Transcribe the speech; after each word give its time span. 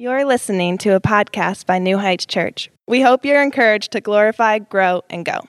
You're 0.00 0.24
listening 0.24 0.78
to 0.78 0.94
a 0.94 1.00
podcast 1.00 1.66
by 1.66 1.78
New 1.78 1.98
Heights 1.98 2.24
Church. 2.24 2.70
We 2.88 3.02
hope 3.02 3.22
you're 3.22 3.42
encouraged 3.42 3.92
to 3.92 4.00
glorify, 4.00 4.58
grow, 4.60 5.02
and 5.10 5.26
go. 5.26 5.46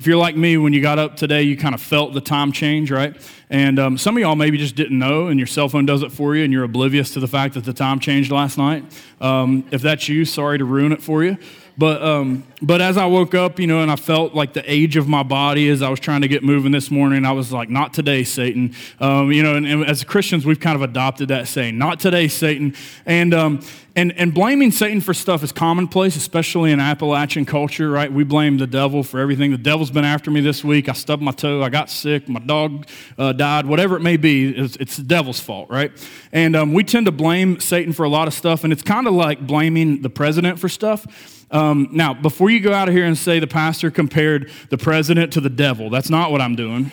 If 0.00 0.08
you're 0.08 0.16
like 0.16 0.36
me, 0.36 0.56
when 0.56 0.72
you 0.72 0.82
got 0.82 0.98
up 0.98 1.14
today, 1.14 1.42
you 1.42 1.56
kind 1.56 1.76
of 1.76 1.80
felt 1.80 2.12
the 2.12 2.20
time 2.20 2.50
change, 2.50 2.90
right? 2.90 3.14
And 3.48 3.78
um, 3.78 3.98
some 3.98 4.16
of 4.16 4.20
y'all 4.20 4.34
maybe 4.34 4.58
just 4.58 4.74
didn't 4.74 4.98
know, 4.98 5.28
and 5.28 5.38
your 5.38 5.46
cell 5.46 5.68
phone 5.68 5.86
does 5.86 6.02
it 6.02 6.10
for 6.10 6.34
you, 6.34 6.42
and 6.42 6.52
you're 6.52 6.64
oblivious 6.64 7.12
to 7.12 7.20
the 7.20 7.28
fact 7.28 7.54
that 7.54 7.62
the 7.62 7.72
time 7.72 8.00
changed 8.00 8.32
last 8.32 8.58
night. 8.58 8.84
Um, 9.20 9.64
if 9.70 9.80
that's 9.80 10.08
you, 10.08 10.24
sorry 10.24 10.58
to 10.58 10.64
ruin 10.64 10.90
it 10.90 11.00
for 11.00 11.22
you. 11.22 11.38
But, 11.76 12.02
um, 12.02 12.44
but 12.62 12.80
as 12.80 12.96
I 12.96 13.06
woke 13.06 13.34
up, 13.34 13.58
you 13.58 13.66
know, 13.66 13.82
and 13.82 13.90
I 13.90 13.96
felt 13.96 14.32
like 14.32 14.52
the 14.52 14.70
age 14.70 14.96
of 14.96 15.08
my 15.08 15.24
body 15.24 15.68
as 15.68 15.82
I 15.82 15.88
was 15.88 15.98
trying 15.98 16.20
to 16.20 16.28
get 16.28 16.44
moving 16.44 16.70
this 16.70 16.90
morning, 16.90 17.24
I 17.24 17.32
was 17.32 17.52
like, 17.52 17.68
not 17.68 17.92
today, 17.92 18.22
Satan. 18.22 18.74
Um, 19.00 19.32
you 19.32 19.42
know, 19.42 19.56
and, 19.56 19.66
and, 19.66 19.84
as 19.84 20.04
Christians, 20.04 20.46
we've 20.46 20.60
kind 20.60 20.76
of 20.76 20.82
adopted 20.82 21.28
that 21.28 21.48
saying, 21.48 21.76
not 21.76 21.98
today, 21.98 22.28
Satan. 22.28 22.74
And, 23.06 23.34
um, 23.34 23.60
and, 23.96 24.12
and 24.12 24.32
blaming 24.32 24.70
Satan 24.70 25.00
for 25.00 25.14
stuff 25.14 25.42
is 25.42 25.50
commonplace, 25.50 26.16
especially 26.16 26.70
in 26.70 26.78
Appalachian 26.78 27.44
culture, 27.44 27.90
right? 27.90 28.12
We 28.12 28.22
blame 28.22 28.58
the 28.58 28.66
devil 28.66 29.02
for 29.02 29.18
everything. 29.18 29.50
The 29.50 29.58
devil's 29.58 29.90
been 29.90 30.04
after 30.04 30.30
me 30.30 30.40
this 30.40 30.64
week. 30.64 30.88
I 30.88 30.92
stubbed 30.92 31.22
my 31.22 31.32
toe. 31.32 31.62
I 31.62 31.70
got 31.70 31.90
sick. 31.90 32.28
My 32.28 32.40
dog 32.40 32.86
uh, 33.18 33.32
died. 33.32 33.66
Whatever 33.66 33.96
it 33.96 34.00
may 34.00 34.16
be, 34.16 34.50
it's, 34.50 34.76
it's 34.76 34.96
the 34.96 35.04
devil's 35.04 35.40
fault, 35.40 35.70
right? 35.70 35.90
And 36.32 36.54
um, 36.54 36.72
we 36.72 36.84
tend 36.84 37.06
to 37.06 37.12
blame 37.12 37.58
Satan 37.58 37.92
for 37.92 38.04
a 38.04 38.08
lot 38.08 38.28
of 38.28 38.34
stuff, 38.34 38.62
and 38.64 38.72
it's 38.72 38.82
kind 38.82 39.06
of 39.08 39.14
like 39.14 39.44
blaming 39.44 40.02
the 40.02 40.10
president 40.10 40.58
for 40.58 40.68
stuff. 40.68 41.06
Um, 41.54 41.88
now, 41.92 42.12
before 42.12 42.50
you 42.50 42.58
go 42.58 42.72
out 42.72 42.88
of 42.88 42.94
here 42.94 43.04
and 43.04 43.16
say 43.16 43.38
the 43.38 43.46
pastor 43.46 43.88
compared 43.88 44.50
the 44.70 44.76
president 44.76 45.32
to 45.34 45.40
the 45.40 45.48
devil, 45.48 45.88
that's 45.88 46.10
not 46.10 46.32
what 46.32 46.40
I'm 46.40 46.56
doing. 46.56 46.90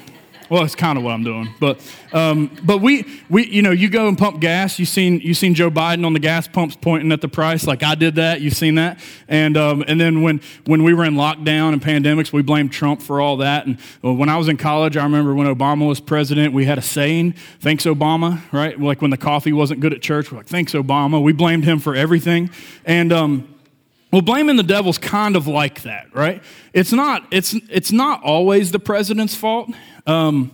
Well, 0.51 0.63
it's 0.63 0.75
kind 0.75 0.97
of 0.97 1.03
what 1.05 1.11
I'm 1.11 1.23
doing, 1.23 1.47
but 1.61 1.79
um, 2.11 2.51
but 2.61 2.79
we 2.79 3.05
we 3.29 3.47
you 3.47 3.61
know 3.61 3.71
you 3.71 3.89
go 3.89 4.09
and 4.09 4.17
pump 4.17 4.41
gas. 4.41 4.77
You 4.77 4.85
seen 4.85 5.21
you 5.21 5.33
seen 5.33 5.55
Joe 5.55 5.71
Biden 5.71 6.05
on 6.05 6.11
the 6.11 6.19
gas 6.19 6.45
pumps 6.45 6.75
pointing 6.75 7.13
at 7.13 7.21
the 7.21 7.29
price 7.29 7.65
like 7.65 7.83
I 7.83 7.95
did 7.95 8.15
that. 8.15 8.41
You've 8.41 8.57
seen 8.57 8.75
that, 8.75 8.99
and 9.29 9.55
um, 9.55 9.83
and 9.87 9.99
then 9.99 10.21
when 10.21 10.41
when 10.65 10.83
we 10.83 10.93
were 10.93 11.05
in 11.05 11.15
lockdown 11.15 11.71
and 11.71 11.81
pandemics, 11.81 12.33
we 12.33 12.41
blamed 12.41 12.73
Trump 12.73 13.01
for 13.01 13.21
all 13.21 13.37
that. 13.37 13.65
And 13.65 13.79
when 14.01 14.27
I 14.27 14.35
was 14.35 14.49
in 14.49 14.57
college, 14.57 14.97
I 14.97 15.03
remember 15.03 15.33
when 15.33 15.47
Obama 15.47 15.87
was 15.87 16.01
president, 16.01 16.53
we 16.53 16.65
had 16.65 16.77
a 16.77 16.81
saying, 16.81 17.35
"Thanks 17.61 17.85
Obama," 17.85 18.41
right? 18.51 18.77
Like 18.77 19.01
when 19.01 19.11
the 19.11 19.17
coffee 19.17 19.53
wasn't 19.53 19.79
good 19.79 19.93
at 19.93 20.01
church, 20.01 20.33
we're 20.33 20.39
like, 20.39 20.47
"Thanks 20.47 20.73
Obama." 20.73 21.23
We 21.23 21.31
blamed 21.31 21.63
him 21.63 21.79
for 21.79 21.95
everything, 21.95 22.49
and 22.83 23.13
um, 23.13 23.47
well, 24.11 24.21
blaming 24.21 24.57
the 24.57 24.63
devil's 24.63 24.97
kind 24.97 25.35
of 25.35 25.47
like 25.47 25.83
that, 25.83 26.13
right? 26.13 26.43
It's 26.73 26.91
not, 26.91 27.25
it's, 27.31 27.53
it's 27.69 27.91
not 27.91 28.23
always 28.23 28.71
the 28.71 28.79
president's 28.79 29.35
fault. 29.35 29.69
Um, 30.05 30.51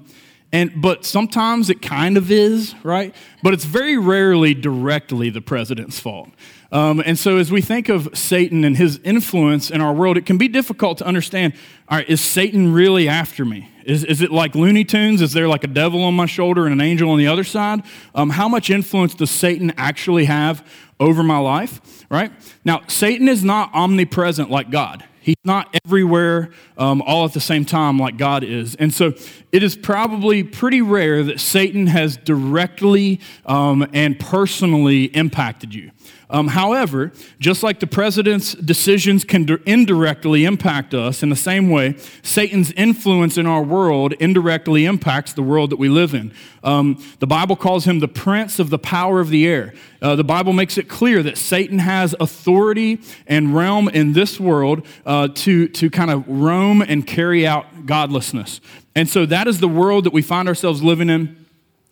and, 0.52 0.81
but 0.81 1.03
sometimes 1.03 1.69
it 1.69 1.81
kind 1.81 2.17
of 2.17 2.31
is, 2.31 2.73
right? 2.83 3.13
But 3.44 3.53
it's 3.53 3.66
very 3.66 3.97
rarely 3.97 4.53
directly 4.53 5.30
the 5.30 5.41
president's 5.41 6.00
fault. 6.00 6.30
Um, 6.72 7.02
and 7.05 7.17
so, 7.17 7.38
as 7.38 7.52
we 7.52 7.61
think 7.61 7.89
of 7.89 8.09
Satan 8.13 8.63
and 8.63 8.75
his 8.75 9.00
influence 9.03 9.69
in 9.69 9.81
our 9.81 9.94
world, 9.94 10.17
it 10.17 10.25
can 10.25 10.38
be 10.38 10.47
difficult 10.47 10.97
to 11.00 11.05
understand 11.05 11.53
all 11.89 11.97
right, 11.97 12.09
is 12.09 12.19
Satan 12.19 12.73
really 12.73 13.08
after 13.08 13.45
me? 13.45 13.69
Is, 13.85 14.03
is 14.03 14.22
it 14.22 14.31
like 14.31 14.53
Looney 14.53 14.83
Tunes? 14.83 15.22
Is 15.22 15.31
there 15.31 15.47
like 15.47 15.63
a 15.63 15.67
devil 15.67 16.03
on 16.03 16.13
my 16.13 16.25
shoulder 16.25 16.66
and 16.66 16.73
an 16.73 16.81
angel 16.81 17.09
on 17.09 17.17
the 17.17 17.28
other 17.28 17.45
side? 17.45 17.83
Um, 18.13 18.31
how 18.31 18.50
much 18.50 18.69
influence 18.69 19.16
does 19.16 19.31
Satan 19.31 19.72
actually 19.78 20.25
have 20.25 20.67
over 21.00 21.23
my 21.23 21.38
life, 21.38 22.06
right? 22.09 22.31
Now, 22.66 22.81
Satan 22.88 23.28
is 23.28 23.44
not 23.44 23.73
omnipresent 23.73 24.50
like 24.50 24.70
God. 24.72 25.03
He's 25.28 25.36
not 25.44 25.78
everywhere 25.84 26.52
um, 26.78 27.02
all 27.02 27.26
at 27.26 27.34
the 27.34 27.42
same 27.42 27.66
time 27.66 28.00
like 28.00 28.16
God 28.16 28.45
is. 28.45 28.76
And 28.76 28.94
so 28.94 29.14
it 29.52 29.62
is 29.62 29.75
probably 29.75 30.42
pretty 30.42 30.81
rare 30.81 31.22
that 31.23 31.42
Satan 31.42 31.88
has 31.88 32.16
directly 32.16 33.20
um, 33.45 33.86
and 33.92 34.18
personally 34.18 35.06
impacted 35.06 35.75
you. 35.75 35.92
Um, 36.30 36.50
however, 36.50 37.13
just 37.39 37.63
like 37.63 37.80
the 37.80 37.88
president's 37.88 38.53
decisions 38.53 39.23
can 39.23 39.47
indirectly 39.66 40.44
impact 40.44 40.94
us, 40.94 41.23
in 41.23 41.30
the 41.30 41.38
same 41.38 41.69
way, 41.69 41.95
Satan's 42.22 42.73
influence 42.73 43.38
in 43.38 43.45
our 43.45 43.63
world 43.63 44.13
indirectly 44.13 44.85
impacts 44.85 45.31
the 45.34 45.41
world 45.41 45.69
that 45.69 45.79
we 45.79 45.88
live 45.88 46.13
in. 46.13 46.34
Um, 46.63 47.01
the 47.19 47.28
Bible 47.28 47.56
calls 47.56 47.85
him 47.85 48.00
the 48.00 48.09
prince 48.09 48.59
of 48.59 48.69
the 48.69 48.78
power 48.78 49.22
of 49.22 49.29
the 49.29 49.47
air. 49.47 49.73
Uh, 50.01 50.16
the 50.16 50.23
Bible 50.23 50.51
makes 50.51 50.78
it 50.78 50.90
clear 50.90 51.23
that 51.23 51.38
Satan 51.38 51.79
has 51.79 52.13
authority 52.19 53.00
and 53.25 53.56
realm 53.56 53.88
in 53.88 54.12
this 54.12 54.38
world 54.38 54.85
uh, 55.06 55.29
to, 55.29 55.69
to 55.69 55.89
kind 55.89 56.12
of 56.12 56.28
roam 56.28 56.81
and 56.81 57.07
carry 57.07 57.47
out 57.47 57.85
godlessness. 57.85 58.59
And 58.95 59.07
so 59.07 59.25
that 59.28 59.47
is 59.47 59.59
the 59.59 59.68
world 59.68 60.03
that 60.03 60.13
we 60.13 60.22
find 60.22 60.50
ourselves 60.50 60.84
living 60.84 61.09
in. 61.09 61.47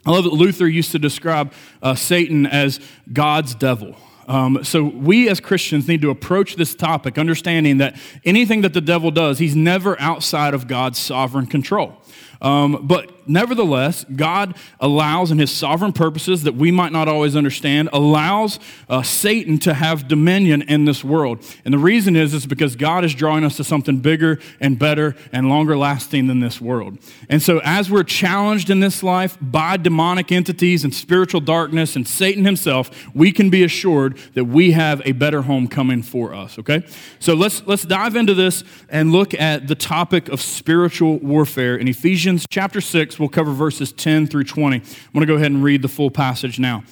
I 0.06 0.12
love 0.12 0.24
that 0.26 0.34
Luther 0.34 0.68
used 0.68 0.92
to 0.92 1.00
describe 1.00 1.52
uh, 1.82 1.96
Satan 1.96 2.46
as 2.46 2.80
God's 3.12 3.56
devil. 3.56 3.96
Um, 4.28 4.64
so, 4.64 4.84
we 4.84 5.30
as 5.30 5.40
Christians 5.40 5.88
need 5.88 6.02
to 6.02 6.10
approach 6.10 6.56
this 6.56 6.74
topic 6.74 7.18
understanding 7.18 7.78
that 7.78 7.96
anything 8.24 8.62
that 8.62 8.74
the 8.74 8.82
devil 8.82 9.12
does, 9.12 9.38
he's 9.38 9.56
never 9.56 10.00
outside 10.00 10.56
of 10.56 10.68
God's 10.68 10.98
sovereign 10.98 11.46
control. 11.46 12.02
Um, 12.46 12.86
but 12.86 13.28
nevertheless, 13.28 14.06
God 14.16 14.56
allows, 14.80 15.32
in 15.32 15.40
his 15.40 15.50
sovereign 15.50 15.94
purposes 15.94 16.44
that 16.44 16.54
we 16.54 16.70
might 16.70 16.92
not 16.92 17.08
always 17.08 17.36
understand, 17.36 17.90
allows 17.92 18.60
uh, 18.88 19.02
Satan 19.02 19.58
to 19.60 19.74
have 19.74 20.08
dominion 20.08 20.62
in 20.62 20.86
this 20.86 21.04
world. 21.04 21.44
And 21.66 21.74
the 21.74 21.80
reason 21.80 22.16
is, 22.16 22.36
is 22.36 22.46
because 22.46 22.76
God 22.76 23.04
is 23.04 23.16
drawing 23.16 23.44
us 23.44 23.58
to 23.58 23.64
something 23.64 23.98
bigger 23.98 24.40
and 24.60 24.78
better 24.78 25.16
and 25.32 25.50
longer 25.50 25.76
lasting 25.76 26.28
than 26.28 26.40
this 26.40 26.62
world. 26.62 27.00
And 27.30 27.42
so, 27.42 27.62
as 27.64 27.90
we're 27.90 28.04
challenged 28.04 28.70
in 28.70 28.80
this 28.80 29.02
life 29.02 29.40
by 29.42 29.78
demonic 29.78 30.32
entities 30.32 30.84
and 30.84 30.94
spiritual 30.94 31.42
darkness 31.42 31.96
and 31.96 32.08
Satan 32.08 32.46
himself, 32.46 33.08
we 33.16 33.32
can 33.32 33.50
be 33.50 33.64
assured 33.64 34.20
that 34.36 34.46
we 34.46 34.74
have 34.74 35.02
a 35.04 35.14
better 35.14 35.42
home 35.42 35.68
coming 35.68 36.04
for 36.04 36.32
us, 36.32 36.60
okay? 36.60 36.86
So, 37.18 37.34
let's, 37.34 37.66
let's 37.66 37.86
dive 37.86 38.16
into 38.16 38.36
this 38.36 38.64
and 38.88 39.12
look 39.12 39.34
at 39.34 39.68
the 39.68 39.74
topic 39.74 40.30
of 40.30 40.42
spiritual 40.42 41.18
warfare 41.18 41.76
in 41.76 41.88
Ephesians 41.88 42.35
chapter 42.50 42.82
6 42.82 42.96
6. 42.96 43.20
We'll 43.20 43.30
cover 43.30 43.52
verses 43.52 43.92
10 43.92 44.28
through 44.28 44.46
20. 44.46 44.78
I'm 44.78 44.84
going 45.14 45.22
to 45.22 45.26
go 45.26 45.36
ahead 45.36 45.52
and 45.52 45.62
read 45.62 45.82
the 45.82 45.90
full 45.90 46.10
passage 46.10 46.60
now. 46.60 46.84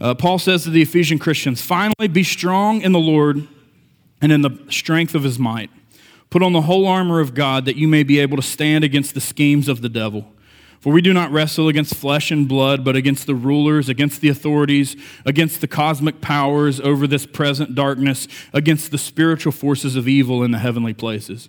Uh, 0.00 0.14
Paul 0.14 0.40
says 0.40 0.64
to 0.64 0.70
the 0.70 0.82
Ephesian 0.82 1.18
Christians, 1.18 1.62
Finally, 1.62 2.08
be 2.08 2.24
strong 2.24 2.80
in 2.82 2.90
the 2.90 2.98
Lord 2.98 3.46
and 4.20 4.32
in 4.32 4.42
the 4.42 4.58
strength 4.68 5.14
of 5.14 5.22
his 5.22 5.38
might. 5.38 5.70
Put 6.28 6.42
on 6.42 6.52
the 6.52 6.62
whole 6.62 6.88
armor 6.88 7.20
of 7.20 7.34
God 7.34 7.64
that 7.66 7.76
you 7.76 7.86
may 7.86 8.02
be 8.02 8.18
able 8.18 8.36
to 8.36 8.42
stand 8.42 8.82
against 8.82 9.14
the 9.14 9.20
schemes 9.20 9.68
of 9.68 9.80
the 9.80 9.88
devil. 9.88 10.26
For 10.80 10.92
we 10.92 11.00
do 11.00 11.14
not 11.14 11.30
wrestle 11.30 11.68
against 11.68 11.94
flesh 11.94 12.32
and 12.32 12.48
blood, 12.48 12.84
but 12.84 12.96
against 12.96 13.26
the 13.26 13.34
rulers, 13.34 13.88
against 13.88 14.20
the 14.20 14.28
authorities, 14.28 14.96
against 15.24 15.60
the 15.60 15.68
cosmic 15.68 16.20
powers 16.20 16.80
over 16.80 17.06
this 17.06 17.26
present 17.26 17.74
darkness, 17.76 18.26
against 18.52 18.90
the 18.90 18.98
spiritual 18.98 19.52
forces 19.52 19.94
of 19.96 20.08
evil 20.08 20.42
in 20.42 20.50
the 20.50 20.58
heavenly 20.58 20.92
places. 20.92 21.48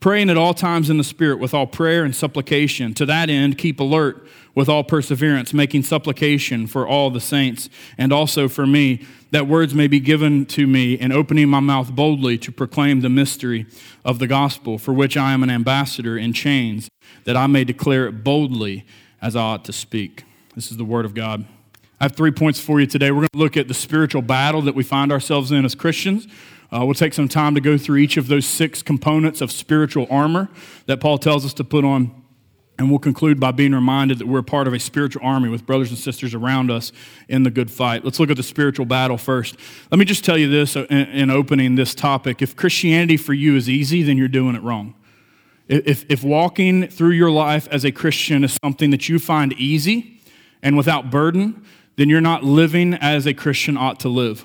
praying 0.00 0.30
at 0.30 0.36
all 0.36 0.54
times 0.54 0.90
in 0.90 0.96
the 0.96 1.04
Spirit 1.04 1.38
with 1.38 1.54
all 1.54 1.66
prayer 1.66 2.04
and 2.04 2.16
supplication. 2.16 2.94
To 2.94 3.06
that 3.06 3.28
end, 3.30 3.58
keep 3.58 3.78
alert 3.78 4.26
with 4.54 4.68
all 4.68 4.82
perseverance, 4.82 5.54
making 5.54 5.82
supplication 5.82 6.66
for 6.66 6.88
all 6.88 7.10
the 7.10 7.20
saints 7.20 7.68
and 7.96 8.12
also 8.12 8.48
for 8.48 8.66
me, 8.66 9.06
that 9.30 9.46
words 9.46 9.74
may 9.74 9.86
be 9.86 10.00
given 10.00 10.44
to 10.44 10.66
me 10.66 10.94
in 10.94 11.12
opening 11.12 11.48
my 11.48 11.60
mouth 11.60 11.94
boldly 11.94 12.36
to 12.38 12.50
proclaim 12.50 13.00
the 13.00 13.08
mystery 13.08 13.66
of 14.04 14.18
the 14.18 14.26
gospel, 14.26 14.76
for 14.76 14.92
which 14.92 15.16
I 15.16 15.32
am 15.32 15.44
an 15.44 15.50
ambassador 15.50 16.18
in 16.18 16.32
chains, 16.32 16.90
that 17.24 17.36
I 17.36 17.46
may 17.46 17.62
declare 17.62 18.08
it 18.08 18.24
boldly 18.24 18.84
as 19.22 19.36
I 19.36 19.42
ought 19.42 19.64
to 19.66 19.72
speak. 19.72 20.24
This 20.56 20.72
is 20.72 20.78
the 20.78 20.84
word 20.84 21.04
of 21.04 21.14
God. 21.14 21.46
I 22.00 22.04
have 22.04 22.16
three 22.16 22.32
points 22.32 22.58
for 22.58 22.80
you 22.80 22.86
today. 22.86 23.10
We're 23.10 23.20
going 23.20 23.28
to 23.34 23.38
look 23.38 23.56
at 23.56 23.68
the 23.68 23.74
spiritual 23.74 24.22
battle 24.22 24.62
that 24.62 24.74
we 24.74 24.82
find 24.82 25.12
ourselves 25.12 25.52
in 25.52 25.64
as 25.64 25.74
Christians. 25.74 26.26
Uh, 26.72 26.84
we'll 26.84 26.94
take 26.94 27.14
some 27.14 27.28
time 27.28 27.54
to 27.54 27.60
go 27.60 27.76
through 27.76 27.96
each 27.98 28.16
of 28.16 28.28
those 28.28 28.46
six 28.46 28.82
components 28.82 29.40
of 29.40 29.50
spiritual 29.50 30.06
armor 30.10 30.48
that 30.86 31.00
Paul 31.00 31.18
tells 31.18 31.44
us 31.44 31.52
to 31.54 31.64
put 31.64 31.84
on. 31.84 32.14
And 32.78 32.88
we'll 32.88 32.98
conclude 32.98 33.38
by 33.38 33.50
being 33.50 33.72
reminded 33.72 34.20
that 34.20 34.26
we're 34.26 34.40
part 34.40 34.66
of 34.66 34.72
a 34.72 34.78
spiritual 34.78 35.22
army 35.22 35.50
with 35.50 35.66
brothers 35.66 35.90
and 35.90 35.98
sisters 35.98 36.32
around 36.32 36.70
us 36.70 36.92
in 37.28 37.42
the 37.42 37.50
good 37.50 37.70
fight. 37.70 38.04
Let's 38.04 38.18
look 38.18 38.30
at 38.30 38.38
the 38.38 38.42
spiritual 38.42 38.86
battle 38.86 39.18
first. 39.18 39.56
Let 39.90 39.98
me 39.98 40.06
just 40.06 40.24
tell 40.24 40.38
you 40.38 40.48
this 40.48 40.76
in, 40.76 40.86
in 40.86 41.30
opening 41.30 41.74
this 41.74 41.94
topic. 41.94 42.40
If 42.40 42.56
Christianity 42.56 43.18
for 43.18 43.34
you 43.34 43.54
is 43.54 43.68
easy, 43.68 44.02
then 44.02 44.16
you're 44.16 44.28
doing 44.28 44.54
it 44.54 44.62
wrong. 44.62 44.94
If, 45.68 46.10
if 46.10 46.24
walking 46.24 46.88
through 46.88 47.10
your 47.10 47.30
life 47.30 47.68
as 47.70 47.84
a 47.84 47.92
Christian 47.92 48.44
is 48.44 48.58
something 48.62 48.90
that 48.90 49.10
you 49.10 49.18
find 49.18 49.52
easy 49.52 50.20
and 50.62 50.76
without 50.76 51.10
burden, 51.10 51.62
then 51.96 52.08
you're 52.08 52.22
not 52.22 52.44
living 52.44 52.94
as 52.94 53.26
a 53.26 53.34
Christian 53.34 53.76
ought 53.76 54.00
to 54.00 54.08
live. 54.08 54.44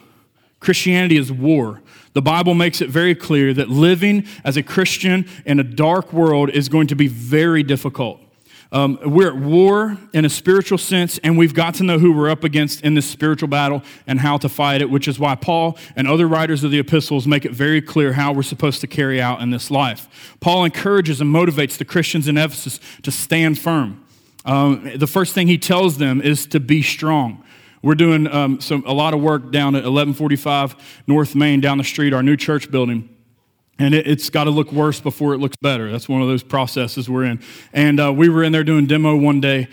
Christianity 0.60 1.18
is 1.18 1.32
war. 1.32 1.82
The 2.16 2.22
Bible 2.22 2.54
makes 2.54 2.80
it 2.80 2.90
very 2.90 3.14
clear 3.14 3.54
that 3.54 3.70
living 3.70 4.26
as 4.46 4.56
a 4.56 4.64
Christian 4.64 5.28
in 5.46 5.60
a 5.60 5.64
dark 5.64 6.14
world 6.14 6.50
is 6.50 6.70
going 6.70 6.88
to 6.88 6.96
be 6.96 7.10
very 7.10 7.62
difficult. 7.62 8.22
Um, 8.72 8.98
we're 9.04 9.28
at 9.28 9.36
war 9.36 9.98
in 10.14 10.24
a 10.24 10.30
spiritual 10.30 10.78
sense, 10.78 11.18
and 11.18 11.38
we've 11.38 11.54
got 11.54 11.74
to 11.76 11.84
know 11.84 12.00
who 12.00 12.14
we're 12.14 12.30
up 12.30 12.46
against 12.46 12.82
in 12.84 12.94
this 12.94 13.06
spiritual 13.06 13.50
battle 13.50 13.84
and 14.08 14.22
how 14.22 14.38
to 14.38 14.48
fight 14.48 14.82
it, 14.82 14.90
which 14.90 15.10
is 15.10 15.20
why 15.20 15.36
Paul 15.36 15.78
and 15.98 16.08
other 16.08 16.26
writers 16.26 16.64
of 16.64 16.72
the 16.72 16.80
epistles 16.80 17.28
make 17.28 17.44
it 17.44 17.52
very 17.52 17.82
clear 17.82 18.14
how 18.14 18.32
we're 18.32 18.44
supposed 18.44 18.80
to 18.80 18.88
carry 18.88 19.22
out 19.22 19.42
in 19.42 19.50
this 19.50 19.70
life. 19.70 20.38
Paul 20.40 20.64
encourages 20.64 21.20
and 21.20 21.36
motivates 21.36 21.78
the 21.78 21.86
Christians 21.86 22.30
in 22.30 22.38
Ephesus 22.38 22.80
to 23.04 23.12
stand 23.12 23.60
firm. 23.60 24.06
Um, 24.46 24.90
the 24.96 25.08
first 25.08 25.34
thing 25.34 25.48
he 25.48 25.58
tells 25.58 25.98
them 25.98 26.22
is 26.22 26.46
to 26.48 26.62
be 26.62 26.82
strong. 26.82 27.44
We're 27.86 27.94
doing 27.94 28.26
um, 28.34 28.60
some, 28.62 28.84
a 28.88 28.94
lot 28.94 29.14
of 29.14 29.22
work 29.22 29.52
down 29.52 29.76
at 29.76 29.84
1145 29.84 31.04
North 31.06 31.36
Main, 31.36 31.62
down 31.62 31.78
the 31.78 31.84
street, 31.84 32.14
our 32.14 32.24
new 32.24 32.36
church 32.36 32.72
building. 32.72 33.08
And 33.78 33.94
it, 33.94 34.08
has 34.08 34.32
got 34.32 34.46
to 34.46 34.50
look 34.50 34.72
worse 34.72 35.00
before 35.00 35.36
it 35.36 35.38
looks 35.38 35.56
better. 35.58 35.92
That's 35.92 36.10
one 36.10 36.24
of 36.24 36.28
those 36.28 36.42
processes 36.42 37.08
we're 37.08 37.26
in. 37.26 37.44
And 37.74 38.00
uh, 38.00 38.12
we 38.12 38.28
were 38.28 38.44
in 38.44 38.54
there 38.54 38.64
doing 38.64 38.88
demo 38.88 39.16
one 39.16 39.40
day, 39.40 39.68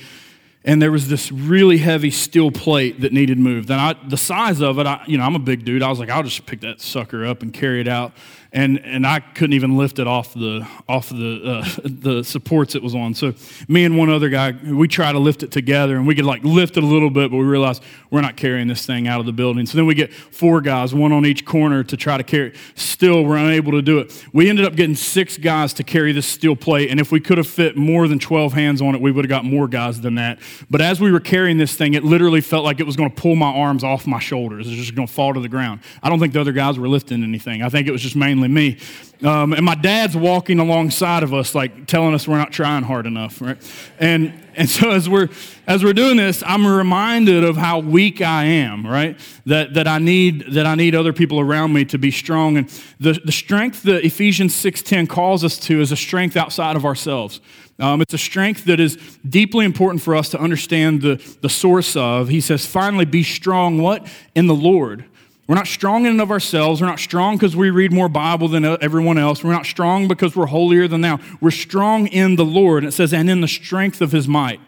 and 0.62 0.82
there 0.82 0.92
was 0.92 1.08
this 1.08 1.32
really 1.32 1.78
heavy 1.78 2.10
steel 2.10 2.50
plate 2.50 3.00
that 3.00 3.14
needed 3.14 3.38
moved. 3.38 3.70
And 3.70 3.80
I, 3.80 3.94
the 4.06 4.18
size 4.18 4.60
of 4.60 4.78
it, 4.78 4.86
I, 4.86 5.02
you 5.06 5.16
know, 5.16 5.24
I'm 5.24 5.34
a 5.34 5.38
big 5.38 5.64
dude. 5.64 5.82
I 5.82 5.88
was 5.88 5.98
like, 5.98 6.10
I'll 6.10 6.22
just 6.22 6.44
pick 6.44 6.60
that 6.60 6.82
sucker 6.82 7.24
up 7.24 7.40
and 7.40 7.50
carry 7.50 7.80
it 7.80 7.88
out 7.88 8.12
and 8.52 8.78
and 8.84 9.06
I 9.06 9.20
couldn't 9.20 9.54
even 9.54 9.76
lift 9.76 9.98
it 9.98 10.06
off 10.06 10.34
the 10.34 10.66
off 10.88 11.08
the 11.08 11.42
uh, 11.44 11.80
the 11.84 12.22
supports 12.22 12.74
it 12.74 12.82
was 12.82 12.94
on. 12.94 13.14
So 13.14 13.32
me 13.66 13.84
and 13.84 13.96
one 13.96 14.10
other 14.10 14.28
guy, 14.28 14.52
we 14.64 14.88
try 14.88 15.10
to 15.10 15.18
lift 15.18 15.42
it 15.42 15.50
together, 15.50 15.96
and 15.96 16.06
we 16.06 16.14
could 16.14 16.26
like 16.26 16.44
lift 16.44 16.76
it 16.76 16.84
a 16.84 16.86
little 16.86 17.08
bit, 17.08 17.30
but 17.30 17.38
we 17.38 17.44
realized 17.44 17.82
we're 18.10 18.20
not 18.20 18.36
carrying 18.36 18.68
this 18.68 18.84
thing 18.84 19.08
out 19.08 19.20
of 19.20 19.26
the 19.26 19.32
building. 19.32 19.64
So 19.64 19.76
then 19.78 19.86
we 19.86 19.94
get 19.94 20.12
four 20.12 20.60
guys, 20.60 20.94
one 20.94 21.12
on 21.12 21.24
each 21.24 21.44
corner, 21.46 21.82
to 21.82 21.96
try 21.96 22.18
to 22.18 22.24
carry. 22.24 22.54
Still, 22.74 23.24
we're 23.24 23.38
unable 23.38 23.72
to 23.72 23.82
do 23.82 23.98
it. 23.98 24.24
We 24.32 24.50
ended 24.50 24.66
up 24.66 24.76
getting 24.76 24.96
six 24.96 25.38
guys 25.38 25.72
to 25.74 25.84
carry 25.84 26.12
this 26.12 26.26
steel 26.26 26.54
plate, 26.54 26.90
and 26.90 27.00
if 27.00 27.10
we 27.10 27.20
could 27.20 27.38
have 27.38 27.48
fit 27.48 27.76
more 27.76 28.06
than 28.06 28.18
twelve 28.18 28.52
hands 28.52 28.82
on 28.82 28.94
it, 28.94 29.00
we 29.00 29.10
would 29.10 29.24
have 29.24 29.30
got 29.30 29.44
more 29.46 29.66
guys 29.66 30.00
than 30.02 30.16
that. 30.16 30.38
But 30.70 30.82
as 30.82 31.00
we 31.00 31.10
were 31.10 31.20
carrying 31.20 31.56
this 31.56 31.74
thing, 31.74 31.94
it 31.94 32.04
literally 32.04 32.42
felt 32.42 32.64
like 32.64 32.80
it 32.80 32.86
was 32.86 32.96
going 32.96 33.10
to 33.10 33.16
pull 33.16 33.34
my 33.34 33.50
arms 33.50 33.82
off 33.82 34.06
my 34.06 34.18
shoulders. 34.18 34.66
It 34.66 34.70
was 34.70 34.78
just 34.78 34.94
going 34.94 35.08
to 35.08 35.12
fall 35.12 35.32
to 35.32 35.40
the 35.40 35.48
ground. 35.48 35.80
I 36.02 36.10
don't 36.10 36.20
think 36.20 36.34
the 36.34 36.40
other 36.40 36.52
guys 36.52 36.78
were 36.78 36.88
lifting 36.88 37.22
anything. 37.22 37.62
I 37.62 37.70
think 37.70 37.88
it 37.88 37.92
was 37.92 38.02
just 38.02 38.16
mainly 38.16 38.41
me. 38.48 38.78
Um, 39.22 39.52
and 39.52 39.64
my 39.64 39.76
dad's 39.76 40.16
walking 40.16 40.58
alongside 40.58 41.22
of 41.22 41.32
us, 41.32 41.54
like 41.54 41.86
telling 41.86 42.12
us 42.12 42.26
we're 42.26 42.38
not 42.38 42.50
trying 42.50 42.82
hard 42.82 43.06
enough, 43.06 43.40
right? 43.40 43.56
And 44.00 44.32
and 44.54 44.68
so 44.68 44.90
as 44.90 45.08
we're 45.08 45.28
as 45.66 45.84
we're 45.84 45.92
doing 45.92 46.16
this, 46.16 46.42
I'm 46.44 46.66
reminded 46.66 47.44
of 47.44 47.56
how 47.56 47.78
weak 47.78 48.20
I 48.20 48.44
am, 48.44 48.84
right? 48.84 49.18
That 49.46 49.74
that 49.74 49.86
I 49.86 49.98
need 49.98 50.52
that 50.54 50.66
I 50.66 50.74
need 50.74 50.96
other 50.96 51.12
people 51.12 51.38
around 51.38 51.72
me 51.72 51.84
to 51.86 51.98
be 51.98 52.10
strong. 52.10 52.56
And 52.56 52.68
the, 52.98 53.20
the 53.24 53.32
strength 53.32 53.84
that 53.84 54.04
Ephesians 54.04 54.54
6:10 54.54 55.08
calls 55.08 55.44
us 55.44 55.56
to 55.60 55.80
is 55.80 55.92
a 55.92 55.96
strength 55.96 56.36
outside 56.36 56.74
of 56.74 56.84
ourselves. 56.84 57.40
Um, 57.78 58.00
it's 58.00 58.14
a 58.14 58.18
strength 58.18 58.64
that 58.66 58.80
is 58.80 58.96
deeply 59.28 59.64
important 59.64 60.02
for 60.02 60.14
us 60.14 60.28
to 60.30 60.38
understand 60.38 61.02
the, 61.02 61.36
the 61.40 61.48
source 61.48 61.96
of. 61.96 62.28
He 62.28 62.40
says, 62.40 62.66
finally, 62.66 63.04
be 63.04 63.22
strong, 63.22 63.78
what? 63.78 64.06
In 64.34 64.46
the 64.46 64.54
Lord. 64.54 65.04
We're 65.52 65.56
not 65.56 65.66
strong 65.66 66.06
in 66.06 66.12
and 66.12 66.20
of 66.22 66.30
ourselves. 66.30 66.80
We're 66.80 66.86
not 66.86 66.98
strong 66.98 67.36
because 67.36 67.54
we 67.54 67.68
read 67.68 67.92
more 67.92 68.08
Bible 68.08 68.48
than 68.48 68.64
everyone 68.64 69.18
else. 69.18 69.44
We're 69.44 69.52
not 69.52 69.66
strong 69.66 70.08
because 70.08 70.34
we're 70.34 70.46
holier 70.46 70.88
than 70.88 71.02
thou. 71.02 71.18
We're 71.42 71.50
strong 71.50 72.06
in 72.06 72.36
the 72.36 72.44
Lord. 72.46 72.84
And 72.84 72.88
it 72.90 72.96
says, 72.96 73.12
and 73.12 73.28
in 73.28 73.42
the 73.42 73.48
strength 73.48 74.00
of 74.00 74.12
his 74.12 74.26
might. 74.26 74.60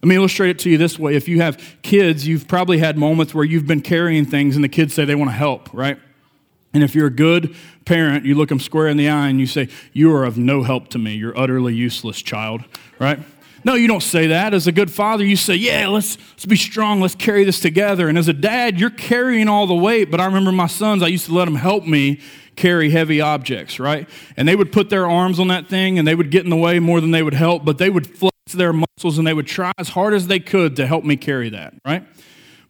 Let 0.00 0.04
me 0.04 0.14
illustrate 0.14 0.50
it 0.50 0.60
to 0.60 0.70
you 0.70 0.78
this 0.78 0.96
way. 0.96 1.16
If 1.16 1.26
you 1.26 1.40
have 1.40 1.60
kids, 1.82 2.24
you've 2.28 2.46
probably 2.46 2.78
had 2.78 2.96
moments 2.96 3.34
where 3.34 3.44
you've 3.44 3.66
been 3.66 3.80
carrying 3.80 4.24
things 4.24 4.54
and 4.54 4.62
the 4.62 4.68
kids 4.68 4.94
say 4.94 5.04
they 5.04 5.16
want 5.16 5.28
to 5.28 5.36
help, 5.36 5.74
right? 5.74 5.98
And 6.72 6.84
if 6.84 6.94
you're 6.94 7.08
a 7.08 7.10
good 7.10 7.56
parent, 7.84 8.24
you 8.24 8.36
look 8.36 8.50
them 8.50 8.60
square 8.60 8.86
in 8.86 8.96
the 8.96 9.08
eye 9.08 9.26
and 9.26 9.40
you 9.40 9.46
say, 9.48 9.68
You 9.92 10.14
are 10.14 10.22
of 10.22 10.38
no 10.38 10.62
help 10.62 10.86
to 10.90 10.98
me. 10.98 11.16
You're 11.16 11.36
utterly 11.36 11.74
useless, 11.74 12.22
child, 12.22 12.62
right? 13.00 13.18
No, 13.64 13.74
you 13.74 13.88
don't 13.88 14.02
say 14.02 14.28
that. 14.28 14.54
As 14.54 14.66
a 14.66 14.72
good 14.72 14.90
father, 14.90 15.24
you 15.24 15.36
say, 15.36 15.54
Yeah, 15.54 15.88
let's, 15.88 16.16
let's 16.30 16.46
be 16.46 16.56
strong. 16.56 17.00
Let's 17.00 17.14
carry 17.14 17.44
this 17.44 17.60
together. 17.60 18.08
And 18.08 18.16
as 18.16 18.28
a 18.28 18.32
dad, 18.32 18.78
you're 18.78 18.90
carrying 18.90 19.48
all 19.48 19.66
the 19.66 19.74
weight. 19.74 20.10
But 20.10 20.20
I 20.20 20.26
remember 20.26 20.52
my 20.52 20.66
sons, 20.66 21.02
I 21.02 21.08
used 21.08 21.26
to 21.26 21.34
let 21.34 21.46
them 21.46 21.56
help 21.56 21.84
me 21.84 22.20
carry 22.56 22.90
heavy 22.90 23.20
objects, 23.20 23.78
right? 23.78 24.08
And 24.36 24.46
they 24.46 24.56
would 24.56 24.72
put 24.72 24.90
their 24.90 25.08
arms 25.08 25.38
on 25.40 25.48
that 25.48 25.68
thing 25.68 25.98
and 25.98 26.06
they 26.06 26.14
would 26.14 26.30
get 26.30 26.44
in 26.44 26.50
the 26.50 26.56
way 26.56 26.80
more 26.80 27.00
than 27.00 27.12
they 27.12 27.22
would 27.22 27.34
help, 27.34 27.64
but 27.64 27.78
they 27.78 27.88
would 27.88 28.06
flex 28.06 28.34
their 28.52 28.72
muscles 28.72 29.16
and 29.16 29.26
they 29.26 29.34
would 29.34 29.46
try 29.46 29.72
as 29.78 29.90
hard 29.90 30.12
as 30.12 30.26
they 30.26 30.40
could 30.40 30.76
to 30.76 30.86
help 30.86 31.04
me 31.04 31.16
carry 31.16 31.50
that, 31.50 31.74
right? 31.86 32.04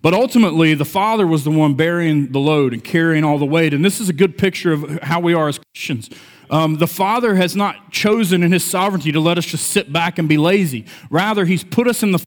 But 0.00 0.14
ultimately, 0.14 0.74
the 0.74 0.84
Father 0.84 1.26
was 1.26 1.42
the 1.42 1.50
one 1.50 1.74
bearing 1.74 2.30
the 2.30 2.38
load 2.38 2.72
and 2.72 2.84
carrying 2.84 3.24
all 3.24 3.38
the 3.38 3.44
weight. 3.44 3.74
And 3.74 3.84
this 3.84 4.00
is 4.00 4.08
a 4.08 4.12
good 4.12 4.38
picture 4.38 4.72
of 4.72 5.02
how 5.02 5.18
we 5.18 5.34
are 5.34 5.48
as 5.48 5.58
Christians. 5.58 6.08
Um, 6.50 6.76
the 6.76 6.86
Father 6.86 7.34
has 7.34 7.54
not 7.54 7.90
chosen 7.90 8.42
in 8.42 8.52
His 8.52 8.64
sovereignty 8.64 9.12
to 9.12 9.20
let 9.20 9.38
us 9.38 9.46
just 9.46 9.68
sit 9.70 9.92
back 9.92 10.18
and 10.18 10.28
be 10.28 10.38
lazy. 10.38 10.86
Rather, 11.10 11.44
He's 11.44 11.64
put 11.64 11.86
us 11.86 12.02
in 12.02 12.12
the 12.12 12.24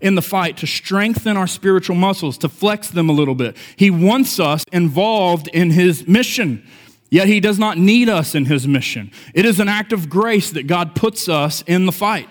in 0.00 0.16
the 0.16 0.22
fight 0.22 0.56
to 0.56 0.66
strengthen 0.66 1.36
our 1.36 1.46
spiritual 1.46 1.94
muscles, 1.94 2.36
to 2.36 2.48
flex 2.48 2.90
them 2.90 3.08
a 3.08 3.12
little 3.12 3.36
bit. 3.36 3.56
He 3.76 3.88
wants 3.88 4.40
us 4.40 4.64
involved 4.72 5.48
in 5.48 5.70
His 5.70 6.08
mission. 6.08 6.66
Yet 7.12 7.26
he 7.26 7.40
does 7.40 7.58
not 7.58 7.76
need 7.76 8.08
us 8.08 8.34
in 8.34 8.46
his 8.46 8.66
mission. 8.66 9.10
It 9.34 9.44
is 9.44 9.60
an 9.60 9.68
act 9.68 9.92
of 9.92 10.08
grace 10.08 10.50
that 10.52 10.66
God 10.66 10.94
puts 10.94 11.28
us 11.28 11.62
in 11.66 11.84
the 11.84 11.92
fight. 11.92 12.26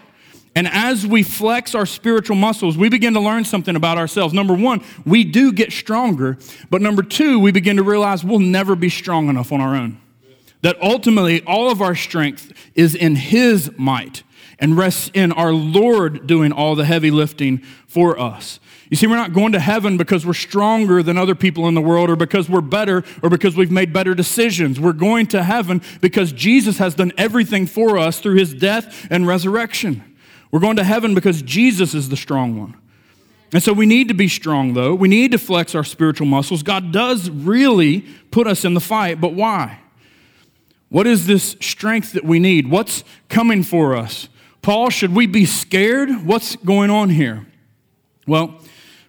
And 0.55 0.67
as 0.67 1.05
we 1.05 1.21
flex 1.21 1.75
our 1.75 1.85
spiritual 1.85 2.35
muscles, 2.35 2.79
we 2.79 2.89
begin 2.89 3.13
to 3.13 3.19
learn 3.19 3.45
something 3.45 3.75
about 3.75 3.99
ourselves. 3.99 4.33
Number 4.33 4.55
one, 4.55 4.83
we 5.05 5.23
do 5.23 5.53
get 5.53 5.71
stronger. 5.71 6.39
But 6.71 6.81
number 6.81 7.03
two, 7.03 7.39
we 7.39 7.51
begin 7.51 7.77
to 7.77 7.83
realize 7.83 8.23
we'll 8.23 8.39
never 8.39 8.75
be 8.75 8.89
strong 8.89 9.29
enough 9.29 9.51
on 9.51 9.61
our 9.61 9.75
own. 9.75 10.01
That 10.61 10.81
ultimately, 10.81 11.41
all 11.43 11.71
of 11.71 11.81
our 11.81 11.95
strength 11.95 12.53
is 12.75 12.95
in 12.95 13.15
His 13.15 13.71
might 13.77 14.23
and 14.59 14.77
rests 14.77 15.09
in 15.13 15.31
our 15.31 15.51
Lord 15.51 16.27
doing 16.27 16.51
all 16.51 16.75
the 16.75 16.85
heavy 16.85 17.09
lifting 17.09 17.59
for 17.87 18.19
us. 18.19 18.59
You 18.91 18.97
see, 18.97 19.07
we're 19.07 19.15
not 19.15 19.33
going 19.33 19.53
to 19.53 19.59
heaven 19.59 19.97
because 19.97 20.25
we're 20.25 20.33
stronger 20.33 21.01
than 21.01 21.17
other 21.17 21.33
people 21.33 21.67
in 21.67 21.75
the 21.75 21.81
world 21.81 22.09
or 22.09 22.17
because 22.17 22.49
we're 22.49 22.61
better 22.61 23.03
or 23.23 23.29
because 23.29 23.55
we've 23.55 23.71
made 23.71 23.93
better 23.93 24.13
decisions. 24.13 24.79
We're 24.79 24.91
going 24.91 25.27
to 25.27 25.43
heaven 25.43 25.81
because 26.01 26.33
Jesus 26.33 26.77
has 26.77 26.93
done 26.93 27.13
everything 27.17 27.67
for 27.67 27.97
us 27.97 28.19
through 28.19 28.35
his 28.35 28.53
death 28.53 29.07
and 29.09 29.25
resurrection. 29.25 30.03
We're 30.51 30.59
going 30.59 30.75
to 30.75 30.83
heaven 30.83 31.15
because 31.15 31.41
Jesus 31.41 31.93
is 31.93 32.09
the 32.09 32.17
strong 32.17 32.59
one. 32.59 32.75
And 33.53 33.63
so 33.63 33.73
we 33.73 33.85
need 33.85 34.09
to 34.09 34.13
be 34.13 34.27
strong, 34.27 34.73
though. 34.73 34.93
We 34.93 35.07
need 35.07 35.31
to 35.31 35.37
flex 35.37 35.73
our 35.73 35.83
spiritual 35.83 36.27
muscles. 36.27 36.61
God 36.61 36.91
does 36.91 37.29
really 37.29 38.01
put 38.29 38.45
us 38.45 38.63
in 38.63 38.73
the 38.73 38.79
fight, 38.79 39.19
but 39.19 39.33
why? 39.33 39.80
What 40.91 41.07
is 41.07 41.25
this 41.25 41.55
strength 41.61 42.11
that 42.11 42.25
we 42.25 42.37
need? 42.37 42.69
What's 42.69 43.05
coming 43.29 43.63
for 43.63 43.95
us? 43.95 44.27
Paul, 44.61 44.89
should 44.89 45.15
we 45.15 45.25
be 45.25 45.45
scared? 45.45 46.25
What's 46.25 46.57
going 46.57 46.89
on 46.89 47.11
here? 47.11 47.47
Well, 48.27 48.59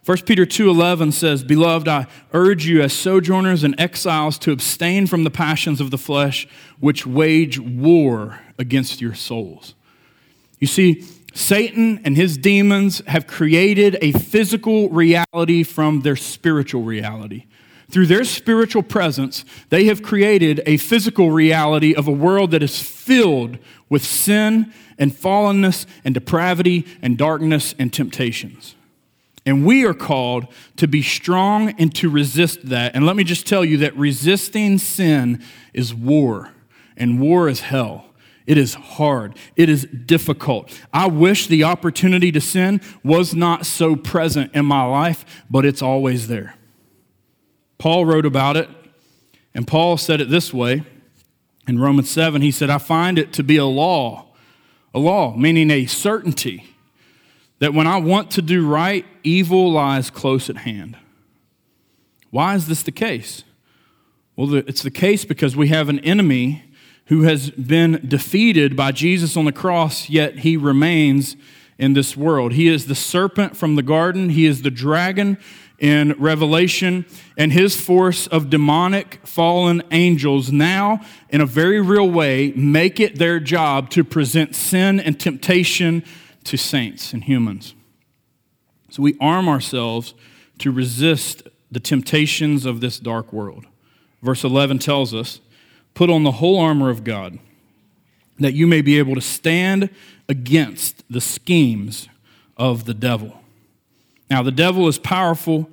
1 0.05 0.25
Peter 0.25 0.45
2:11 0.45 1.11
says, 1.11 1.43
"Beloved, 1.43 1.89
I 1.89 2.07
urge 2.31 2.65
you 2.65 2.81
as 2.81 2.93
sojourners 2.93 3.65
and 3.65 3.75
exiles 3.77 4.37
to 4.39 4.53
abstain 4.53 5.07
from 5.07 5.25
the 5.25 5.29
passions 5.29 5.81
of 5.81 5.91
the 5.91 5.97
flesh 5.97 6.47
which 6.79 7.05
wage 7.05 7.59
war 7.59 8.39
against 8.57 9.01
your 9.01 9.13
souls." 9.13 9.75
You 10.61 10.67
see, 10.67 11.03
Satan 11.33 11.99
and 12.05 12.15
his 12.15 12.37
demons 12.37 13.01
have 13.07 13.27
created 13.27 13.97
a 14.01 14.13
physical 14.13 14.87
reality 14.87 15.63
from 15.63 15.99
their 15.99 16.15
spiritual 16.15 16.83
reality. 16.83 17.43
Through 17.93 18.07
their 18.07 18.23
spiritual 18.23 18.81
presence, 18.81 19.45
they 19.69 19.85
have 19.85 20.01
created 20.01 20.63
a 20.65 20.77
physical 20.77 21.29
reality 21.29 21.93
of 21.93 22.07
a 22.07 22.11
world 22.11 22.49
that 22.49 22.63
is 22.63 22.81
filled 22.81 23.59
with 23.87 24.03
sin 24.03 24.73
and 24.97 25.11
fallenness 25.11 25.85
and 26.03 26.15
depravity 26.15 26.87
and 27.03 27.19
darkness 27.19 27.75
and 27.77 27.93
temptations. 27.93 28.73
And 29.45 29.63
we 29.63 29.85
are 29.85 29.93
called 29.93 30.47
to 30.77 30.87
be 30.87 31.03
strong 31.03 31.69
and 31.77 31.93
to 31.97 32.09
resist 32.09 32.67
that. 32.69 32.95
And 32.95 33.05
let 33.05 33.15
me 33.15 33.23
just 33.23 33.45
tell 33.45 33.63
you 33.63 33.77
that 33.77 33.95
resisting 33.95 34.79
sin 34.79 35.43
is 35.71 35.93
war, 35.93 36.49
and 36.97 37.21
war 37.21 37.47
is 37.47 37.59
hell. 37.59 38.05
It 38.47 38.57
is 38.57 38.73
hard. 38.73 39.37
It 39.55 39.69
is 39.69 39.85
difficult. 39.85 40.75
I 40.91 41.05
wish 41.05 41.45
the 41.45 41.63
opportunity 41.63 42.31
to 42.31 42.41
sin 42.41 42.81
was 43.03 43.35
not 43.35 43.67
so 43.67 43.95
present 43.95 44.55
in 44.55 44.65
my 44.65 44.83
life, 44.83 45.43
but 45.47 45.63
it's 45.63 45.83
always 45.83 46.27
there. 46.27 46.55
Paul 47.83 48.05
wrote 48.05 48.25
about 48.25 48.55
it, 48.55 48.69
and 49.53 49.67
Paul 49.67 49.97
said 49.97 50.21
it 50.21 50.29
this 50.29 50.53
way 50.53 50.83
in 51.67 51.79
Romans 51.79 52.09
7. 52.09 52.41
He 52.41 52.49
said, 52.49 52.69
I 52.69 52.77
find 52.77 53.19
it 53.19 53.33
to 53.33 53.43
be 53.43 53.57
a 53.57 53.65
law, 53.65 54.27
a 54.93 54.99
law, 54.99 55.35
meaning 55.35 55.69
a 55.69 55.85
certainty, 55.85 56.63
that 57.59 57.73
when 57.73 57.85
I 57.85 57.97
want 57.97 58.31
to 58.31 58.41
do 58.41 58.65
right, 58.65 59.05
evil 59.21 59.69
lies 59.69 60.09
close 60.09 60.49
at 60.49 60.59
hand. 60.59 60.95
Why 62.29 62.55
is 62.55 62.67
this 62.67 62.83
the 62.83 62.91
case? 62.93 63.43
Well, 64.37 64.55
it's 64.55 64.81
the 64.81 64.89
case 64.89 65.25
because 65.25 65.57
we 65.57 65.67
have 65.67 65.89
an 65.89 65.99
enemy 66.05 66.63
who 67.07 67.23
has 67.23 67.49
been 67.49 68.01
defeated 68.07 68.77
by 68.77 68.93
Jesus 68.93 69.35
on 69.35 69.43
the 69.43 69.51
cross, 69.51 70.09
yet 70.09 70.39
he 70.39 70.55
remains 70.55 71.35
in 71.77 71.95
this 71.95 72.15
world. 72.15 72.53
He 72.53 72.69
is 72.69 72.85
the 72.85 72.95
serpent 72.95 73.57
from 73.57 73.75
the 73.75 73.83
garden, 73.83 74.29
he 74.29 74.45
is 74.45 74.61
the 74.61 74.71
dragon 74.71 75.37
in 75.83 76.13
Revelation, 76.17 77.05
and 77.37 77.51
his 77.51 77.75
force 77.75 78.25
of 78.27 78.49
demonic 78.49 79.19
fallen 79.27 79.83
angels 79.91 80.49
now, 80.49 81.01
in 81.29 81.41
a 81.41 81.45
very 81.45 81.81
real 81.81 82.09
way, 82.09 82.53
make 82.55 83.01
it 83.01 83.19
their 83.19 83.37
job 83.37 83.89
to 83.89 84.01
present 84.05 84.55
sin 84.55 84.97
and 84.97 85.19
temptation 85.19 86.01
to 86.45 86.55
saints 86.55 87.11
and 87.11 87.25
humans. 87.25 87.75
So 88.91 89.03
we 89.03 89.17
arm 89.19 89.49
ourselves 89.49 90.13
to 90.59 90.71
resist 90.71 91.43
the 91.69 91.81
temptations 91.81 92.65
of 92.65 92.79
this 92.79 92.97
dark 92.97 93.33
world. 93.33 93.65
Verse 94.21 94.45
11 94.45 94.79
tells 94.79 95.13
us 95.13 95.41
put 95.95 96.09
on 96.09 96.23
the 96.23 96.31
whole 96.31 96.61
armor 96.61 96.89
of 96.89 97.03
God, 97.03 97.39
that 98.39 98.53
you 98.53 98.67
may 98.67 98.81
be 98.81 98.97
able 98.99 99.15
to 99.15 99.21
stand 99.21 99.89
against 100.29 101.03
the 101.09 101.19
schemes 101.19 102.07
of 102.55 102.85
the 102.85 102.93
devil. 102.93 103.42
Now, 104.33 104.41
the 104.41 104.51
devil 104.51 104.87
is 104.87 104.97
powerful, 104.97 105.69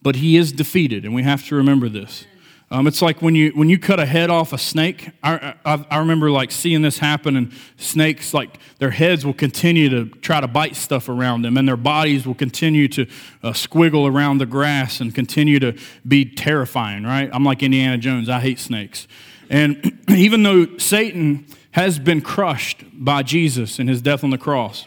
but 0.00 0.14
he 0.14 0.36
is 0.36 0.52
defeated, 0.52 1.04
and 1.04 1.12
we 1.12 1.24
have 1.24 1.44
to 1.48 1.56
remember 1.56 1.88
this. 1.88 2.24
Um, 2.70 2.86
it's 2.86 3.02
like 3.02 3.20
when 3.20 3.34
you 3.34 3.50
when 3.50 3.68
you 3.68 3.80
cut 3.80 3.98
a 3.98 4.06
head 4.06 4.30
off 4.30 4.52
a 4.52 4.58
snake. 4.58 5.10
I, 5.24 5.54
I, 5.64 5.84
I, 5.90 5.98
remember 5.98 6.30
like 6.30 6.52
seeing 6.52 6.82
this 6.82 6.98
happen, 6.98 7.34
and 7.34 7.52
snakes 7.78 8.32
like 8.32 8.60
their 8.78 8.92
heads 8.92 9.26
will 9.26 9.34
continue 9.34 9.88
to 9.88 10.08
try 10.20 10.40
to 10.40 10.46
bite 10.46 10.76
stuff 10.76 11.08
around 11.08 11.42
them, 11.42 11.56
and 11.56 11.66
their 11.66 11.76
bodies 11.76 12.28
will 12.28 12.36
continue 12.36 12.86
to 12.86 13.08
uh, 13.42 13.50
squiggle 13.50 14.08
around 14.08 14.38
the 14.38 14.46
grass 14.46 15.00
and 15.00 15.12
continue 15.12 15.58
to 15.58 15.76
be 16.06 16.24
terrifying. 16.24 17.02
Right? 17.02 17.28
I'm 17.32 17.42
like 17.42 17.60
Indiana 17.64 17.98
Jones. 17.98 18.28
I 18.28 18.38
hate 18.38 18.60
snakes, 18.60 19.08
and 19.50 19.98
even 20.10 20.44
though 20.44 20.78
Satan 20.78 21.44
has 21.72 21.98
been 21.98 22.20
crushed 22.20 22.84
by 22.92 23.24
Jesus 23.24 23.80
and 23.80 23.88
his 23.88 24.00
death 24.00 24.22
on 24.22 24.30
the 24.30 24.38
cross, 24.38 24.86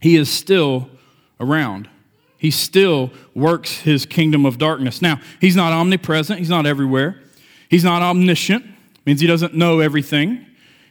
he 0.00 0.16
is 0.16 0.30
still 0.30 0.88
around. 1.38 1.90
He 2.42 2.50
still 2.50 3.12
works 3.36 3.82
his 3.82 4.04
kingdom 4.04 4.44
of 4.44 4.58
darkness. 4.58 5.00
Now, 5.00 5.20
he's 5.40 5.54
not 5.54 5.72
omnipresent, 5.72 6.40
he's 6.40 6.50
not 6.50 6.66
everywhere. 6.66 7.20
He's 7.68 7.84
not 7.84 8.02
omniscient, 8.02 8.66
means 9.06 9.20
he 9.20 9.28
doesn't 9.28 9.54
know 9.54 9.78
everything. 9.78 10.44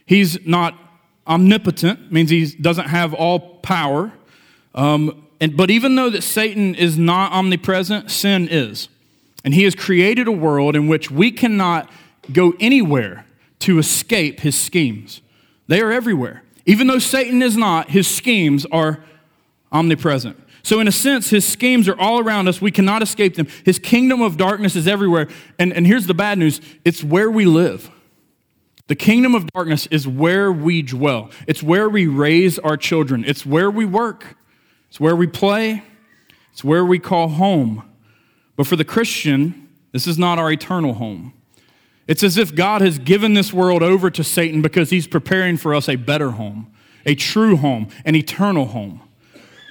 He's 0.06 0.46
not 0.46 0.74
omnipotent, 1.26 2.10
means 2.10 2.30
he 2.30 2.46
doesn't 2.46 2.88
have 2.88 3.12
all 3.12 3.38
power. 3.58 4.12
Um, 4.74 5.26
and, 5.42 5.54
but 5.54 5.70
even 5.70 5.94
though 5.94 6.08
that 6.08 6.22
Satan 6.22 6.74
is 6.74 6.96
not 6.96 7.32
omnipresent, 7.32 8.10
sin 8.10 8.48
is. 8.50 8.88
And 9.44 9.52
he 9.52 9.64
has 9.64 9.74
created 9.74 10.26
a 10.28 10.32
world 10.32 10.74
in 10.74 10.88
which 10.88 11.10
we 11.10 11.30
cannot 11.30 11.90
go 12.32 12.54
anywhere 12.60 13.26
to 13.58 13.78
escape 13.78 14.40
his 14.40 14.58
schemes. 14.58 15.20
They 15.68 15.82
are 15.82 15.92
everywhere. 15.92 16.44
Even 16.64 16.86
though 16.86 16.98
Satan 16.98 17.42
is 17.42 17.58
not, 17.58 17.90
his 17.90 18.08
schemes 18.08 18.64
are 18.72 19.04
omnipresent. 19.70 20.38
So, 20.64 20.78
in 20.78 20.86
a 20.86 20.92
sense, 20.92 21.30
his 21.30 21.46
schemes 21.46 21.88
are 21.88 21.98
all 21.98 22.20
around 22.20 22.48
us. 22.48 22.60
We 22.60 22.70
cannot 22.70 23.02
escape 23.02 23.34
them. 23.34 23.48
His 23.64 23.78
kingdom 23.78 24.22
of 24.22 24.36
darkness 24.36 24.76
is 24.76 24.86
everywhere. 24.86 25.28
And, 25.58 25.72
and 25.72 25.86
here's 25.86 26.06
the 26.06 26.14
bad 26.14 26.38
news 26.38 26.60
it's 26.84 27.02
where 27.02 27.30
we 27.30 27.44
live. 27.44 27.90
The 28.88 28.96
kingdom 28.96 29.34
of 29.34 29.46
darkness 29.52 29.86
is 29.86 30.06
where 30.06 30.52
we 30.52 30.82
dwell, 30.82 31.30
it's 31.46 31.62
where 31.62 31.88
we 31.88 32.06
raise 32.06 32.58
our 32.58 32.76
children, 32.76 33.24
it's 33.26 33.46
where 33.46 33.70
we 33.70 33.84
work, 33.84 34.36
it's 34.88 35.00
where 35.00 35.16
we 35.16 35.26
play, 35.26 35.82
it's 36.52 36.62
where 36.62 36.84
we 36.84 36.98
call 36.98 37.28
home. 37.28 37.88
But 38.56 38.66
for 38.66 38.76
the 38.76 38.84
Christian, 38.84 39.70
this 39.92 40.06
is 40.06 40.18
not 40.18 40.38
our 40.38 40.52
eternal 40.52 40.94
home. 40.94 41.32
It's 42.06 42.22
as 42.22 42.36
if 42.36 42.54
God 42.54 42.82
has 42.82 42.98
given 42.98 43.34
this 43.34 43.52
world 43.52 43.82
over 43.82 44.10
to 44.10 44.24
Satan 44.24 44.60
because 44.60 44.90
he's 44.90 45.06
preparing 45.06 45.56
for 45.56 45.74
us 45.74 45.88
a 45.88 45.96
better 45.96 46.32
home, 46.32 46.72
a 47.06 47.14
true 47.14 47.56
home, 47.56 47.88
an 48.04 48.14
eternal 48.14 48.66
home. 48.66 49.00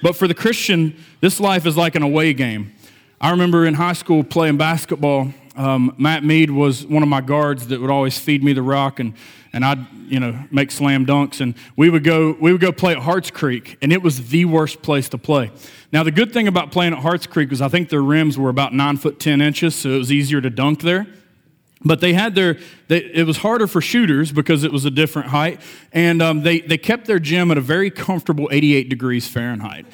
But 0.02 0.16
for 0.16 0.26
the 0.26 0.34
Christian, 0.34 0.96
this 1.20 1.38
life 1.38 1.64
is 1.64 1.76
like 1.76 1.94
an 1.94 2.02
away 2.02 2.34
game. 2.34 2.72
I 3.20 3.30
remember 3.30 3.64
in 3.64 3.74
high 3.74 3.92
school 3.92 4.24
playing 4.24 4.56
basketball. 4.56 5.32
Um, 5.54 5.94
Matt 5.96 6.24
Mead 6.24 6.50
was 6.50 6.84
one 6.84 7.04
of 7.04 7.08
my 7.08 7.20
guards 7.20 7.68
that 7.68 7.80
would 7.80 7.90
always 7.90 8.18
feed 8.18 8.42
me 8.42 8.52
the 8.52 8.62
rock, 8.62 8.98
and, 8.98 9.14
and 9.52 9.64
I'd 9.64 9.86
you 10.08 10.18
know 10.18 10.36
make 10.50 10.72
slam 10.72 11.06
dunks. 11.06 11.40
And 11.40 11.54
we 11.76 11.88
would 11.88 12.02
go 12.02 12.36
we 12.40 12.50
would 12.50 12.60
go 12.60 12.72
play 12.72 12.92
at 12.92 12.98
Harts 12.98 13.30
Creek, 13.30 13.78
and 13.80 13.92
it 13.92 14.02
was 14.02 14.30
the 14.30 14.44
worst 14.44 14.82
place 14.82 15.08
to 15.10 15.18
play. 15.18 15.52
Now 15.92 16.02
the 16.02 16.10
good 16.10 16.32
thing 16.32 16.48
about 16.48 16.72
playing 16.72 16.94
at 16.94 16.98
Harts 17.00 17.26
Creek 17.26 17.50
was 17.50 17.62
I 17.62 17.68
think 17.68 17.90
their 17.90 18.02
rims 18.02 18.36
were 18.36 18.48
about 18.48 18.74
nine 18.74 18.96
foot 18.96 19.20
ten 19.20 19.40
inches, 19.40 19.76
so 19.76 19.90
it 19.90 19.98
was 19.98 20.10
easier 20.10 20.40
to 20.40 20.50
dunk 20.50 20.80
there. 20.80 21.06
But 21.84 22.00
they 22.00 22.12
had 22.12 22.34
their, 22.34 22.58
they, 22.88 22.98
it 22.98 23.26
was 23.26 23.38
harder 23.38 23.66
for 23.66 23.80
shooters 23.80 24.30
because 24.32 24.64
it 24.64 24.72
was 24.72 24.84
a 24.84 24.90
different 24.90 25.28
height. 25.28 25.60
And 25.92 26.22
um, 26.22 26.42
they, 26.42 26.60
they 26.60 26.78
kept 26.78 27.06
their 27.06 27.18
gym 27.18 27.50
at 27.50 27.58
a 27.58 27.60
very 27.60 27.90
comfortable 27.90 28.48
88 28.52 28.88
degrees 28.88 29.26
Fahrenheit. 29.26 29.86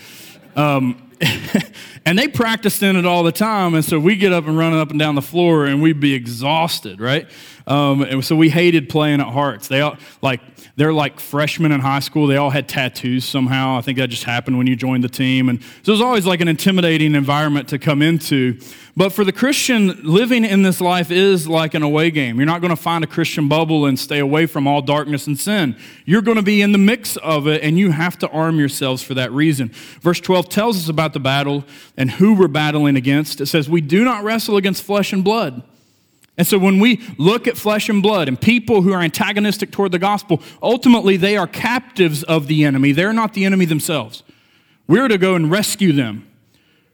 Um, 0.54 1.10
and 2.04 2.18
they 2.18 2.28
practiced 2.28 2.82
in 2.82 2.96
it 2.96 3.06
all 3.06 3.22
the 3.22 3.32
time. 3.32 3.74
And 3.74 3.84
so 3.84 3.98
we 3.98 4.16
get 4.16 4.32
up 4.32 4.46
and 4.46 4.56
running 4.56 4.78
up 4.78 4.90
and 4.90 4.98
down 4.98 5.14
the 5.14 5.22
floor 5.22 5.66
and 5.66 5.82
we'd 5.82 6.00
be 6.00 6.14
exhausted, 6.14 7.00
right? 7.00 7.28
Um, 7.66 8.02
and 8.02 8.24
so 8.24 8.36
we 8.36 8.50
hated 8.50 8.88
playing 8.88 9.20
at 9.20 9.28
Harts. 9.28 9.68
They 9.68 9.80
all, 9.80 9.96
like, 10.22 10.40
they're 10.78 10.92
like 10.92 11.18
freshmen 11.18 11.72
in 11.72 11.80
high 11.80 11.98
school. 11.98 12.28
They 12.28 12.36
all 12.36 12.50
had 12.50 12.68
tattoos 12.68 13.24
somehow. 13.24 13.76
I 13.76 13.80
think 13.80 13.98
that 13.98 14.10
just 14.10 14.22
happened 14.22 14.58
when 14.58 14.68
you 14.68 14.76
joined 14.76 15.02
the 15.02 15.08
team. 15.08 15.48
And 15.48 15.60
so 15.82 15.90
it 15.90 15.90
was 15.90 16.00
always 16.00 16.24
like 16.24 16.40
an 16.40 16.46
intimidating 16.46 17.16
environment 17.16 17.66
to 17.70 17.80
come 17.80 18.00
into. 18.00 18.60
But 18.96 19.12
for 19.12 19.24
the 19.24 19.32
Christian, 19.32 20.00
living 20.04 20.44
in 20.44 20.62
this 20.62 20.80
life 20.80 21.10
is 21.10 21.48
like 21.48 21.74
an 21.74 21.82
away 21.82 22.12
game. 22.12 22.36
You're 22.36 22.46
not 22.46 22.60
going 22.60 22.70
to 22.70 22.80
find 22.80 23.02
a 23.02 23.08
Christian 23.08 23.48
bubble 23.48 23.86
and 23.86 23.98
stay 23.98 24.20
away 24.20 24.46
from 24.46 24.68
all 24.68 24.80
darkness 24.80 25.26
and 25.26 25.36
sin. 25.36 25.76
You're 26.04 26.22
going 26.22 26.36
to 26.36 26.44
be 26.44 26.62
in 26.62 26.70
the 26.70 26.78
mix 26.78 27.16
of 27.16 27.48
it, 27.48 27.60
and 27.64 27.76
you 27.76 27.90
have 27.90 28.16
to 28.20 28.28
arm 28.28 28.60
yourselves 28.60 29.02
for 29.02 29.14
that 29.14 29.32
reason. 29.32 29.70
Verse 30.00 30.20
12 30.20 30.48
tells 30.48 30.76
us 30.76 30.88
about 30.88 31.12
the 31.12 31.18
battle 31.18 31.64
and 31.96 32.08
who 32.08 32.34
we're 32.34 32.46
battling 32.46 32.94
against. 32.94 33.40
It 33.40 33.46
says, 33.46 33.68
We 33.68 33.80
do 33.80 34.04
not 34.04 34.22
wrestle 34.22 34.56
against 34.56 34.84
flesh 34.84 35.12
and 35.12 35.24
blood 35.24 35.64
and 36.38 36.46
so 36.46 36.56
when 36.56 36.78
we 36.78 37.02
look 37.18 37.48
at 37.48 37.56
flesh 37.56 37.88
and 37.88 38.00
blood 38.00 38.28
and 38.28 38.40
people 38.40 38.82
who 38.82 38.92
are 38.92 39.00
antagonistic 39.02 39.72
toward 39.72 39.90
the 39.90 39.98
gospel, 39.98 40.40
ultimately 40.62 41.16
they 41.16 41.36
are 41.36 41.48
captives 41.48 42.22
of 42.22 42.46
the 42.46 42.64
enemy. 42.64 42.92
They're 42.92 43.12
not 43.12 43.34
the 43.34 43.44
enemy 43.44 43.64
themselves. 43.64 44.22
We're 44.86 45.08
to 45.08 45.18
go 45.18 45.34
and 45.34 45.50
rescue 45.50 45.92
them. 45.92 46.24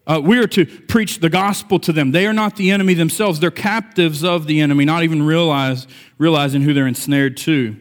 Uh, 0.07 0.21
we 0.23 0.39
are 0.39 0.47
to 0.47 0.65
preach 0.65 1.21
the 1.21 1.29
gospel 1.29 1.79
to 1.81 1.93
them. 1.93 2.13
They 2.13 2.27
are 2.27 2.33
not 2.33 2.57
the 2.57 2.71
enemy 2.71 2.95
themselves. 2.95 3.39
They're 3.39 3.51
captives 3.51 4.25
of 4.25 4.47
the 4.47 4.61
enemy, 4.61 4.87
not 4.87 5.03
even 5.03 5.23
realize, 5.23 5.87
realizing 6.19 6.63
who 6.63 6.73
they're 6.73 6.87
ensnared 6.87 7.37
to. 7.39 7.77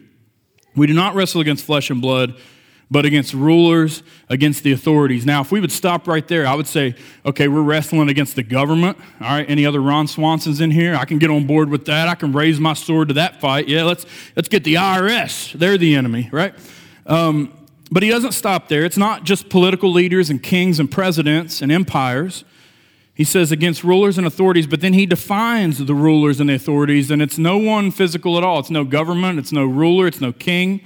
We 0.76 0.86
do 0.86 0.94
not 0.94 1.14
wrestle 1.14 1.40
against 1.40 1.64
flesh 1.64 1.88
and 1.88 2.00
blood, 2.00 2.38
but 2.94 3.04
against 3.04 3.34
rulers, 3.34 4.04
against 4.28 4.62
the 4.62 4.70
authorities. 4.70 5.26
Now, 5.26 5.40
if 5.40 5.50
we 5.50 5.58
would 5.60 5.72
stop 5.72 6.06
right 6.06 6.26
there, 6.28 6.46
I 6.46 6.54
would 6.54 6.68
say, 6.68 6.94
okay, 7.26 7.48
we're 7.48 7.60
wrestling 7.60 8.08
against 8.08 8.36
the 8.36 8.44
government. 8.44 8.96
All 9.20 9.30
right, 9.30 9.50
any 9.50 9.66
other 9.66 9.80
Ron 9.80 10.06
Swansons 10.06 10.60
in 10.60 10.70
here? 10.70 10.94
I 10.94 11.04
can 11.04 11.18
get 11.18 11.28
on 11.28 11.44
board 11.44 11.70
with 11.70 11.86
that. 11.86 12.06
I 12.06 12.14
can 12.14 12.32
raise 12.32 12.60
my 12.60 12.72
sword 12.72 13.08
to 13.08 13.14
that 13.14 13.40
fight. 13.40 13.66
Yeah, 13.66 13.82
let's 13.82 14.06
let's 14.36 14.48
get 14.48 14.62
the 14.62 14.74
IRS. 14.74 15.58
They're 15.58 15.76
the 15.76 15.96
enemy, 15.96 16.28
right? 16.30 16.54
Um, 17.04 17.52
but 17.90 18.04
he 18.04 18.10
doesn't 18.10 18.30
stop 18.30 18.68
there. 18.68 18.84
It's 18.84 18.96
not 18.96 19.24
just 19.24 19.48
political 19.48 19.90
leaders 19.90 20.30
and 20.30 20.40
kings 20.40 20.78
and 20.78 20.88
presidents 20.88 21.62
and 21.62 21.72
empires. 21.72 22.44
He 23.12 23.24
says 23.24 23.50
against 23.50 23.82
rulers 23.82 24.18
and 24.18 24.24
authorities, 24.24 24.68
but 24.68 24.82
then 24.82 24.92
he 24.92 25.04
defines 25.04 25.84
the 25.84 25.94
rulers 25.94 26.38
and 26.38 26.48
the 26.48 26.54
authorities, 26.54 27.10
and 27.10 27.20
it's 27.20 27.38
no 27.38 27.58
one 27.58 27.90
physical 27.90 28.38
at 28.38 28.44
all. 28.44 28.60
It's 28.60 28.70
no 28.70 28.84
government, 28.84 29.40
it's 29.40 29.50
no 29.50 29.64
ruler, 29.64 30.06
it's 30.06 30.20
no 30.20 30.32
king. 30.32 30.80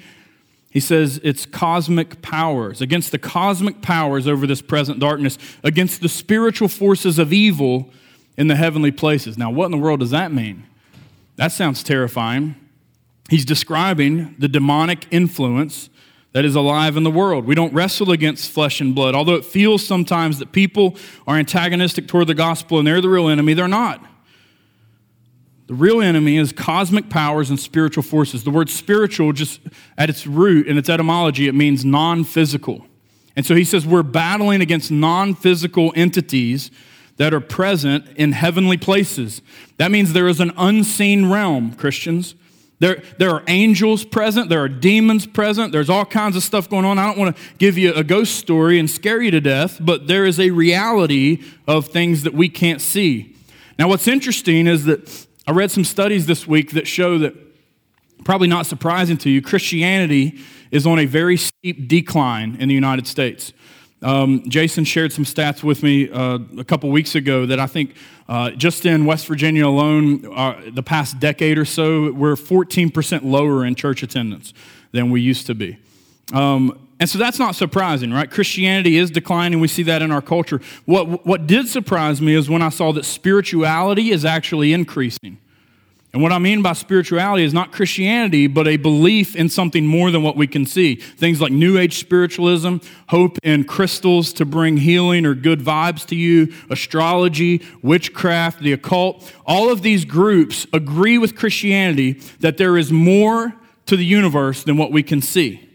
He 0.79 0.81
says 0.81 1.21
it's 1.25 1.45
cosmic 1.45 2.23
powers, 2.23 2.81
against 2.81 3.11
the 3.11 3.19
cosmic 3.19 3.83
powers 3.83 4.29
over 4.29 4.47
this 4.47 4.63
present 4.63 5.01
darkness, 5.01 5.37
against 5.65 6.03
the 6.03 6.09
spiritual 6.09 6.69
forces 6.69 7.19
of 7.19 7.33
evil 7.33 7.91
in 8.37 8.47
the 8.47 8.55
heavenly 8.55 8.93
places. 8.93 9.37
Now, 9.37 9.51
what 9.51 9.65
in 9.65 9.73
the 9.73 9.77
world 9.77 9.99
does 9.99 10.13
that 10.13 10.31
mean? 10.31 10.69
That 11.35 11.51
sounds 11.51 11.83
terrifying. 11.83 12.55
He's 13.29 13.45
describing 13.45 14.37
the 14.39 14.47
demonic 14.47 15.09
influence 15.11 15.91
that 16.31 16.45
is 16.45 16.55
alive 16.55 16.97
in 16.97 17.03
the 17.03 17.11
world. 17.11 17.45
We 17.45 17.57
don't 17.57 17.75
wrestle 17.75 18.13
against 18.13 18.49
flesh 18.49 18.81
and 18.81 18.95
blood. 18.95 19.17
Although 19.17 19.35
it 19.35 19.45
feels 19.45 19.85
sometimes 19.85 20.39
that 20.39 20.53
people 20.53 20.97
are 21.27 21.35
antagonistic 21.35 22.07
toward 22.07 22.29
the 22.29 22.35
gospel 22.35 22.79
and 22.79 22.87
they're 22.87 23.01
the 23.01 23.09
real 23.09 23.29
enemy, 23.29 23.53
they're 23.53 23.67
not. 23.67 24.01
The 25.69 25.75
real 25.75 26.01
enemy 26.01 26.39
is 26.39 26.51
cosmic 26.51 27.11
powers 27.11 27.51
and 27.51 27.61
spiritual 27.61 28.03
forces. 28.03 28.43
The 28.43 28.51
word 28.51 28.71
spiritual, 28.71 29.35
just 29.35 29.61
at 29.99 30.09
its 30.09 30.27
root 30.27 30.67
and 30.67 30.79
its 30.79 30.89
etymology, 30.89 31.47
it 31.47 31.55
means 31.55 31.85
non 31.85 32.25
physical. 32.25 32.87
And 33.37 33.45
so 33.45 33.55
he 33.55 33.65
says 33.65 33.87
we're 33.87 34.03
battling 34.03 34.63
against 34.63 34.91
non 34.91 35.35
physical 35.35 35.93
entities 35.95 36.71
that 37.19 37.35
are 37.35 37.41
present 37.41 38.07
in 38.17 38.33
heavenly 38.33 38.79
places. 38.79 39.43
That 39.77 39.91
means 39.91 40.15
there 40.15 40.27
is 40.27 40.41
an 40.41 40.53
unseen 40.57 41.31
realm, 41.31 41.75
Christians. 41.75 42.35
There, 42.79 43.03
there 43.19 43.31
are 43.31 43.43
angels 43.47 44.07
present, 44.07 44.49
there 44.49 44.63
are 44.63 44.69
demons 44.69 45.27
present, 45.27 45.73
there's 45.73 45.91
all 45.91 46.07
kinds 46.07 46.37
of 46.37 46.45
stuff 46.45 46.71
going 46.71 46.85
on. 46.85 46.97
I 46.97 47.07
don't 47.07 47.19
want 47.19 47.37
to 47.37 47.43
give 47.59 47.77
you 47.77 47.93
a 47.93 48.05
ghost 48.05 48.37
story 48.37 48.79
and 48.79 48.89
scare 48.89 49.21
you 49.21 49.33
to 49.33 49.41
death, 49.41 49.79
but 49.81 50.07
there 50.07 50.25
is 50.25 50.41
a 50.41 50.51
reality 50.51 51.43
of 51.67 51.89
things 51.89 52.23
that 52.23 52.33
we 52.33 52.49
can't 52.49 52.81
see. 52.81 53.35
Now, 53.79 53.89
what's 53.89 54.09
interesting 54.09 54.67
is 54.67 54.85
that 54.85 55.28
I 55.49 55.53
read 55.53 55.71
some 55.71 55.85
studies 55.85 56.27
this 56.27 56.47
week 56.47 56.73
that 56.73 56.87
show 56.87 57.17
that, 57.21 57.35
probably 58.23 58.49
not 58.49 58.67
surprising 58.67 59.17
to 59.17 59.31
you, 59.31 59.41
Christianity 59.41 60.41
is 60.71 60.87
on 60.87 60.99
a 60.99 61.07
very 61.07 61.39
steep 61.39 61.89
decline 61.89 62.59
in 62.61 62.69
the 62.69 62.75
United 62.75 63.07
States. 63.07 63.55
Um, 64.03 64.43
Jason 64.47 64.85
shared 64.85 65.11
some 65.11 65.25
stats 65.25 65.63
with 65.63 65.83
me 65.83 66.11
uh, 66.11 66.41
a 66.59 66.65
couple 66.65 66.91
weeks 66.91 67.15
ago 67.15 67.47
that 67.47 67.59
I 67.59 67.67
think 67.67 67.95
uh, 68.29 68.51
just 68.51 68.85
in 68.85 69.07
West 69.07 69.27
Virginia 69.27 69.67
alone, 69.67 70.27
uh, 70.37 70.61
the 70.71 70.83
past 70.83 71.19
decade 71.19 71.57
or 71.57 71.65
so, 71.65 72.13
we're 72.13 72.35
14% 72.35 73.25
lower 73.25 73.65
in 73.65 73.75
church 73.75 74.03
attendance 74.03 74.53
than 74.93 75.09
we 75.09 75.23
used 75.23 75.47
to 75.47 75.55
be. 75.55 75.79
Um, 76.35 76.88
and 77.01 77.09
so 77.09 77.19
that's 77.19 77.39
not 77.39 77.55
surprising, 77.55 78.13
right? 78.13 78.29
Christianity 78.29 78.97
is 78.97 79.11
declining. 79.11 79.61
We 79.61 79.69
see 79.69 79.85
that 79.85 80.03
in 80.03 80.11
our 80.11 80.23
culture. 80.23 80.61
What, 80.85 81.25
what 81.25 81.47
did 81.47 81.69
surprise 81.69 82.21
me 82.21 82.35
is 82.35 82.51
when 82.51 82.63
I 82.63 82.71
saw 82.71 82.93
that 82.93 83.05
spirituality 83.05 84.11
is 84.11 84.25
actually 84.25 84.73
increasing. 84.73 85.39
And 86.13 86.23
what 86.23 86.33
I 86.33 86.39
mean 86.39 86.63
by 86.63 86.73
spirituality 86.73 87.45
is 87.45 87.53
not 87.53 87.71
Christianity, 87.71 88.47
but 88.47 88.67
a 88.67 88.79
belief 88.79 89.37
in 89.37 89.49
something 89.49 89.87
more 89.87 90.11
than 90.11 90.23
what 90.23 90.37
we 90.37 90.47
can 90.47 90.65
see. 90.65 90.97
Things 90.97 91.41
like 91.41 91.53
New 91.53 91.79
Age 91.79 91.99
spiritualism, 91.99 92.79
hope 93.09 93.39
in 93.45 93.65
crystals 93.65 94.33
to 94.33 94.47
bring 94.47 94.79
healing 94.79 95.27
or 95.27 95.35
good 95.35 95.61
vibes 95.61 96.07
to 96.07 96.17
you, 96.17 96.53
astrology, 96.71 97.63
witchcraft, 97.83 98.61
the 98.61 98.73
occult. 98.73 99.33
All 99.47 99.71
of 99.71 99.83
these 99.83 100.07
groups 100.07 100.67
agree 100.73 101.19
with 101.19 101.37
Christianity 101.37 102.15
that 102.41 102.57
there 102.57 102.79
is 102.79 102.91
more 102.91 103.55
to 103.87 103.97
the 103.97 104.05
universe 104.05 104.65
than 104.65 104.79
what 104.79 104.91
we 104.91 105.03
can 105.03 105.21
see. 105.21 105.68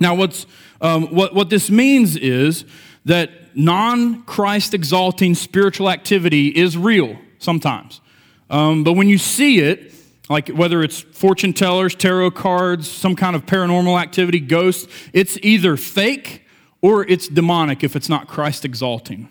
Now, 0.00 0.14
what's, 0.14 0.46
um, 0.80 1.14
what, 1.14 1.34
what 1.34 1.50
this 1.50 1.70
means 1.70 2.16
is 2.16 2.64
that 3.04 3.30
non 3.54 4.22
Christ 4.22 4.74
exalting 4.74 5.34
spiritual 5.34 5.90
activity 5.90 6.48
is 6.48 6.76
real 6.76 7.18
sometimes. 7.38 8.00
Um, 8.48 8.82
but 8.82 8.94
when 8.94 9.08
you 9.08 9.18
see 9.18 9.60
it, 9.60 9.94
like 10.28 10.48
whether 10.48 10.82
it's 10.82 11.00
fortune 11.00 11.52
tellers, 11.52 11.94
tarot 11.94 12.32
cards, 12.32 12.88
some 12.88 13.14
kind 13.16 13.36
of 13.36 13.46
paranormal 13.46 14.00
activity, 14.00 14.40
ghosts, 14.40 14.90
it's 15.12 15.38
either 15.42 15.76
fake 15.76 16.46
or 16.82 17.06
it's 17.06 17.28
demonic 17.28 17.84
if 17.84 17.94
it's 17.94 18.08
not 18.08 18.26
Christ 18.26 18.64
exalting. 18.64 19.28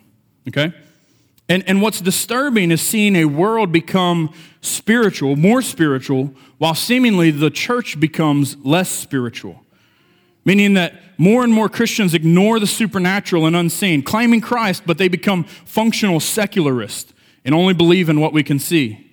Okay? 0.48 0.74
And, 1.48 1.64
and 1.68 1.82
what's 1.82 2.00
disturbing 2.00 2.70
is 2.70 2.82
seeing 2.82 3.16
a 3.16 3.26
world 3.26 3.72
become 3.72 4.32
spiritual, 4.62 5.36
more 5.36 5.62
spiritual, 5.62 6.34
while 6.60 6.76
seemingly 6.76 7.32
the 7.32 7.50
church 7.50 8.00
becomes 8.00 8.56
less 8.58 8.90
spiritual. 8.90 9.64
Meaning 10.46 10.74
that 10.76 10.94
more 11.18 11.44
and 11.44 11.54
more 11.54 11.70
Christians 11.70 12.14
ignore 12.14 12.60
the 12.60 12.68
supernatural 12.68 13.46
and 13.46 13.56
unseen, 13.56 14.02
claiming 14.02 14.42
Christ, 14.42 14.84
but 14.86 14.98
they 14.98 15.08
become 15.08 15.44
functional 15.44 16.20
secularists 16.20 17.14
and 17.44 17.54
only 17.54 17.74
believe 17.74 18.10
in 18.10 18.20
what 18.20 18.34
we 18.34 18.44
can 18.44 18.60
see. 18.60 19.10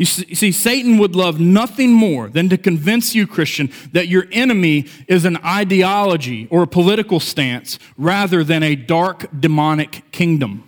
You 0.00 0.06
see, 0.06 0.50
Satan 0.50 0.96
would 0.96 1.14
love 1.14 1.40
nothing 1.40 1.92
more 1.92 2.30
than 2.30 2.48
to 2.48 2.56
convince 2.56 3.14
you, 3.14 3.26
Christian, 3.26 3.70
that 3.92 4.08
your 4.08 4.26
enemy 4.32 4.86
is 5.06 5.26
an 5.26 5.36
ideology 5.44 6.48
or 6.50 6.62
a 6.62 6.66
political 6.66 7.20
stance 7.20 7.78
rather 7.98 8.42
than 8.42 8.62
a 8.62 8.74
dark 8.74 9.28
demonic 9.38 10.10
kingdom. 10.10 10.66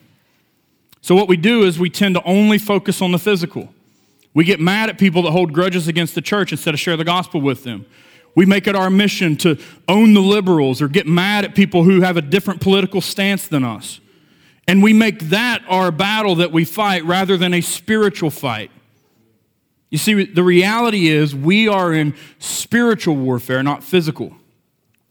So, 1.00 1.14
what 1.14 1.28
we 1.28 1.38
do 1.38 1.62
is 1.62 1.78
we 1.78 1.88
tend 1.88 2.14
to 2.16 2.22
only 2.24 2.58
focus 2.58 3.00
on 3.00 3.12
the 3.12 3.18
physical. 3.18 3.72
We 4.34 4.44
get 4.44 4.60
mad 4.60 4.90
at 4.90 4.98
people 4.98 5.22
that 5.22 5.30
hold 5.30 5.54
grudges 5.54 5.88
against 5.88 6.14
the 6.14 6.20
church 6.20 6.52
instead 6.52 6.74
of 6.74 6.80
share 6.80 6.98
the 6.98 7.04
gospel 7.04 7.40
with 7.40 7.64
them. 7.64 7.86
We 8.34 8.46
make 8.46 8.66
it 8.66 8.74
our 8.74 8.90
mission 8.90 9.36
to 9.38 9.58
own 9.88 10.14
the 10.14 10.20
liberals 10.20 10.80
or 10.80 10.88
get 10.88 11.06
mad 11.06 11.44
at 11.44 11.54
people 11.54 11.84
who 11.84 12.00
have 12.00 12.16
a 12.16 12.22
different 12.22 12.60
political 12.60 13.00
stance 13.00 13.46
than 13.46 13.64
us. 13.64 14.00
And 14.66 14.82
we 14.82 14.92
make 14.92 15.18
that 15.30 15.62
our 15.68 15.90
battle 15.90 16.36
that 16.36 16.52
we 16.52 16.64
fight 16.64 17.04
rather 17.04 17.36
than 17.36 17.52
a 17.52 17.60
spiritual 17.60 18.30
fight. 18.30 18.70
You 19.90 19.98
see, 19.98 20.24
the 20.24 20.42
reality 20.42 21.08
is 21.08 21.34
we 21.34 21.68
are 21.68 21.92
in 21.92 22.14
spiritual 22.38 23.16
warfare, 23.16 23.62
not 23.62 23.84
physical. 23.84 24.34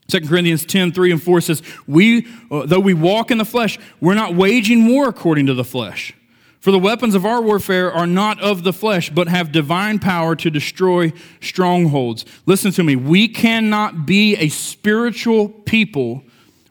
2 0.07 0.27
Corinthians 0.27 0.65
10, 0.65 0.91
3 0.91 1.11
and 1.11 1.21
4 1.21 1.41
says, 1.41 1.61
we, 1.85 2.27
uh, 2.49 2.65
though 2.65 2.79
we 2.79 2.93
walk 2.93 3.29
in 3.29 3.37
the 3.37 3.45
flesh, 3.45 3.77
we're 3.99 4.15
not 4.15 4.35
waging 4.35 4.87
war 4.87 5.07
according 5.07 5.45
to 5.45 5.53
the 5.53 5.63
flesh. 5.63 6.13
For 6.61 6.69
the 6.69 6.79
weapons 6.79 7.15
of 7.15 7.25
our 7.25 7.41
warfare 7.41 7.91
are 7.91 8.05
not 8.05 8.39
of 8.39 8.63
the 8.63 8.71
flesh, 8.71 9.09
but 9.09 9.27
have 9.27 9.51
divine 9.51 9.97
power 9.97 10.35
to 10.35 10.49
destroy 10.51 11.11
strongholds. 11.41 12.23
Listen 12.45 12.71
to 12.73 12.83
me. 12.83 12.95
We 12.95 13.27
cannot 13.27 14.05
be 14.05 14.35
a 14.35 14.47
spiritual 14.49 15.49
people 15.49 16.23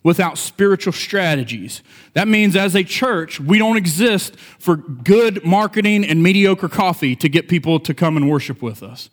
without 0.04 0.38
spiritual 0.38 0.92
strategies. 0.92 1.82
That 2.14 2.28
means 2.28 2.54
as 2.54 2.76
a 2.76 2.84
church, 2.84 3.40
we 3.40 3.58
don't 3.58 3.76
exist 3.76 4.36
for 4.36 4.76
good 4.76 5.44
marketing 5.44 6.04
and 6.04 6.22
mediocre 6.22 6.68
coffee 6.68 7.16
to 7.16 7.28
get 7.28 7.48
people 7.48 7.80
to 7.80 7.92
come 7.92 8.16
and 8.16 8.30
worship 8.30 8.62
with 8.62 8.84
us. 8.84 9.10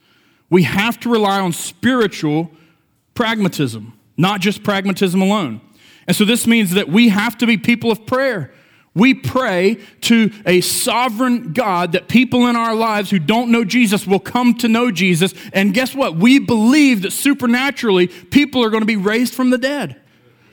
We 0.52 0.64
have 0.64 1.00
to 1.02 1.10
rely 1.10 1.40
on 1.40 1.54
spiritual 1.54 2.52
pragmatism, 3.16 4.00
not 4.16 4.42
just 4.42 4.64
pragmatism 4.64 5.24
alone. 5.24 5.60
And 6.06 6.16
so 6.16 6.24
this 6.24 6.46
means 6.46 6.72
that 6.72 6.88
we 6.88 7.10
have 7.10 7.36
to 7.40 7.48
be 7.48 7.58
people 7.58 7.92
of 7.92 8.06
prayer. 8.06 8.54
We 8.98 9.14
pray 9.14 9.78
to 10.02 10.32
a 10.46 10.62
sovereign 10.62 11.54
God 11.54 11.92
that 11.92 12.08
people 12.08 12.48
in 12.48 12.56
our 12.56 12.74
lives 12.74 13.12
who 13.12 13.20
don't 13.20 13.52
know 13.52 13.64
Jesus 13.64 14.08
will 14.08 14.20
come 14.20 14.56
to 14.56 14.68
know 14.68 14.90
Jesus. 14.90 15.36
And 15.54 15.72
guess 15.72 15.94
what? 15.94 16.16
We 16.16 16.40
believe 16.40 17.04
that 17.04 17.12
supernaturally 17.12 18.08
people 18.08 18.64
are 18.64 18.72
going 18.72 18.82
to 18.82 18.88
be 18.88 18.96
raised 18.96 19.36
from 19.36 19.52
the 19.52 19.60
dead. 19.60 20.02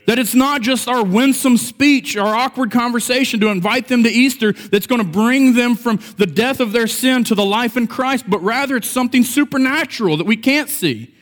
That 0.05 0.19
it's 0.19 0.35
not 0.35 0.61
just 0.61 0.87
our 0.87 1.03
winsome 1.03 1.57
speech, 1.57 2.15
our 2.15 2.35
awkward 2.35 2.69
conversation 2.69 3.39
to 3.39 3.47
invite 3.47 3.87
them 3.87 4.03
to 4.03 4.09
Easter 4.09 4.53
that's 4.53 4.85
going 4.85 5.01
to 5.01 5.07
bring 5.07 5.55
them 5.55 5.75
from 5.75 5.99
the 6.17 6.27
death 6.27 6.59
of 6.59 6.71
their 6.71 6.85
sin 6.85 7.23
to 7.23 7.33
the 7.33 7.43
life 7.43 7.75
in 7.75 7.87
Christ, 7.87 8.25
but 8.29 8.43
rather 8.43 8.75
it's 8.75 8.87
something 8.87 9.23
supernatural 9.23 10.17
that 10.17 10.27
we 10.27 10.37
can't 10.37 10.69
see. 10.69 11.14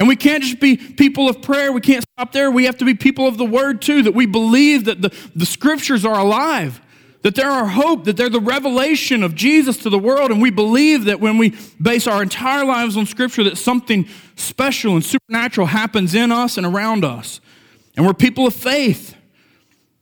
And 0.00 0.08
we 0.08 0.16
can't 0.16 0.42
just 0.42 0.58
be 0.60 0.78
people 0.78 1.28
of 1.28 1.42
prayer. 1.42 1.70
We 1.70 1.82
can't 1.82 2.02
stop 2.16 2.32
there. 2.32 2.50
We 2.50 2.64
have 2.64 2.78
to 2.78 2.86
be 2.86 2.94
people 2.94 3.28
of 3.28 3.36
the 3.36 3.44
word 3.44 3.82
too, 3.82 4.02
that 4.04 4.14
we 4.14 4.24
believe 4.24 4.86
that 4.86 5.02
the, 5.02 5.14
the 5.36 5.44
scriptures 5.44 6.06
are 6.06 6.18
alive, 6.18 6.80
that 7.20 7.34
they're 7.34 7.50
our 7.50 7.66
hope, 7.66 8.04
that 8.04 8.16
they're 8.16 8.30
the 8.30 8.40
revelation 8.40 9.22
of 9.22 9.34
Jesus 9.34 9.76
to 9.82 9.90
the 9.90 9.98
world. 9.98 10.30
And 10.30 10.40
we 10.40 10.50
believe 10.50 11.04
that 11.04 11.20
when 11.20 11.36
we 11.36 11.54
base 11.80 12.06
our 12.06 12.22
entire 12.22 12.64
lives 12.64 12.96
on 12.96 13.04
scripture, 13.04 13.44
that 13.44 13.58
something 13.58 14.08
special 14.36 14.94
and 14.94 15.04
supernatural 15.04 15.66
happens 15.66 16.14
in 16.14 16.32
us 16.32 16.56
and 16.56 16.66
around 16.66 17.04
us. 17.04 17.42
And 17.94 18.06
we're 18.06 18.14
people 18.14 18.46
of 18.46 18.54
faith. 18.54 19.14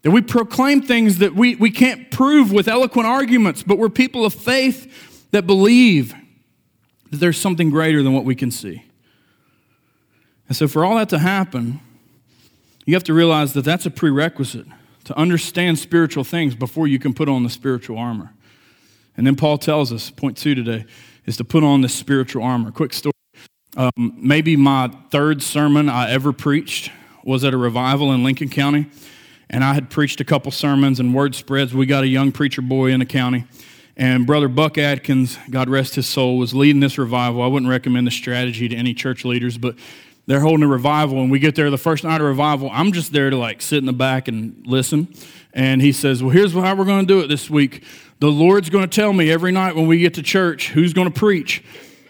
That 0.02 0.12
we 0.12 0.20
proclaim 0.20 0.80
things 0.80 1.18
that 1.18 1.34
we, 1.34 1.56
we 1.56 1.72
can't 1.72 2.08
prove 2.12 2.52
with 2.52 2.68
eloquent 2.68 3.08
arguments, 3.08 3.64
but 3.64 3.78
we're 3.78 3.88
people 3.88 4.24
of 4.24 4.32
faith 4.32 5.28
that 5.32 5.44
believe 5.44 6.14
that 7.10 7.16
there's 7.16 7.36
something 7.36 7.68
greater 7.68 8.00
than 8.04 8.12
what 8.12 8.24
we 8.24 8.36
can 8.36 8.52
see. 8.52 8.84
And 10.48 10.56
so, 10.56 10.66
for 10.66 10.84
all 10.84 10.96
that 10.96 11.10
to 11.10 11.18
happen, 11.18 11.80
you 12.86 12.94
have 12.94 13.04
to 13.04 13.14
realize 13.14 13.52
that 13.52 13.64
that's 13.64 13.84
a 13.84 13.90
prerequisite 13.90 14.66
to 15.04 15.18
understand 15.18 15.78
spiritual 15.78 16.24
things 16.24 16.54
before 16.54 16.86
you 16.86 16.98
can 16.98 17.14
put 17.14 17.28
on 17.28 17.42
the 17.42 17.50
spiritual 17.50 17.98
armor. 17.98 18.32
And 19.16 19.26
then 19.26 19.36
Paul 19.36 19.58
tells 19.58 19.92
us, 19.92 20.10
point 20.10 20.36
two 20.36 20.54
today, 20.54 20.86
is 21.26 21.36
to 21.36 21.44
put 21.44 21.62
on 21.62 21.82
the 21.82 21.88
spiritual 21.88 22.42
armor. 22.42 22.70
Quick 22.70 22.94
story. 22.94 23.12
Um, 23.76 24.14
maybe 24.16 24.56
my 24.56 24.88
third 25.10 25.42
sermon 25.42 25.88
I 25.88 26.10
ever 26.10 26.32
preached 26.32 26.90
was 27.22 27.44
at 27.44 27.52
a 27.52 27.58
revival 27.58 28.12
in 28.12 28.24
Lincoln 28.24 28.48
County, 28.48 28.86
and 29.50 29.62
I 29.62 29.74
had 29.74 29.90
preached 29.90 30.20
a 30.22 30.24
couple 30.24 30.50
sermons 30.50 30.98
and 30.98 31.14
word 31.14 31.34
spreads. 31.34 31.74
We 31.74 31.84
got 31.84 32.04
a 32.04 32.08
young 32.08 32.32
preacher 32.32 32.62
boy 32.62 32.90
in 32.90 33.00
the 33.00 33.06
county, 33.06 33.44
and 33.96 34.26
Brother 34.26 34.48
Buck 34.48 34.78
Atkins, 34.78 35.36
God 35.50 35.68
rest 35.68 35.96
his 35.96 36.06
soul, 36.06 36.38
was 36.38 36.54
leading 36.54 36.80
this 36.80 36.96
revival. 36.96 37.42
I 37.42 37.48
wouldn't 37.48 37.70
recommend 37.70 38.06
the 38.06 38.10
strategy 38.10 38.68
to 38.68 38.76
any 38.76 38.94
church 38.94 39.24
leaders, 39.24 39.58
but 39.58 39.74
they're 40.28 40.40
holding 40.40 40.62
a 40.62 40.68
revival, 40.68 41.22
and 41.22 41.30
we 41.30 41.38
get 41.38 41.54
there 41.54 41.70
the 41.70 41.78
first 41.78 42.04
night 42.04 42.20
of 42.20 42.26
revival. 42.26 42.68
I'm 42.70 42.92
just 42.92 43.14
there 43.14 43.30
to 43.30 43.36
like 43.36 43.62
sit 43.62 43.78
in 43.78 43.86
the 43.86 43.94
back 43.94 44.28
and 44.28 44.62
listen. 44.66 45.08
And 45.54 45.80
he 45.80 45.90
says, 45.90 46.22
Well, 46.22 46.30
here's 46.30 46.52
how 46.52 46.74
we're 46.76 46.84
going 46.84 47.06
to 47.06 47.06
do 47.06 47.20
it 47.20 47.28
this 47.28 47.48
week. 47.48 47.82
The 48.20 48.30
Lord's 48.30 48.68
going 48.68 48.86
to 48.86 48.94
tell 48.94 49.14
me 49.14 49.30
every 49.30 49.52
night 49.52 49.74
when 49.74 49.86
we 49.86 49.98
get 50.00 50.12
to 50.14 50.22
church 50.22 50.68
who's 50.68 50.92
going 50.92 51.10
to 51.10 51.18
preach. 51.18 51.64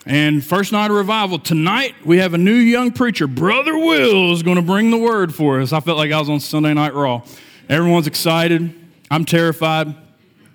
And 0.04 0.44
first 0.44 0.72
night 0.72 0.90
of 0.90 0.96
revival, 0.96 1.38
tonight 1.38 1.94
we 2.04 2.18
have 2.18 2.34
a 2.34 2.38
new 2.38 2.56
young 2.56 2.90
preacher. 2.90 3.28
Brother 3.28 3.78
Will 3.78 4.32
is 4.32 4.42
going 4.42 4.56
to 4.56 4.62
bring 4.62 4.90
the 4.90 4.98
word 4.98 5.32
for 5.32 5.60
us. 5.60 5.72
I 5.72 5.78
felt 5.78 5.96
like 5.96 6.10
I 6.10 6.18
was 6.18 6.28
on 6.28 6.40
Sunday 6.40 6.74
Night 6.74 6.94
Raw. 6.94 7.22
Everyone's 7.68 8.08
excited. 8.08 8.74
I'm 9.12 9.26
terrified. 9.26 9.94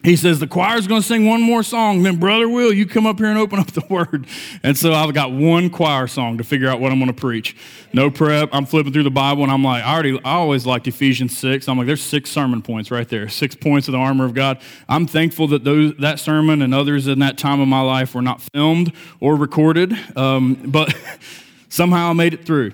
He 0.03 0.17
says, 0.17 0.39
The 0.39 0.47
choir's 0.47 0.85
going 0.85 1.01
to 1.01 1.07
sing 1.07 1.25
one 1.25 1.41
more 1.41 1.63
song. 1.63 2.03
Then, 2.03 2.17
Brother 2.17 2.49
Will, 2.49 2.73
you 2.73 2.85
come 2.85 3.07
up 3.07 3.19
here 3.19 3.27
and 3.27 3.37
open 3.37 3.59
up 3.59 3.71
the 3.71 3.85
word. 3.89 4.27
And 4.61 4.77
so 4.77 4.93
I've 4.93 5.13
got 5.13 5.31
one 5.31 5.69
choir 5.69 6.07
song 6.07 6.37
to 6.39 6.43
figure 6.43 6.67
out 6.67 6.81
what 6.81 6.91
I'm 6.91 6.99
going 6.99 7.13
to 7.13 7.19
preach. 7.19 7.55
No 7.93 8.11
prep. 8.11 8.49
I'm 8.51 8.65
flipping 8.65 8.91
through 8.91 9.03
the 9.03 9.11
Bible 9.11 9.43
and 9.43 9.51
I'm 9.51 9.63
like, 9.63 9.83
I 9.83 9.93
already, 9.93 10.19
I 10.25 10.33
always 10.33 10.65
liked 10.65 10.87
Ephesians 10.87 11.37
6. 11.37 11.69
I'm 11.69 11.77
like, 11.77 11.87
there's 11.87 12.01
six 12.01 12.29
sermon 12.29 12.61
points 12.61 12.91
right 12.91 13.07
there, 13.07 13.29
six 13.29 13.55
points 13.55 13.87
of 13.87 13.93
the 13.93 13.97
armor 13.97 14.25
of 14.25 14.33
God. 14.33 14.59
I'm 14.89 15.07
thankful 15.07 15.47
that 15.49 15.63
those, 15.63 15.95
that 15.99 16.19
sermon 16.19 16.61
and 16.61 16.75
others 16.75 17.07
in 17.07 17.19
that 17.19 17.37
time 17.37 17.61
of 17.61 17.69
my 17.69 17.81
life 17.81 18.13
were 18.13 18.21
not 18.21 18.41
filmed 18.53 18.91
or 19.21 19.35
recorded, 19.35 19.97
um, 20.17 20.55
but 20.65 20.93
somehow 21.69 22.09
I 22.09 22.13
made 22.13 22.33
it 22.33 22.45
through. 22.45 22.73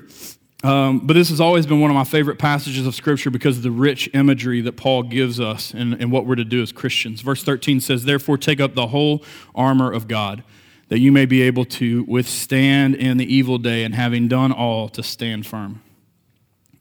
Um, 0.62 1.00
but 1.00 1.14
this 1.14 1.30
has 1.30 1.40
always 1.40 1.66
been 1.66 1.80
one 1.80 1.90
of 1.90 1.96
my 1.96 2.04
favorite 2.04 2.38
passages 2.38 2.86
of 2.86 2.94
Scripture 2.94 3.30
because 3.30 3.58
of 3.58 3.64
the 3.64 3.72
rich 3.72 4.10
imagery 4.14 4.60
that 4.62 4.76
Paul 4.76 5.04
gives 5.04 5.40
us 5.40 5.74
and, 5.74 6.12
what 6.12 6.26
we're 6.26 6.36
to 6.36 6.44
do 6.44 6.62
as 6.62 6.74
Christians. 6.74 7.22
Verse 7.22 7.44
13 7.44 7.80
says, 7.80 8.04
Therefore, 8.04 8.38
take 8.38 8.60
up 8.60 8.76
the 8.76 8.88
whole 8.88 9.24
armor 9.56 9.92
of 9.92 10.10
God, 10.10 10.44
that 10.90 11.00
you 11.00 11.14
may 11.14 11.26
be 11.26 11.42
able 11.44 11.64
to 11.66 12.04
withstand 12.10 12.96
in 12.96 13.18
the 13.18 13.34
evil 13.34 13.58
day, 13.58 13.86
and 13.86 13.96
having 13.96 14.28
done 14.28 14.52
all, 14.52 14.90
to 14.90 15.02
stand 15.02 15.48
firm. 15.48 15.82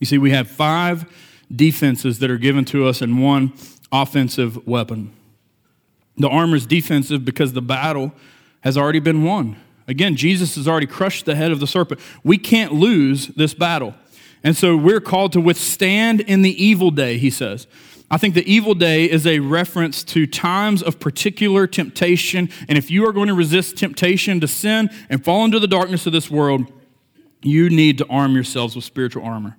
You 0.01 0.07
see, 0.07 0.19
we 0.19 0.31
have 0.33 0.51
five 0.51 1.05
defenses 1.55 2.19
that 2.19 2.31
are 2.31 2.38
given 2.38 2.64
to 2.67 2.87
us 2.87 3.01
and 3.01 3.23
one 3.23 3.53
offensive 3.93 4.67
weapon. 4.67 5.12
The 6.17 6.29
armor 6.29 6.57
is 6.57 6.67
defensive 6.67 7.25
because 7.25 7.53
the 7.53 7.62
battle 7.62 8.12
has 8.62 8.77
already 8.77 8.99
been 8.99 9.23
won. 9.23 9.57
Again, 9.88 10.14
Jesus 10.16 10.55
has 10.57 10.68
already 10.68 10.87
crushed 10.87 11.24
the 11.24 11.35
head 11.35 11.51
of 11.51 11.61
the 11.61 11.66
serpent. 11.66 12.01
We 12.22 12.37
can't 12.38 12.74
lose 12.74 13.29
this 13.29 13.55
battle. 13.55 13.94
And 14.44 14.57
so 14.57 14.77
we're 14.77 15.01
called 15.01 15.33
to 15.33 15.40
withstand 15.40 16.20
in 16.20 16.42
the 16.42 16.62
evil 16.62 16.90
day, 16.90 17.18
he 17.18 17.31
says. 17.31 17.66
I 18.11 18.16
think 18.16 18.35
the 18.35 18.51
evil 18.51 18.74
day 18.74 19.11
is 19.11 19.27
a 19.27 19.40
reference 19.40 20.05
to 20.05 20.27
times 20.27 20.83
of 20.83 21.01
particular 21.01 21.66
temptation. 21.66 22.48
And 22.68 22.79
if 22.79 22.90
you 22.90 23.07
are 23.07 23.12
going 23.12 23.29
to 23.29 23.35
resist 23.35 23.77
temptation 23.77 24.40
to 24.40 24.48
sin 24.48 24.90
and 25.11 25.24
fall 25.24 25.44
into 25.44 25.59
the 25.59 25.66
darkness 25.66 26.07
of 26.07 26.12
this 26.12 26.31
world, 26.31 26.70
you 27.42 27.68
need 27.68 27.98
to 27.98 28.07
arm 28.09 28.35
yourselves 28.35 28.77
with 28.77 28.85
spiritual 28.85 29.24
armor. 29.24 29.57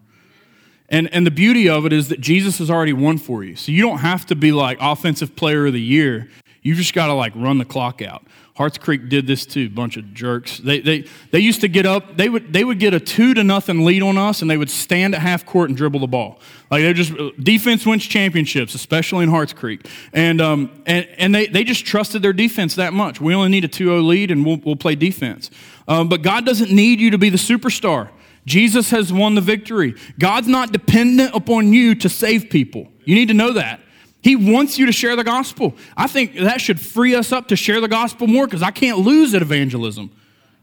And, 0.90 1.14
and 1.14 1.26
the 1.26 1.32
beauty 1.32 1.70
of 1.70 1.86
it 1.86 1.94
is 1.94 2.10
that 2.10 2.20
Jesus 2.20 2.58
has 2.58 2.70
already 2.70 2.94
won 2.94 3.20
for 3.20 3.44
you. 3.44 3.56
So 3.56 3.72
you 3.72 3.82
don't 3.84 4.00
have 4.00 4.26
to 4.28 4.36
be 4.36 4.52
like 4.52 4.78
offensive 4.82 5.36
player 5.36 5.68
of 5.68 5.74
the 5.74 5.82
year. 5.82 6.30
You 6.64 6.74
just 6.74 6.94
got 6.94 7.08
to 7.08 7.14
like 7.14 7.34
run 7.36 7.60
the 7.60 7.66
clock 7.66 8.02
out. 8.02 8.26
Harts 8.60 8.78
Creek 8.78 9.08
did 9.08 9.26
this 9.26 9.46
too, 9.46 9.70
bunch 9.70 9.96
of 9.96 10.14
jerks. 10.14 10.58
They, 10.58 10.82
they, 10.82 11.06
they 11.32 11.40
used 11.40 11.62
to 11.62 11.70
get 11.70 11.86
up, 11.86 12.18
they 12.18 12.28
would, 12.28 12.52
they 12.52 12.66
would 12.66 12.78
get 12.78 12.94
a 12.94 13.00
two 13.00 13.34
to 13.36 13.42
nothing 13.42 13.86
lead 13.86 14.04
on 14.04 14.18
us, 14.18 14.42
and 14.42 14.52
they 14.52 14.58
would 14.58 14.70
stand 14.70 15.16
at 15.16 15.22
half 15.22 15.46
court 15.46 15.70
and 15.70 15.78
dribble 15.78 16.02
the 16.02 16.08
ball. 16.08 16.42
Like 16.70 16.82
they're 16.82 16.94
just, 16.94 17.14
defense 17.42 17.86
wins 17.86 18.06
championships, 18.06 18.76
especially 18.76 19.24
in 19.24 19.30
Harts 19.30 19.54
Creek. 19.54 19.88
And, 20.12 20.42
um, 20.42 20.84
and, 20.86 21.08
and 21.18 21.34
they, 21.34 21.48
they 21.48 21.64
just 21.64 21.86
trusted 21.86 22.22
their 22.22 22.34
defense 22.34 22.76
that 22.76 22.92
much. 22.92 23.22
We 23.22 23.34
only 23.34 23.48
need 23.48 23.64
a 23.64 23.70
2 23.70 23.86
0 23.86 24.02
lead, 24.02 24.30
and 24.30 24.46
we'll, 24.46 24.58
we'll 24.58 24.76
play 24.76 24.96
defense. 24.96 25.50
Um, 25.88 26.10
but 26.10 26.22
God 26.22 26.46
doesn't 26.46 26.70
need 26.70 27.00
you 27.00 27.12
to 27.12 27.18
be 27.18 27.30
the 27.30 27.38
superstar. 27.38 28.10
Jesus 28.46 28.90
has 28.90 29.14
won 29.14 29.36
the 29.36 29.42
victory. 29.42 29.96
God's 30.20 30.50
not 30.50 30.74
dependent 30.74 31.34
upon 31.34 31.72
you 31.72 31.96
to 31.96 32.10
save 32.10 32.50
people. 32.50 32.90
You 33.06 33.16
need 33.16 33.30
to 33.30 33.34
know 33.34 33.54
that. 33.54 33.80
He 34.22 34.36
wants 34.36 34.78
you 34.78 34.86
to 34.86 34.92
share 34.92 35.16
the 35.16 35.24
gospel. 35.24 35.76
I 35.96 36.08
think 36.08 36.36
that 36.36 36.60
should 36.60 36.80
free 36.80 37.16
us 37.16 37.32
up 37.32 37.48
to 37.50 37.56
share 37.56 37.80
the 37.80 37.88
gospel 37.88 38.28
more 38.28 38.46
because 38.46 38.62
I 38.62 38.72
can't 38.72 39.00
lose 39.00 39.34
at 39.34 39.42
evangelism. 39.42 40.12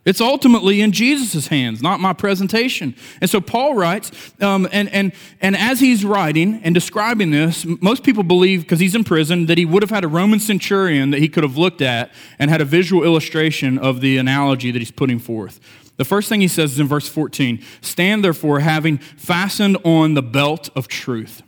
It's 0.06 0.20
ultimately 0.20 0.82
in 0.82 0.92
Jesus' 0.92 1.48
hands, 1.48 1.82
not 1.82 1.98
my 1.98 2.12
presentation. 2.12 2.94
And 3.20 3.28
so 3.28 3.40
Paul 3.40 3.74
writes, 3.74 4.12
um, 4.40 4.68
and, 4.70 4.88
and, 4.90 5.12
and 5.40 5.56
as 5.56 5.80
he's 5.80 6.04
writing 6.04 6.60
and 6.62 6.72
describing 6.72 7.32
this, 7.32 7.66
most 7.80 8.04
people 8.04 8.22
believe, 8.22 8.62
because 8.62 8.78
he's 8.78 8.94
in 8.94 9.02
prison, 9.02 9.46
that 9.46 9.58
he 9.58 9.64
would 9.64 9.82
have 9.82 9.90
had 9.90 10.04
a 10.04 10.08
Roman 10.08 10.38
centurion 10.38 11.10
that 11.10 11.18
he 11.18 11.28
could 11.28 11.42
have 11.42 11.56
looked 11.56 11.82
at 11.82 12.12
and 12.38 12.50
had 12.50 12.60
a 12.60 12.64
visual 12.64 13.02
illustration 13.02 13.78
of 13.78 14.00
the 14.00 14.16
analogy 14.16 14.70
that 14.70 14.78
he's 14.78 14.92
putting 14.92 15.18
forth. 15.18 15.58
The 15.96 16.04
first 16.04 16.28
thing 16.28 16.40
he 16.40 16.48
says 16.48 16.74
is 16.74 16.78
in 16.78 16.86
verse 16.86 17.08
14 17.08 17.60
Stand 17.80 18.22
therefore, 18.22 18.60
having 18.60 18.98
fastened 18.98 19.76
on 19.82 20.14
the 20.14 20.22
belt 20.22 20.68
of 20.76 20.86
truth. 20.86 21.42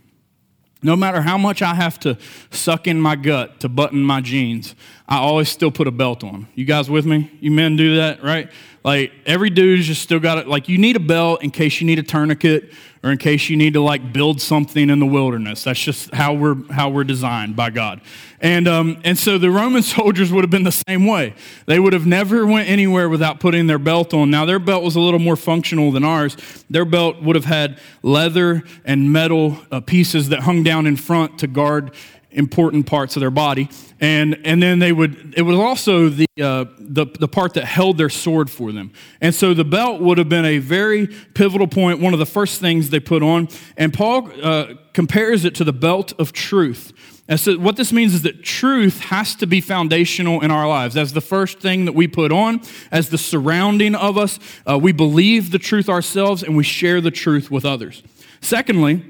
No 0.80 0.94
matter 0.94 1.20
how 1.20 1.36
much 1.36 1.60
I 1.60 1.74
have 1.74 1.98
to 2.00 2.16
suck 2.50 2.86
in 2.86 3.00
my 3.00 3.16
gut 3.16 3.60
to 3.60 3.68
button 3.68 4.00
my 4.00 4.20
jeans, 4.20 4.76
I 5.08 5.18
always 5.18 5.48
still 5.48 5.72
put 5.72 5.88
a 5.88 5.90
belt 5.90 6.22
on. 6.22 6.46
You 6.54 6.64
guys 6.64 6.88
with 6.88 7.04
me? 7.04 7.32
You 7.40 7.50
men 7.50 7.76
do 7.76 7.96
that, 7.96 8.22
right? 8.22 8.50
Like 8.84 9.12
every 9.26 9.50
dude's 9.50 9.86
just 9.86 10.02
still 10.02 10.20
got 10.20 10.38
it. 10.38 10.46
Like 10.46 10.68
you 10.68 10.78
need 10.78 10.94
a 10.94 11.00
belt 11.00 11.42
in 11.42 11.50
case 11.50 11.80
you 11.80 11.86
need 11.86 11.98
a 11.98 12.02
tourniquet 12.02 12.72
or 13.02 13.10
in 13.10 13.18
case 13.18 13.48
you 13.48 13.56
need 13.56 13.74
to 13.74 13.80
like 13.80 14.12
build 14.12 14.40
something 14.40 14.90
in 14.90 14.98
the 14.98 15.06
wilderness. 15.06 15.64
That's 15.64 15.80
just 15.80 16.14
how 16.14 16.34
we're 16.34 16.56
how 16.70 16.88
we're 16.90 17.04
designed 17.04 17.56
by 17.56 17.70
God. 17.70 18.00
And 18.40 18.66
um, 18.68 19.00
and 19.04 19.18
so 19.18 19.38
the 19.38 19.50
Roman 19.50 19.82
soldiers 19.98 20.32
would 20.32 20.44
have 20.44 20.50
been 20.50 20.64
the 20.64 20.72
same 20.72 21.06
way. 21.06 21.34
They 21.66 21.78
would 21.78 21.92
have 21.92 22.06
never 22.06 22.46
went 22.46 22.68
anywhere 22.68 23.08
without 23.08 23.40
putting 23.40 23.66
their 23.66 23.78
belt 23.78 24.14
on. 24.14 24.30
Now 24.30 24.44
their 24.44 24.58
belt 24.58 24.82
was 24.82 24.96
a 24.96 25.00
little 25.00 25.20
more 25.20 25.36
functional 25.36 25.92
than 25.92 26.04
ours. 26.04 26.36
Their 26.70 26.84
belt 26.84 27.22
would 27.22 27.36
have 27.36 27.44
had 27.44 27.78
leather 28.02 28.62
and 28.84 29.12
metal 29.12 29.58
uh, 29.70 29.80
pieces 29.80 30.28
that 30.30 30.40
hung 30.40 30.62
down 30.62 30.86
in 30.86 30.96
front 30.96 31.38
to 31.40 31.46
guard 31.46 31.92
important 32.30 32.86
parts 32.86 33.16
of 33.16 33.20
their 33.20 33.30
body. 33.30 33.68
And, 34.00 34.38
and 34.44 34.62
then 34.62 34.78
they 34.78 34.92
would, 34.92 35.34
it 35.36 35.42
was 35.42 35.56
also 35.56 36.08
the, 36.08 36.26
uh, 36.40 36.66
the, 36.78 37.06
the 37.06 37.28
part 37.28 37.54
that 37.54 37.64
held 37.64 37.98
their 37.98 38.10
sword 38.10 38.50
for 38.50 38.70
them. 38.70 38.92
And 39.20 39.34
so 39.34 39.54
the 39.54 39.64
belt 39.64 40.00
would 40.00 40.18
have 40.18 40.28
been 40.28 40.44
a 40.44 40.58
very 40.58 41.06
pivotal 41.34 41.66
point, 41.66 42.00
one 42.00 42.12
of 42.12 42.18
the 42.18 42.26
first 42.26 42.60
things 42.60 42.90
they 42.90 43.00
put 43.00 43.22
on. 43.22 43.48
And 43.76 43.92
Paul 43.92 44.30
uh, 44.42 44.74
compares 44.92 45.44
it 45.44 45.54
to 45.56 45.64
the 45.64 45.72
belt 45.72 46.12
of 46.18 46.32
truth. 46.32 46.92
And 47.28 47.38
so 47.38 47.58
what 47.58 47.76
this 47.76 47.92
means 47.92 48.14
is 48.14 48.22
that 48.22 48.42
truth 48.42 49.00
has 49.00 49.34
to 49.36 49.46
be 49.46 49.60
foundational 49.60 50.40
in 50.40 50.50
our 50.50 50.66
lives. 50.66 50.96
As 50.96 51.12
the 51.12 51.20
first 51.20 51.60
thing 51.60 51.84
that 51.84 51.94
we 51.94 52.08
put 52.08 52.32
on, 52.32 52.62
as 52.90 53.10
the 53.10 53.18
surrounding 53.18 53.94
of 53.94 54.16
us, 54.16 54.38
uh, 54.66 54.78
we 54.78 54.92
believe 54.92 55.50
the 55.50 55.58
truth 55.58 55.90
ourselves 55.90 56.42
and 56.42 56.56
we 56.56 56.64
share 56.64 57.02
the 57.02 57.10
truth 57.10 57.50
with 57.50 57.66
others. 57.66 58.02
Secondly, 58.40 59.04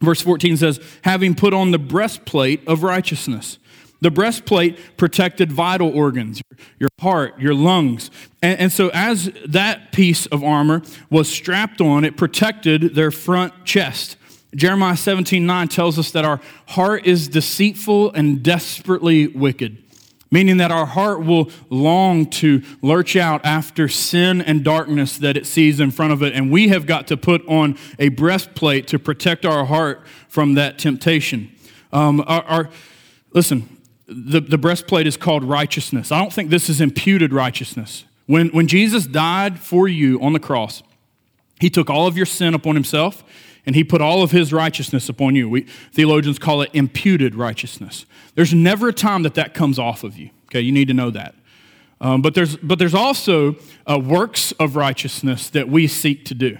Verse 0.00 0.20
14 0.20 0.56
says, 0.56 0.80
having 1.02 1.34
put 1.34 1.52
on 1.52 1.70
the 1.70 1.78
breastplate 1.78 2.66
of 2.68 2.82
righteousness. 2.82 3.58
The 4.00 4.12
breastplate 4.12 4.96
protected 4.96 5.50
vital 5.50 5.90
organs, 5.90 6.40
your 6.78 6.90
heart, 7.00 7.40
your 7.40 7.54
lungs. 7.54 8.12
And, 8.40 8.60
and, 8.60 8.72
so, 8.72 8.92
as 8.94 9.32
that 9.44 9.90
piece 9.90 10.26
of 10.26 10.44
armor 10.44 10.82
was 11.10 11.28
strapped 11.28 11.80
on, 11.80 12.04
it 12.04 12.16
protected 12.16 12.94
their 12.94 13.10
front 13.10 13.64
chest. 13.64 14.16
Jeremiah 14.54 14.96
17 14.96 15.44
9 15.44 15.66
tells 15.66 15.98
us 15.98 16.12
that 16.12 16.24
our 16.24 16.40
heart 16.68 17.06
is 17.06 17.26
deceitful 17.26 18.12
and 18.12 18.40
desperately 18.40 19.26
wicked 19.26 19.82
meaning 20.30 20.58
that 20.58 20.70
our 20.70 20.86
heart 20.86 21.24
will 21.24 21.50
long 21.70 22.26
to 22.26 22.62
lurch 22.82 23.16
out 23.16 23.44
after 23.44 23.88
sin 23.88 24.40
and 24.40 24.62
darkness 24.62 25.16
that 25.18 25.36
it 25.36 25.46
sees 25.46 25.80
in 25.80 25.90
front 25.90 26.12
of 26.12 26.22
it. 26.22 26.34
And 26.34 26.50
we 26.50 26.68
have 26.68 26.86
got 26.86 27.06
to 27.08 27.16
put 27.16 27.46
on 27.48 27.78
a 27.98 28.08
breastplate 28.08 28.86
to 28.88 28.98
protect 28.98 29.46
our 29.46 29.64
heart 29.64 30.06
from 30.28 30.54
that 30.54 30.78
temptation. 30.78 31.50
Um, 31.92 32.22
our, 32.26 32.42
our, 32.42 32.70
listen, 33.32 33.78
the, 34.06 34.40
the 34.40 34.58
breastplate 34.58 35.06
is 35.06 35.16
called 35.16 35.44
righteousness. 35.44 36.12
I 36.12 36.20
don't 36.20 36.32
think 36.32 36.50
this 36.50 36.68
is 36.68 36.80
imputed 36.80 37.32
righteousness. 37.32 38.04
When, 38.26 38.48
when 38.48 38.66
Jesus 38.66 39.06
died 39.06 39.58
for 39.58 39.88
you 39.88 40.20
on 40.20 40.34
the 40.34 40.40
cross, 40.40 40.82
he 41.60 41.70
took 41.70 41.90
all 41.90 42.06
of 42.06 42.16
your 42.16 42.26
sin 42.26 42.54
upon 42.54 42.74
himself 42.74 43.24
and 43.68 43.76
he 43.76 43.84
put 43.84 44.00
all 44.00 44.22
of 44.22 44.30
his 44.30 44.50
righteousness 44.50 45.10
upon 45.10 45.36
you. 45.36 45.46
We, 45.46 45.60
theologians 45.92 46.38
call 46.38 46.62
it 46.62 46.70
imputed 46.72 47.34
righteousness. 47.34 48.06
There's 48.34 48.54
never 48.54 48.88
a 48.88 48.94
time 48.94 49.24
that 49.24 49.34
that 49.34 49.52
comes 49.52 49.78
off 49.78 50.04
of 50.04 50.16
you. 50.16 50.30
Okay, 50.46 50.62
you 50.62 50.72
need 50.72 50.88
to 50.88 50.94
know 50.94 51.10
that. 51.10 51.34
Um, 52.00 52.22
but, 52.22 52.34
there's, 52.34 52.56
but 52.56 52.78
there's 52.78 52.94
also 52.94 53.56
uh, 53.86 54.00
works 54.02 54.52
of 54.52 54.74
righteousness 54.74 55.50
that 55.50 55.68
we 55.68 55.86
seek 55.86 56.24
to 56.24 56.34
do. 56.34 56.56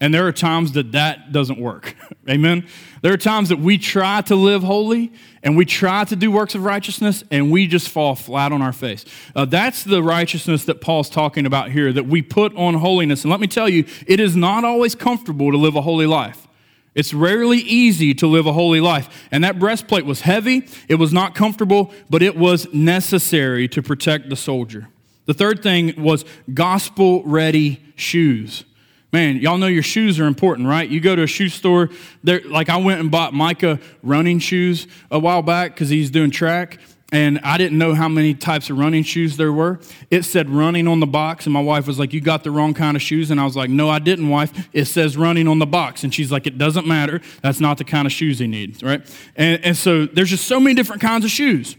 And 0.00 0.14
there 0.14 0.26
are 0.26 0.32
times 0.32 0.72
that 0.72 0.92
that 0.92 1.32
doesn't 1.32 1.58
work. 1.58 1.96
Amen? 2.28 2.66
There 3.02 3.12
are 3.12 3.18
times 3.18 3.48
that 3.48 3.58
we 3.58 3.78
try 3.78 4.20
to 4.22 4.36
live 4.36 4.62
holy 4.62 5.12
and 5.42 5.56
we 5.56 5.64
try 5.64 6.04
to 6.04 6.14
do 6.14 6.30
works 6.30 6.54
of 6.54 6.64
righteousness 6.64 7.24
and 7.30 7.50
we 7.50 7.66
just 7.66 7.88
fall 7.88 8.14
flat 8.14 8.52
on 8.52 8.62
our 8.62 8.72
face. 8.72 9.04
Uh, 9.34 9.44
that's 9.44 9.82
the 9.82 10.02
righteousness 10.02 10.64
that 10.66 10.80
Paul's 10.80 11.10
talking 11.10 11.46
about 11.46 11.70
here, 11.70 11.92
that 11.92 12.06
we 12.06 12.22
put 12.22 12.54
on 12.54 12.74
holiness. 12.74 13.24
And 13.24 13.30
let 13.30 13.40
me 13.40 13.48
tell 13.48 13.68
you, 13.68 13.86
it 14.06 14.20
is 14.20 14.36
not 14.36 14.64
always 14.64 14.94
comfortable 14.94 15.50
to 15.50 15.56
live 15.56 15.74
a 15.74 15.82
holy 15.82 16.06
life. 16.06 16.46
It's 16.94 17.14
rarely 17.14 17.58
easy 17.58 18.14
to 18.14 18.26
live 18.26 18.46
a 18.46 18.52
holy 18.52 18.80
life. 18.80 19.28
And 19.30 19.44
that 19.44 19.58
breastplate 19.58 20.04
was 20.04 20.22
heavy, 20.22 20.68
it 20.88 20.96
was 20.96 21.12
not 21.12 21.34
comfortable, 21.34 21.92
but 22.08 22.22
it 22.22 22.36
was 22.36 22.72
necessary 22.72 23.68
to 23.68 23.82
protect 23.82 24.28
the 24.28 24.36
soldier. 24.36 24.88
The 25.26 25.34
third 25.34 25.62
thing 25.62 26.02
was 26.02 26.24
gospel 26.52 27.22
ready 27.24 27.82
shoes. 27.96 28.64
Man, 29.10 29.36
y'all 29.36 29.56
know 29.56 29.68
your 29.68 29.82
shoes 29.82 30.20
are 30.20 30.26
important, 30.26 30.68
right? 30.68 30.88
You 30.88 31.00
go 31.00 31.16
to 31.16 31.22
a 31.22 31.26
shoe 31.26 31.48
store, 31.48 31.88
like 32.22 32.68
I 32.68 32.76
went 32.76 33.00
and 33.00 33.10
bought 33.10 33.32
Micah 33.32 33.80
running 34.02 34.38
shoes 34.38 34.86
a 35.10 35.18
while 35.18 35.40
back 35.40 35.72
because 35.74 35.88
he's 35.88 36.10
doing 36.10 36.30
track, 36.30 36.78
and 37.10 37.40
I 37.42 37.56
didn't 37.56 37.78
know 37.78 37.94
how 37.94 38.06
many 38.06 38.34
types 38.34 38.68
of 38.68 38.76
running 38.76 39.02
shoes 39.02 39.38
there 39.38 39.50
were. 39.50 39.80
It 40.10 40.24
said 40.24 40.50
running 40.50 40.86
on 40.86 41.00
the 41.00 41.06
box, 41.06 41.46
and 41.46 41.54
my 41.54 41.60
wife 41.60 41.86
was 41.86 41.98
like, 41.98 42.12
You 42.12 42.20
got 42.20 42.44
the 42.44 42.50
wrong 42.50 42.74
kind 42.74 42.96
of 42.98 43.02
shoes. 43.02 43.30
And 43.30 43.40
I 43.40 43.44
was 43.44 43.56
like, 43.56 43.70
No, 43.70 43.88
I 43.88 43.98
didn't, 43.98 44.28
wife. 44.28 44.68
It 44.74 44.84
says 44.84 45.16
running 45.16 45.48
on 45.48 45.58
the 45.58 45.66
box. 45.66 46.04
And 46.04 46.14
she's 46.14 46.30
like, 46.30 46.46
It 46.46 46.58
doesn't 46.58 46.86
matter. 46.86 47.22
That's 47.40 47.60
not 47.60 47.78
the 47.78 47.84
kind 47.84 48.04
of 48.04 48.12
shoes 48.12 48.40
he 48.40 48.46
needs, 48.46 48.82
right? 48.82 49.00
And, 49.36 49.64
and 49.64 49.76
so 49.76 50.04
there's 50.04 50.28
just 50.28 50.46
so 50.46 50.60
many 50.60 50.74
different 50.74 51.00
kinds 51.00 51.24
of 51.24 51.30
shoes. 51.30 51.76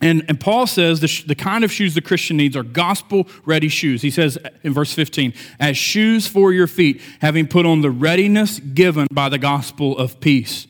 And, 0.00 0.24
and 0.28 0.38
Paul 0.38 0.66
says 0.66 1.00
the, 1.00 1.08
sh- 1.08 1.24
the 1.24 1.34
kind 1.34 1.64
of 1.64 1.72
shoes 1.72 1.94
the 1.94 2.00
Christian 2.00 2.36
needs 2.36 2.56
are 2.56 2.62
gospel 2.62 3.26
ready 3.44 3.68
shoes. 3.68 4.02
He 4.02 4.10
says 4.10 4.38
in 4.62 4.72
verse 4.72 4.92
15, 4.92 5.34
as 5.58 5.76
shoes 5.76 6.26
for 6.28 6.52
your 6.52 6.68
feet, 6.68 7.00
having 7.20 7.48
put 7.48 7.66
on 7.66 7.80
the 7.80 7.90
readiness 7.90 8.60
given 8.60 9.08
by 9.10 9.28
the 9.28 9.38
gospel 9.38 9.98
of 9.98 10.20
peace. 10.20 10.66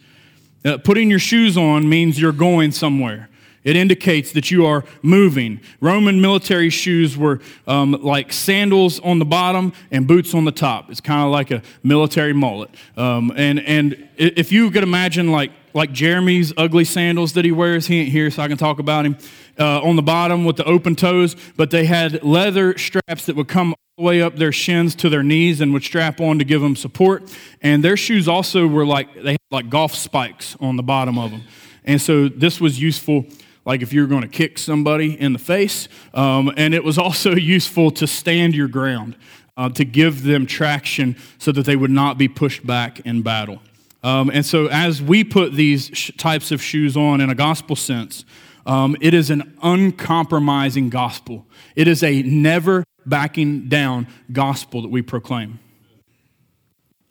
Uh, 0.64 0.78
putting 0.78 1.10
your 1.10 1.18
shoes 1.18 1.56
on 1.58 1.88
means 1.88 2.20
you're 2.20 2.32
going 2.32 2.72
somewhere. 2.72 3.28
It 3.64 3.76
indicates 3.76 4.32
that 4.32 4.50
you 4.50 4.64
are 4.64 4.84
moving. 5.02 5.60
Roman 5.80 6.22
military 6.22 6.70
shoes 6.70 7.18
were 7.18 7.40
um, 7.66 7.92
like 7.92 8.32
sandals 8.32 8.98
on 9.00 9.18
the 9.18 9.26
bottom 9.26 9.74
and 9.90 10.06
boots 10.06 10.32
on 10.32 10.46
the 10.46 10.52
top. 10.52 10.90
It's 10.90 11.02
kind 11.02 11.22
of 11.22 11.30
like 11.30 11.50
a 11.50 11.62
military 11.82 12.32
mullet. 12.32 12.70
Um, 12.96 13.30
and, 13.36 13.60
and 13.60 14.08
if 14.16 14.52
you 14.52 14.70
could 14.70 14.84
imagine 14.84 15.30
like 15.32 15.52
like 15.78 15.92
Jeremy's 15.92 16.52
ugly 16.56 16.84
sandals 16.84 17.32
that 17.34 17.44
he 17.44 17.52
wears. 17.52 17.86
He 17.86 18.00
ain't 18.00 18.10
here, 18.10 18.30
so 18.30 18.42
I 18.42 18.48
can 18.48 18.56
talk 18.56 18.80
about 18.80 19.06
him. 19.06 19.16
Uh, 19.58 19.80
on 19.82 19.96
the 19.96 20.02
bottom 20.02 20.44
with 20.44 20.56
the 20.56 20.64
open 20.64 20.94
toes, 20.94 21.34
but 21.56 21.70
they 21.70 21.84
had 21.84 22.22
leather 22.22 22.78
straps 22.78 23.26
that 23.26 23.34
would 23.34 23.48
come 23.48 23.70
all 23.70 23.76
the 23.96 24.04
way 24.04 24.22
up 24.22 24.36
their 24.36 24.52
shins 24.52 24.94
to 24.94 25.08
their 25.08 25.24
knees 25.24 25.60
and 25.60 25.72
would 25.72 25.82
strap 25.82 26.20
on 26.20 26.38
to 26.38 26.44
give 26.44 26.60
them 26.60 26.76
support. 26.76 27.34
And 27.60 27.82
their 27.82 27.96
shoes 27.96 28.28
also 28.28 28.68
were 28.68 28.86
like 28.86 29.14
they 29.20 29.32
had 29.32 29.40
like 29.50 29.68
golf 29.68 29.94
spikes 29.94 30.56
on 30.60 30.76
the 30.76 30.82
bottom 30.82 31.18
of 31.18 31.32
them. 31.32 31.42
And 31.84 32.00
so 32.00 32.28
this 32.28 32.60
was 32.60 32.80
useful 32.80 33.24
like 33.64 33.82
if 33.82 33.92
you're 33.92 34.06
going 34.06 34.22
to 34.22 34.28
kick 34.28 34.58
somebody 34.58 35.18
in 35.20 35.32
the 35.32 35.38
face. 35.38 35.88
Um, 36.14 36.52
and 36.56 36.74
it 36.74 36.82
was 36.82 36.98
also 36.98 37.34
useful 37.36 37.90
to 37.92 38.06
stand 38.06 38.54
your 38.54 38.68
ground, 38.68 39.16
uh, 39.56 39.68
to 39.70 39.84
give 39.84 40.22
them 40.22 40.46
traction 40.46 41.16
so 41.38 41.52
that 41.52 41.66
they 41.66 41.76
would 41.76 41.90
not 41.90 42.16
be 42.16 42.28
pushed 42.28 42.66
back 42.66 43.00
in 43.00 43.22
battle. 43.22 43.60
Um, 44.02 44.30
and 44.32 44.46
so, 44.46 44.66
as 44.66 45.02
we 45.02 45.24
put 45.24 45.54
these 45.54 45.90
sh- 45.92 46.12
types 46.16 46.52
of 46.52 46.62
shoes 46.62 46.96
on 46.96 47.20
in 47.20 47.30
a 47.30 47.34
gospel 47.34 47.74
sense, 47.74 48.24
um, 48.64 48.96
it 49.00 49.14
is 49.14 49.30
an 49.30 49.58
uncompromising 49.62 50.88
gospel. 50.88 51.46
It 51.74 51.88
is 51.88 52.02
a 52.02 52.22
never 52.22 52.84
backing 53.06 53.68
down 53.68 54.06
gospel 54.30 54.82
that 54.82 54.88
we 54.88 55.02
proclaim. 55.02 55.58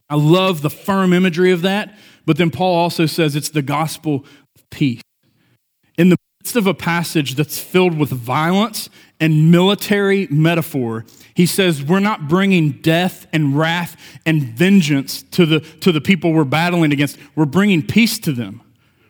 I 0.09 0.15
love 0.15 0.61
the 0.61 0.69
firm 0.69 1.11
imagery 1.11 1.51
of 1.51 1.63
that, 1.63 1.97
but 2.25 2.37
then 2.37 2.51
Paul 2.51 2.75
also 2.75 3.05
says 3.05 3.35
it's 3.35 3.49
the 3.49 3.61
gospel 3.61 4.25
of 4.55 4.69
peace. 4.69 5.01
In 5.97 6.09
the 6.09 6.17
midst 6.39 6.55
of 6.55 6.67
a 6.67 6.73
passage 6.73 7.35
that's 7.35 7.59
filled 7.59 7.97
with 7.97 8.09
violence 8.11 8.89
and 9.19 9.51
military 9.51 10.27
metaphor, 10.29 11.05
he 11.37 11.45
says 11.45 11.83
we're 11.83 11.99
not 11.99 12.27
bringing 12.27 12.71
death 12.71 13.27
and 13.31 13.55
wrath 13.55 13.95
and 14.25 14.41
vengeance 14.41 15.21
to 15.21 15.45
the, 15.45 15.59
to 15.59 15.91
the 15.91 16.01
people 16.01 16.33
we're 16.33 16.43
battling 16.43 16.91
against. 16.91 17.15
We're 17.35 17.45
bringing 17.45 17.85
peace 17.85 18.17
to 18.21 18.31
them. 18.31 18.63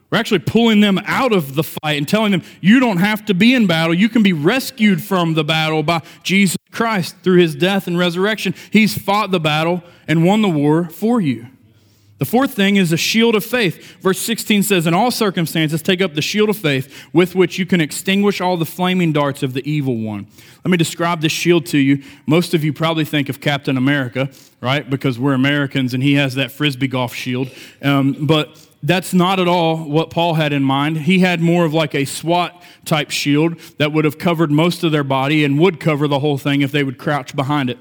We're 0.09 0.17
actually 0.17 0.39
pulling 0.39 0.81
them 0.81 0.99
out 1.05 1.31
of 1.31 1.55
the 1.55 1.63
fight 1.63 1.97
and 1.97 2.05
telling 2.05 2.33
them, 2.33 2.43
you 2.59 2.81
don't 2.81 2.97
have 2.97 3.23
to 3.27 3.33
be 3.33 3.53
in 3.53 3.65
battle. 3.65 3.93
You 3.93 4.09
can 4.09 4.23
be 4.23 4.33
rescued 4.33 5.01
from 5.01 5.35
the 5.35 5.45
battle 5.45 5.83
by 5.83 6.01
Jesus 6.21 6.57
Christ 6.69 7.15
through 7.23 7.39
his 7.39 7.55
death 7.55 7.87
and 7.87 7.97
resurrection. 7.97 8.53
He's 8.71 8.97
fought 8.97 9.31
the 9.31 9.39
battle 9.39 9.81
and 10.05 10.25
won 10.25 10.41
the 10.41 10.49
war 10.49 10.89
for 10.89 11.21
you. 11.21 11.47
The 12.19 12.25
fourth 12.25 12.56
thing 12.56 12.77
is 12.77 12.91
a 12.91 12.97
shield 12.97 13.36
of 13.36 13.45
faith. 13.45 14.01
Verse 14.01 14.17
16 14.19 14.63
says, 14.63 14.88
In 14.88 14.95
all 14.95 15.12
circumstances, 15.12 15.84
take 15.84 16.01
up 16.01 16.15
the 16.15 16.21
shield 16.21 16.49
of 16.49 16.58
faith 16.58 17.08
with 17.13 17.36
which 17.36 17.60
you 17.60 17.65
can 17.65 17.80
extinguish 17.80 18.41
all 18.41 18.58
the 18.58 18.65
flaming 18.65 19.13
darts 19.13 19.43
of 19.43 19.53
the 19.53 19.69
evil 19.69 19.97
one. 19.97 20.25
Let 20.65 20.71
me 20.71 20.77
describe 20.77 21.21
this 21.21 21.32
shield 21.32 21.67
to 21.67 21.77
you. 21.77 22.03
Most 22.25 22.56
of 22.56 22.63
you 22.63 22.73
probably 22.73 23.06
think 23.06 23.30
of 23.30 23.39
Captain 23.39 23.77
America, 23.77 24.32
right? 24.62 24.89
Because 24.89 25.19
we're 25.19 25.34
Americans 25.34 25.93
and 25.93 26.01
he 26.01 26.15
has 26.15 26.34
that 26.36 26.51
frisbee 26.51 26.88
golf 26.88 27.13
shield. 27.13 27.51
Um, 27.84 28.25
but 28.25 28.67
that's 28.82 29.13
not 29.13 29.39
at 29.39 29.47
all 29.47 29.77
what 29.77 30.10
Paul 30.10 30.34
had 30.36 30.53
in 30.53 30.63
mind. 30.63 30.97
He 30.97 31.19
had 31.19 31.39
more 31.39 31.65
of 31.65 31.73
like 31.73 31.93
a 31.93 32.06
SWAT 32.06 32.63
type 32.86 33.12
shield 33.12 33.60
that 33.77 33.91
would 33.93 34.06
have 34.06 34.17
covered 34.17 34.51
most 34.51 34.84
of 34.84 34.91
their 34.91 35.03
body 35.03 35.43
and 35.43 35.60
would 35.60 35.80
cover 35.80 36.08
the 36.08 36.19
whole 36.19 36.39
thing 36.39 36.62
if 36.62 36.71
they 36.71 36.84
would 36.84 36.97
crouch 36.97 37.36
behind 37.36 37.69
it. 37.69 37.77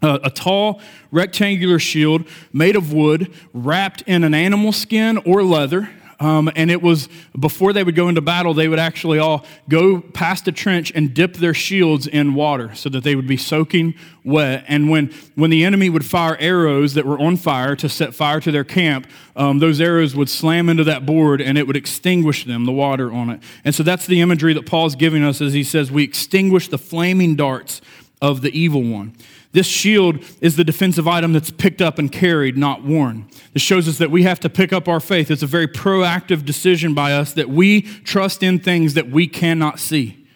Uh, 0.00 0.18
a 0.22 0.30
tall 0.30 0.80
rectangular 1.10 1.78
shield 1.78 2.24
made 2.52 2.76
of 2.76 2.92
wood 2.92 3.32
wrapped 3.52 4.02
in 4.02 4.22
an 4.22 4.32
animal 4.32 4.72
skin 4.72 5.18
or 5.18 5.42
leather 5.42 5.90
um, 6.20 6.50
and 6.56 6.68
it 6.70 6.82
was 6.82 7.08
before 7.38 7.72
they 7.72 7.84
would 7.84 7.94
go 7.94 8.08
into 8.08 8.20
battle, 8.20 8.52
they 8.52 8.66
would 8.66 8.80
actually 8.80 9.20
all 9.20 9.46
go 9.68 10.00
past 10.00 10.48
a 10.48 10.52
trench 10.52 10.90
and 10.94 11.14
dip 11.14 11.34
their 11.34 11.54
shields 11.54 12.08
in 12.08 12.34
water 12.34 12.74
so 12.74 12.88
that 12.88 13.04
they 13.04 13.14
would 13.14 13.28
be 13.28 13.36
soaking 13.36 13.94
wet. 14.24 14.64
And 14.66 14.90
when, 14.90 15.14
when 15.36 15.50
the 15.50 15.64
enemy 15.64 15.88
would 15.88 16.04
fire 16.04 16.36
arrows 16.40 16.94
that 16.94 17.06
were 17.06 17.18
on 17.20 17.36
fire 17.36 17.76
to 17.76 17.88
set 17.88 18.14
fire 18.14 18.40
to 18.40 18.50
their 18.50 18.64
camp, 18.64 19.06
um, 19.36 19.60
those 19.60 19.80
arrows 19.80 20.16
would 20.16 20.28
slam 20.28 20.68
into 20.68 20.82
that 20.84 21.06
board 21.06 21.40
and 21.40 21.56
it 21.56 21.68
would 21.68 21.76
extinguish 21.76 22.44
them, 22.44 22.64
the 22.64 22.72
water 22.72 23.12
on 23.12 23.30
it. 23.30 23.40
And 23.64 23.72
so 23.72 23.84
that's 23.84 24.06
the 24.06 24.20
imagery 24.20 24.54
that 24.54 24.66
Paul's 24.66 24.96
giving 24.96 25.22
us 25.22 25.40
as 25.40 25.52
he 25.52 25.62
says, 25.62 25.92
We 25.92 26.02
extinguish 26.02 26.66
the 26.68 26.78
flaming 26.78 27.36
darts 27.36 27.80
of 28.20 28.40
the 28.40 28.50
evil 28.58 28.82
one. 28.82 29.14
This 29.52 29.66
shield 29.66 30.22
is 30.40 30.56
the 30.56 30.64
defensive 30.64 31.08
item 31.08 31.32
that's 31.32 31.50
picked 31.50 31.80
up 31.80 31.98
and 31.98 32.12
carried, 32.12 32.58
not 32.58 32.84
worn. 32.84 33.26
This 33.54 33.62
shows 33.62 33.88
us 33.88 33.98
that 33.98 34.10
we 34.10 34.22
have 34.24 34.40
to 34.40 34.50
pick 34.50 34.72
up 34.72 34.88
our 34.88 35.00
faith. 35.00 35.30
It's 35.30 35.42
a 35.42 35.46
very 35.46 35.66
proactive 35.66 36.44
decision 36.44 36.92
by 36.92 37.12
us 37.14 37.32
that 37.32 37.48
we 37.48 37.82
trust 37.82 38.42
in 38.42 38.58
things 38.58 38.94
that 38.94 39.10
we 39.10 39.26
cannot 39.26 39.80
see. 39.80 40.26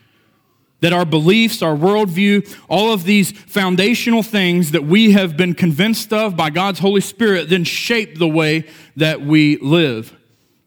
That 0.80 0.94
our 0.94 1.04
beliefs, 1.04 1.62
our 1.62 1.76
worldview, 1.76 2.58
all 2.68 2.92
of 2.92 3.04
these 3.04 3.32
foundational 3.32 4.22
things 4.22 4.70
that 4.70 4.84
we 4.84 5.12
have 5.12 5.36
been 5.36 5.54
convinced 5.54 6.12
of 6.12 6.34
by 6.34 6.50
God's 6.50 6.80
Holy 6.80 7.02
Spirit 7.02 7.50
then 7.50 7.64
shape 7.64 8.18
the 8.18 8.26
way 8.26 8.66
that 8.96 9.20
we 9.20 9.58
live. 9.58 10.16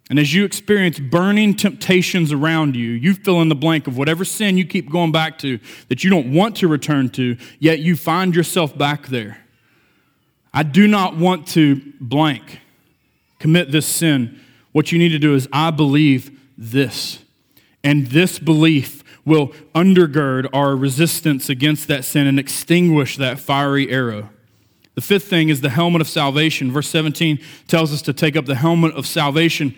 And 0.09 0.19
as 0.19 0.33
you 0.33 0.45
experience 0.45 0.99
burning 0.99 1.55
temptations 1.55 2.31
around 2.31 2.75
you, 2.75 2.91
you 2.91 3.15
fill 3.15 3.41
in 3.41 3.49
the 3.49 3.55
blank 3.55 3.87
of 3.87 3.97
whatever 3.97 4.23
sin 4.23 4.57
you 4.57 4.65
keep 4.65 4.91
going 4.91 5.11
back 5.11 5.39
to 5.39 5.59
that 5.89 6.03
you 6.03 6.11
don't 6.11 6.31
want 6.31 6.57
to 6.57 6.67
return 6.67 7.09
to, 7.09 7.37
yet 7.59 7.79
you 7.79 7.95
find 7.95 8.35
yourself 8.35 8.77
back 8.77 9.07
there. 9.07 9.39
I 10.53 10.63
do 10.63 10.87
not 10.87 11.17
want 11.17 11.47
to 11.49 11.81
blank 11.99 12.59
commit 13.39 13.71
this 13.71 13.85
sin. 13.85 14.39
What 14.71 14.91
you 14.91 14.97
need 14.97 15.09
to 15.09 15.19
do 15.19 15.35
is, 15.35 15.47
I 15.53 15.69
believe 15.71 16.39
this. 16.57 17.19
And 17.83 18.07
this 18.07 18.39
belief 18.39 19.03
will 19.25 19.49
undergird 19.73 20.49
our 20.53 20.75
resistance 20.75 21.49
against 21.49 21.87
that 21.87 22.05
sin 22.05 22.27
and 22.27 22.39
extinguish 22.39 23.17
that 23.17 23.39
fiery 23.39 23.91
arrow. 23.91 24.29
The 24.95 25.01
fifth 25.01 25.27
thing 25.27 25.49
is 25.49 25.61
the 25.61 25.69
helmet 25.69 26.01
of 26.01 26.07
salvation. 26.07 26.71
Verse 26.71 26.87
17 26.87 27.39
tells 27.67 27.93
us 27.93 28.01
to 28.03 28.13
take 28.13 28.35
up 28.35 28.45
the 28.45 28.55
helmet 28.55 28.95
of 28.95 29.05
salvation. 29.05 29.75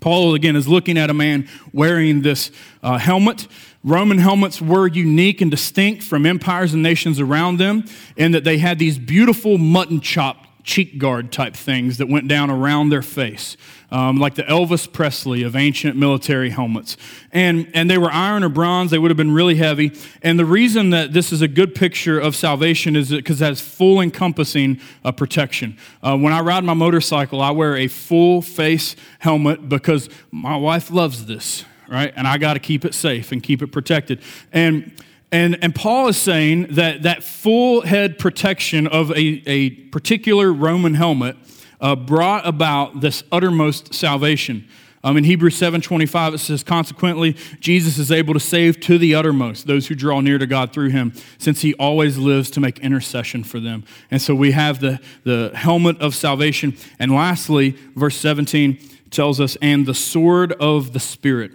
Paul, 0.00 0.34
again, 0.34 0.56
is 0.56 0.68
looking 0.68 0.98
at 0.98 1.10
a 1.10 1.14
man 1.14 1.48
wearing 1.72 2.22
this 2.22 2.50
uh, 2.82 2.98
helmet. 2.98 3.48
Roman 3.82 4.18
helmets 4.18 4.60
were 4.60 4.86
unique 4.86 5.40
and 5.40 5.50
distinct 5.50 6.02
from 6.02 6.26
empires 6.26 6.74
and 6.74 6.82
nations 6.82 7.20
around 7.20 7.58
them, 7.58 7.84
in 8.16 8.32
that 8.32 8.44
they 8.44 8.58
had 8.58 8.78
these 8.78 8.98
beautiful 8.98 9.58
mutton 9.58 10.00
chop 10.00 10.46
cheek 10.64 10.98
guard 10.98 11.30
type 11.30 11.54
things 11.54 11.98
that 11.98 12.08
went 12.08 12.26
down 12.26 12.50
around 12.50 12.88
their 12.88 13.02
face, 13.02 13.56
um, 13.90 14.18
like 14.18 14.34
the 14.34 14.42
Elvis 14.42 14.90
Presley 14.92 15.42
of 15.42 15.54
ancient 15.54 15.96
military 15.96 16.50
helmets. 16.50 16.96
And, 17.32 17.70
and 17.74 17.90
they 17.90 17.98
were 17.98 18.10
iron 18.10 18.42
or 18.42 18.48
bronze, 18.48 18.90
they 18.90 18.98
would 18.98 19.10
have 19.10 19.16
been 19.16 19.32
really 19.32 19.56
heavy. 19.56 19.92
And 20.22 20.38
the 20.38 20.44
reason 20.44 20.90
that 20.90 21.12
this 21.12 21.32
is 21.32 21.42
a 21.42 21.48
good 21.48 21.74
picture 21.74 22.18
of 22.18 22.34
salvation 22.34 22.96
is 22.96 23.10
because 23.10 23.40
it 23.40 23.44
has 23.44 23.60
full 23.60 24.00
encompassing 24.00 24.80
uh, 25.04 25.12
protection. 25.12 25.76
Uh, 26.02 26.16
when 26.16 26.32
I 26.32 26.40
ride 26.40 26.64
my 26.64 26.74
motorcycle, 26.74 27.40
I 27.40 27.50
wear 27.50 27.76
a 27.76 27.88
full 27.88 28.42
face 28.42 28.96
helmet 29.18 29.68
because 29.68 30.08
my 30.30 30.56
wife 30.56 30.90
loves 30.90 31.26
this, 31.26 31.64
right? 31.88 32.12
And 32.16 32.26
I 32.26 32.38
got 32.38 32.54
to 32.54 32.60
keep 32.60 32.84
it 32.84 32.94
safe 32.94 33.32
and 33.32 33.42
keep 33.42 33.62
it 33.62 33.68
protected. 33.68 34.20
And 34.52 34.92
and, 35.32 35.58
and 35.60 35.74
Paul 35.74 36.08
is 36.08 36.16
saying 36.16 36.68
that 36.74 37.02
that 37.02 37.24
full 37.24 37.80
head 37.80 38.16
protection 38.16 38.86
of 38.86 39.10
a, 39.10 39.42
a 39.46 39.70
particular 39.70 40.52
Roman 40.52 40.94
helmet 40.94 41.36
uh, 41.80 41.96
brought 41.96 42.46
about 42.46 43.00
this 43.00 43.22
uttermost 43.30 43.94
salvation. 43.94 44.66
Um, 45.06 45.16
in 45.16 45.22
Hebrews 45.22 45.54
7:25 45.54 46.34
it 46.34 46.38
says, 46.38 46.64
"Consequently, 46.64 47.36
Jesus 47.60 47.96
is 47.96 48.10
able 48.10 48.34
to 48.34 48.40
save 48.40 48.80
to 48.80 48.98
the 48.98 49.14
uttermost 49.14 49.68
those 49.68 49.86
who 49.86 49.94
draw 49.94 50.20
near 50.20 50.36
to 50.36 50.46
God 50.46 50.72
through 50.72 50.88
him, 50.88 51.12
since 51.38 51.60
he 51.60 51.74
always 51.74 52.18
lives 52.18 52.50
to 52.50 52.60
make 52.60 52.80
intercession 52.80 53.44
for 53.44 53.60
them." 53.60 53.84
And 54.10 54.20
so 54.20 54.34
we 54.34 54.50
have 54.50 54.80
the, 54.80 54.98
the 55.22 55.52
helmet 55.54 56.00
of 56.00 56.16
salvation. 56.16 56.76
And 56.98 57.12
lastly, 57.12 57.76
verse 57.94 58.16
17 58.16 58.78
tells 59.10 59.40
us, 59.40 59.56
"And 59.62 59.86
the 59.86 59.94
sword 59.94 60.52
of 60.54 60.92
the 60.92 61.00
Spirit." 61.00 61.52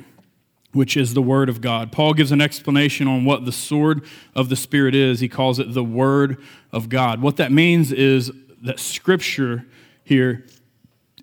which 0.73 0.95
is 0.95 1.13
the 1.13 1.21
Word 1.21 1.49
of 1.49 1.59
God. 1.59 1.91
Paul 1.91 2.13
gives 2.13 2.31
an 2.31 2.39
explanation 2.39 3.05
on 3.05 3.25
what 3.25 3.43
the 3.43 3.51
sword 3.51 4.05
of 4.33 4.47
the 4.47 4.55
Spirit 4.55 4.95
is. 4.95 5.19
He 5.19 5.27
calls 5.27 5.59
it 5.59 5.73
the 5.73 5.83
Word 5.83 6.37
of 6.71 6.87
God. 6.87 7.21
What 7.21 7.35
that 7.35 7.51
means 7.51 7.91
is 7.91 8.31
that 8.61 8.79
Scripture 8.79 9.65
here 10.11 10.45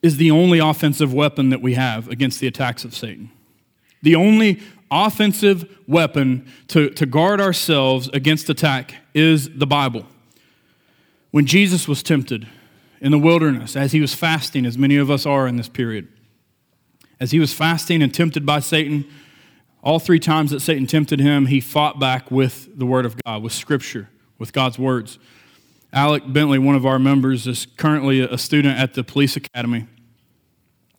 is 0.03 0.17
the 0.17 0.31
only 0.31 0.59
offensive 0.59 1.13
weapon 1.13 1.51
that 1.51 1.61
we 1.61 1.75
have 1.75 2.09
against 2.09 2.41
the 2.41 2.47
attacks 2.47 2.87
of 2.87 2.95
Satan. 2.95 3.31
The 4.01 4.15
only 4.15 4.63
offensive 4.91 5.79
weapon 5.87 6.51
to, 6.69 6.89
to 6.91 7.05
guard 7.05 7.39
ourselves 7.39 8.09
against 8.15 8.49
attack 8.49 8.95
is 9.13 9.51
the 9.59 9.67
Bible. 9.67 10.07
When 11.33 11.45
Jesus 11.45 11.87
was 11.87 12.03
tempted 12.03 12.49
in 13.03 13.13
the 13.13 13.19
wilderness, 13.19 13.77
as 13.77 13.93
he 13.93 14.01
was 14.01 14.15
fasting, 14.15 14.65
as 14.65 14.79
many 14.79 14.97
of 14.97 15.11
us 15.11 15.27
are 15.27 15.47
in 15.47 15.57
this 15.57 15.69
period, 15.69 16.09
as 17.21 17.33
he 17.33 17.39
was 17.39 17.53
fasting 17.53 18.03
and 18.03 18.15
tempted 18.15 18.47
by 18.47 18.61
Satan, 18.61 19.05
all 19.83 19.99
three 19.99 20.19
times 20.19 20.51
that 20.51 20.61
Satan 20.61 20.87
tempted 20.87 21.21
him, 21.21 21.47
he 21.47 21.61
fought 21.61 22.01
back 22.01 22.31
with 22.31 22.79
the 22.79 22.87
Word 22.87 23.05
of 23.05 23.23
God, 23.23 23.43
with 23.43 23.53
Scripture, 23.53 24.09
with 24.39 24.55
God's 24.55 24.79
words. 24.79 25.19
Alec 25.93 26.23
Bentley, 26.31 26.59
one 26.59 26.75
of 26.75 26.85
our 26.85 26.99
members, 26.99 27.47
is 27.47 27.67
currently 27.77 28.21
a 28.21 28.37
student 28.37 28.79
at 28.79 28.93
the 28.93 29.03
police 29.03 29.37
academy. 29.37 29.87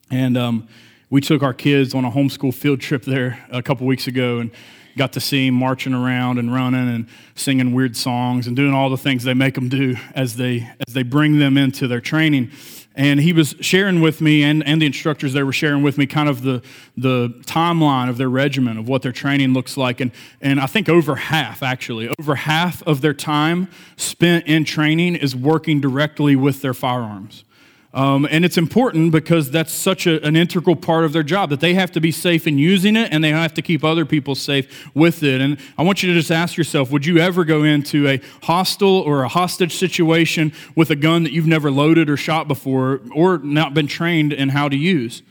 And 0.10 0.36
um, 0.36 0.68
we 1.12 1.22
took 1.22 1.44
our 1.44 1.54
kids 1.54 1.94
on 1.94 2.06
a 2.06 2.12
homeschool 2.12 2.54
field 2.54 2.82
trip 2.82 3.04
there 3.04 3.46
a 3.52 3.62
couple 3.62 3.86
weeks 3.86 4.08
ago 4.08 4.40
and 4.40 4.50
got 4.98 5.14
to 5.14 5.20
see 5.20 5.48
him 5.48 5.54
marching 5.54 5.94
around 5.94 6.40
and 6.40 6.52
running 6.52 6.90
and 6.90 7.08
singing 7.36 7.74
weird 7.74 7.96
songs 7.96 8.48
and 8.48 8.56
doing 8.56 8.74
all 8.74 8.90
the 8.90 8.98
things 8.98 9.24
they 9.24 9.36
make 9.36 9.54
them 9.54 9.70
do 9.70 9.96
as 10.16 10.38
they, 10.38 10.68
as 10.88 10.94
they 10.96 11.04
bring 11.04 11.38
them 11.38 11.56
into 11.56 11.88
their 11.88 12.02
training. 12.02 12.50
And 12.96 13.20
he 13.20 13.34
was 13.34 13.56
sharing 13.62 14.02
with 14.02 14.20
me, 14.20 14.44
and, 14.44 14.66
and 14.66 14.82
the 14.82 14.86
instructors 14.86 15.34
there 15.34 15.46
were 15.46 15.54
sharing 15.54 15.84
with 15.84 15.98
me 15.98 16.06
kind 16.06 16.28
of 16.28 16.42
the, 16.42 16.62
the 16.98 17.30
timeline 17.46 18.10
of 18.10 18.18
their 18.18 18.30
regimen, 18.30 18.78
of 18.78 18.88
what 18.88 19.02
their 19.02 19.12
training 19.12 19.54
looks 19.54 19.78
like. 19.78 20.02
And, 20.02 20.12
and 20.42 20.60
I 20.60 20.66
think 20.66 20.90
over 20.90 21.16
half, 21.16 21.64
actually, 21.64 22.14
over 22.20 22.36
half 22.36 22.84
of 22.84 23.02
their 23.02 23.14
time 23.14 23.70
spent 23.96 24.48
in 24.48 24.66
training 24.66 25.16
is 25.16 25.36
working 25.36 25.80
directly 25.80 26.36
with 26.36 26.62
their 26.62 26.74
firearms. 26.74 27.44
Um, 27.92 28.28
and 28.30 28.46
it's 28.46 28.58
important 28.58 29.12
because 29.12 29.50
that's 29.50 29.74
such 29.74 30.06
a, 30.06 30.24
an 30.24 30.36
integral 30.36 30.76
part 30.76 31.06
of 31.06 31.14
their 31.14 31.24
job 31.24 31.50
that 31.50 31.60
they 31.60 31.74
have 31.74 31.92
to 31.94 32.00
be 32.00 32.12
safe 32.12 32.46
in 32.46 32.60
using 32.60 32.96
it 32.96 33.12
and 33.12 33.24
they 33.24 33.32
have 33.32 33.54
to 33.56 33.64
keep 33.64 33.84
other 33.84 34.06
people 34.06 34.36
safe 34.36 34.88
with 34.96 35.24
it. 35.24 35.42
And 35.42 35.58
I 35.76 35.82
want 35.82 36.04
you 36.04 36.14
to 36.14 36.20
just 36.20 36.32
ask 36.32 36.56
yourself 36.56 36.92
would 36.92 37.06
you 37.06 37.18
ever 37.18 37.44
go 37.44 37.64
into 37.64 38.08
a 38.08 38.22
hostile 38.44 39.00
or 39.00 39.24
a 39.24 39.28
hostage 39.28 39.76
situation 39.76 40.54
with 40.76 40.92
a 40.92 40.96
gun 40.96 41.24
that 41.24 41.32
you've 41.32 41.48
never 41.48 41.72
loaded 41.72 42.12
or 42.12 42.18
shot 42.18 42.48
before 42.48 43.02
or 43.12 43.40
not 43.40 43.74
been 43.74 43.88
trained 43.88 44.34
in 44.34 44.50
how 44.50 44.70
to 44.70 44.78
use? 44.78 45.24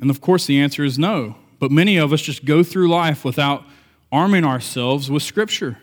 And 0.00 0.10
of 0.10 0.20
course, 0.20 0.46
the 0.46 0.58
answer 0.58 0.82
is 0.82 0.98
no. 0.98 1.36
But 1.60 1.70
many 1.70 1.96
of 1.96 2.12
us 2.12 2.20
just 2.20 2.44
go 2.44 2.64
through 2.64 2.88
life 2.88 3.24
without 3.24 3.62
arming 4.10 4.44
ourselves 4.44 5.08
with 5.12 5.22
Scripture. 5.22 5.78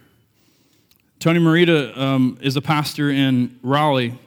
Tony 1.20 1.40
Merida 1.40 2.00
um, 2.02 2.38
is 2.42 2.58
a 2.58 2.62
pastor 2.62 3.10
in 3.10 3.58
Raleigh 3.64 4.20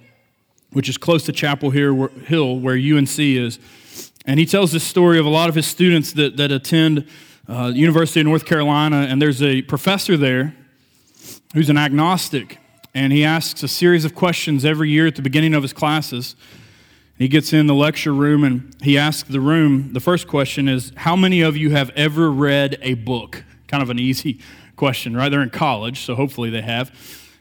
which 0.72 0.88
is 0.88 0.96
close 0.96 1.24
to 1.24 1.32
Chapel 1.32 1.70
Hill, 1.70 2.58
where 2.58 2.76
UNC 2.76 3.18
is. 3.18 3.58
And 4.24 4.38
he 4.38 4.46
tells 4.46 4.72
this 4.72 4.84
story 4.84 5.18
of 5.18 5.26
a 5.26 5.30
lot 5.30 5.48
of 5.48 5.54
his 5.54 5.66
students 5.66 6.12
that, 6.12 6.36
that 6.36 6.52
attend 6.52 7.06
uh, 7.48 7.72
University 7.74 8.20
of 8.20 8.26
North 8.26 8.44
Carolina, 8.44 9.06
and 9.08 9.20
there's 9.20 9.42
a 9.42 9.62
professor 9.62 10.16
there 10.16 10.54
who's 11.54 11.68
an 11.68 11.76
agnostic, 11.76 12.58
and 12.94 13.12
he 13.12 13.24
asks 13.24 13.62
a 13.62 13.68
series 13.68 14.04
of 14.04 14.14
questions 14.14 14.64
every 14.64 14.90
year 14.90 15.06
at 15.06 15.16
the 15.16 15.22
beginning 15.22 15.54
of 15.54 15.62
his 15.62 15.72
classes. 15.72 16.36
He 17.18 17.28
gets 17.28 17.52
in 17.52 17.66
the 17.66 17.74
lecture 17.74 18.12
room 18.12 18.42
and 18.42 18.74
he 18.82 18.96
asks 18.96 19.28
the 19.28 19.40
room, 19.40 19.92
the 19.92 20.00
first 20.00 20.26
question 20.26 20.68
is, 20.68 20.92
How 20.96 21.14
many 21.14 21.40
of 21.40 21.56
you 21.56 21.70
have 21.70 21.90
ever 21.90 22.30
read 22.30 22.78
a 22.82 22.94
book? 22.94 23.44
Kind 23.68 23.82
of 23.82 23.90
an 23.90 23.98
easy 23.98 24.40
question, 24.76 25.16
right? 25.16 25.28
They're 25.28 25.42
in 25.42 25.50
college, 25.50 26.00
so 26.00 26.14
hopefully 26.14 26.50
they 26.50 26.62
have. 26.62 26.90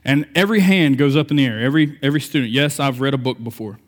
And 0.04 0.28
every 0.36 0.62
hand 0.62 0.98
goes 0.98 1.16
up 1.16 1.30
in 1.30 1.38
the 1.38 1.46
air, 1.46 1.60
every, 1.60 2.00
every 2.02 2.22
student. 2.22 2.52
Yes, 2.52 2.80
I've 2.80 3.02
read 3.02 3.14
a 3.14 3.18
book 3.18 3.44
before. 3.44 3.80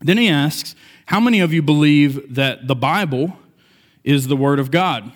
Then 0.00 0.18
he 0.18 0.28
asks, 0.28 0.74
How 1.06 1.20
many 1.20 1.40
of 1.40 1.52
you 1.52 1.62
believe 1.62 2.34
that 2.34 2.66
the 2.66 2.74
Bible 2.74 3.36
is 4.02 4.26
the 4.26 4.36
Word 4.36 4.58
of 4.58 4.70
God? 4.70 5.12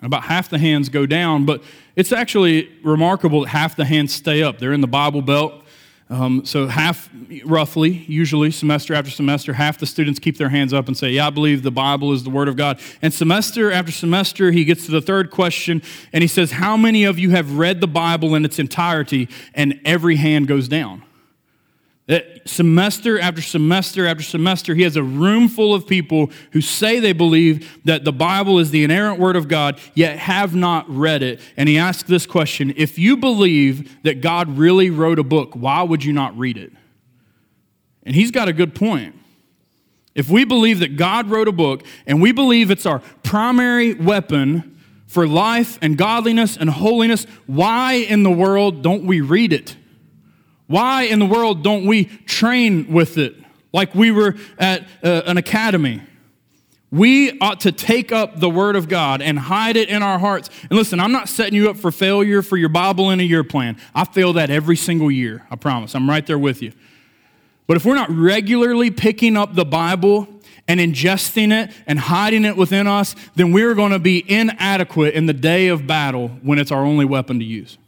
About 0.00 0.24
half 0.24 0.48
the 0.48 0.58
hands 0.58 0.88
go 0.88 1.06
down, 1.06 1.46
but 1.46 1.62
it's 1.94 2.10
actually 2.10 2.68
remarkable 2.82 3.42
that 3.42 3.50
half 3.50 3.76
the 3.76 3.84
hands 3.84 4.12
stay 4.12 4.42
up. 4.42 4.58
They're 4.58 4.72
in 4.72 4.80
the 4.80 4.88
Bible 4.88 5.22
Belt. 5.22 5.61
Um, 6.12 6.44
so, 6.44 6.66
half, 6.66 7.08
roughly, 7.42 7.88
usually 8.06 8.50
semester 8.50 8.92
after 8.92 9.10
semester, 9.10 9.54
half 9.54 9.78
the 9.78 9.86
students 9.86 10.20
keep 10.20 10.36
their 10.36 10.50
hands 10.50 10.74
up 10.74 10.86
and 10.86 10.94
say, 10.94 11.08
Yeah, 11.10 11.28
I 11.28 11.30
believe 11.30 11.62
the 11.62 11.70
Bible 11.70 12.12
is 12.12 12.22
the 12.22 12.28
Word 12.28 12.48
of 12.48 12.56
God. 12.56 12.78
And 13.00 13.14
semester 13.14 13.72
after 13.72 13.90
semester, 13.90 14.50
he 14.50 14.66
gets 14.66 14.84
to 14.84 14.90
the 14.90 15.00
third 15.00 15.30
question 15.30 15.80
and 16.12 16.20
he 16.20 16.28
says, 16.28 16.52
How 16.52 16.76
many 16.76 17.04
of 17.04 17.18
you 17.18 17.30
have 17.30 17.56
read 17.56 17.80
the 17.80 17.88
Bible 17.88 18.34
in 18.34 18.44
its 18.44 18.58
entirety? 18.58 19.26
And 19.54 19.80
every 19.86 20.16
hand 20.16 20.48
goes 20.48 20.68
down. 20.68 21.02
That 22.06 22.48
semester 22.48 23.20
after 23.20 23.40
semester 23.40 24.06
after 24.06 24.24
semester, 24.24 24.74
he 24.74 24.82
has 24.82 24.96
a 24.96 25.02
room 25.02 25.48
full 25.48 25.72
of 25.72 25.86
people 25.86 26.30
who 26.50 26.60
say 26.60 26.98
they 26.98 27.12
believe 27.12 27.80
that 27.84 28.04
the 28.04 28.12
Bible 28.12 28.58
is 28.58 28.72
the 28.72 28.82
inerrant 28.82 29.20
word 29.20 29.36
of 29.36 29.46
God, 29.46 29.78
yet 29.94 30.18
have 30.18 30.54
not 30.54 30.84
read 30.90 31.22
it. 31.22 31.40
And 31.56 31.68
he 31.68 31.78
asks 31.78 32.02
this 32.08 32.26
question 32.26 32.74
If 32.76 32.98
you 32.98 33.16
believe 33.16 34.02
that 34.02 34.20
God 34.20 34.58
really 34.58 34.90
wrote 34.90 35.20
a 35.20 35.24
book, 35.24 35.54
why 35.54 35.82
would 35.82 36.04
you 36.04 36.12
not 36.12 36.36
read 36.36 36.56
it? 36.56 36.72
And 38.02 38.16
he's 38.16 38.32
got 38.32 38.48
a 38.48 38.52
good 38.52 38.74
point. 38.74 39.14
If 40.14 40.28
we 40.28 40.44
believe 40.44 40.80
that 40.80 40.96
God 40.96 41.30
wrote 41.30 41.48
a 41.48 41.52
book 41.52 41.84
and 42.06 42.20
we 42.20 42.32
believe 42.32 42.70
it's 42.70 42.84
our 42.84 42.98
primary 43.22 43.94
weapon 43.94 44.80
for 45.06 45.26
life 45.26 45.78
and 45.80 45.96
godliness 45.96 46.56
and 46.56 46.68
holiness, 46.68 47.26
why 47.46 47.94
in 47.94 48.22
the 48.22 48.30
world 48.30 48.82
don't 48.82 49.04
we 49.04 49.20
read 49.20 49.52
it? 49.52 49.76
Why 50.66 51.02
in 51.02 51.18
the 51.18 51.26
world 51.26 51.62
don't 51.62 51.86
we 51.86 52.04
train 52.04 52.92
with 52.92 53.18
it 53.18 53.36
like 53.72 53.94
we 53.94 54.10
were 54.10 54.36
at 54.58 54.86
uh, 55.02 55.22
an 55.26 55.36
academy? 55.36 56.02
We 56.90 57.38
ought 57.40 57.60
to 57.60 57.72
take 57.72 58.12
up 58.12 58.38
the 58.38 58.50
Word 58.50 58.76
of 58.76 58.86
God 58.86 59.22
and 59.22 59.38
hide 59.38 59.76
it 59.76 59.88
in 59.88 60.02
our 60.02 60.18
hearts. 60.18 60.50
And 60.68 60.72
listen, 60.72 61.00
I'm 61.00 61.10
not 61.10 61.26
setting 61.26 61.54
you 61.54 61.70
up 61.70 61.78
for 61.78 61.90
failure 61.90 62.42
for 62.42 62.58
your 62.58 62.68
Bible 62.68 63.10
in 63.10 63.18
a 63.18 63.22
year 63.22 63.42
plan. 63.42 63.78
I 63.94 64.04
fail 64.04 64.34
that 64.34 64.50
every 64.50 64.76
single 64.76 65.10
year, 65.10 65.46
I 65.50 65.56
promise. 65.56 65.94
I'm 65.94 66.08
right 66.08 66.26
there 66.26 66.38
with 66.38 66.60
you. 66.60 66.72
But 67.66 67.78
if 67.78 67.86
we're 67.86 67.94
not 67.94 68.10
regularly 68.10 68.90
picking 68.90 69.38
up 69.38 69.54
the 69.54 69.64
Bible 69.64 70.28
and 70.68 70.80
ingesting 70.80 71.50
it 71.50 71.74
and 71.86 71.98
hiding 71.98 72.44
it 72.44 72.58
within 72.58 72.86
us, 72.86 73.16
then 73.36 73.52
we're 73.52 73.74
going 73.74 73.92
to 73.92 73.98
be 73.98 74.30
inadequate 74.30 75.14
in 75.14 75.24
the 75.24 75.32
day 75.32 75.68
of 75.68 75.86
battle 75.86 76.28
when 76.42 76.58
it's 76.58 76.70
our 76.70 76.84
only 76.84 77.06
weapon 77.06 77.38
to 77.38 77.44
use. 77.44 77.78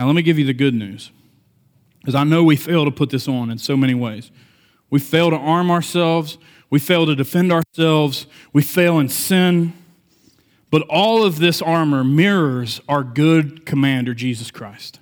Now, 0.00 0.06
let 0.06 0.14
me 0.14 0.22
give 0.22 0.38
you 0.38 0.46
the 0.46 0.54
good 0.54 0.72
news, 0.72 1.10
because 2.00 2.14
I 2.14 2.24
know 2.24 2.42
we 2.42 2.56
fail 2.56 2.86
to 2.86 2.90
put 2.90 3.10
this 3.10 3.28
on 3.28 3.50
in 3.50 3.58
so 3.58 3.76
many 3.76 3.92
ways. 3.92 4.30
We 4.88 4.98
fail 4.98 5.28
to 5.28 5.36
arm 5.36 5.70
ourselves, 5.70 6.38
we 6.70 6.78
fail 6.78 7.04
to 7.04 7.14
defend 7.14 7.52
ourselves, 7.52 8.26
we 8.54 8.62
fail 8.62 8.98
in 8.98 9.10
sin. 9.10 9.74
But 10.70 10.86
all 10.88 11.22
of 11.22 11.38
this 11.38 11.60
armor 11.60 12.02
mirrors 12.02 12.80
our 12.88 13.04
good 13.04 13.66
commander, 13.66 14.14
Jesus 14.14 14.50
Christ. 14.50 15.00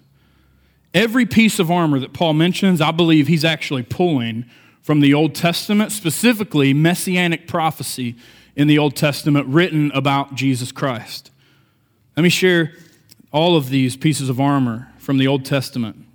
Every 0.92 1.26
piece 1.26 1.60
of 1.60 1.70
armor 1.70 2.00
that 2.00 2.12
Paul 2.12 2.32
mentions, 2.32 2.80
I 2.80 2.90
believe 2.90 3.28
he's 3.28 3.44
actually 3.44 3.84
pulling 3.84 4.46
from 4.82 4.98
the 4.98 5.14
Old 5.14 5.32
Testament, 5.36 5.92
specifically 5.92 6.74
messianic 6.74 7.46
prophecy 7.46 8.16
in 8.56 8.66
the 8.66 8.78
Old 8.78 8.96
Testament 8.96 9.46
written 9.46 9.92
about 9.92 10.34
Jesus 10.34 10.72
Christ. 10.72 11.30
Let 12.16 12.24
me 12.24 12.30
share 12.30 12.72
all 13.32 13.56
of 13.56 13.70
these 13.70 13.96
pieces 13.96 14.28
of 14.28 14.40
armor 14.40 14.90
from 14.98 15.18
the 15.18 15.26
Old 15.26 15.44
Testament 15.44 16.06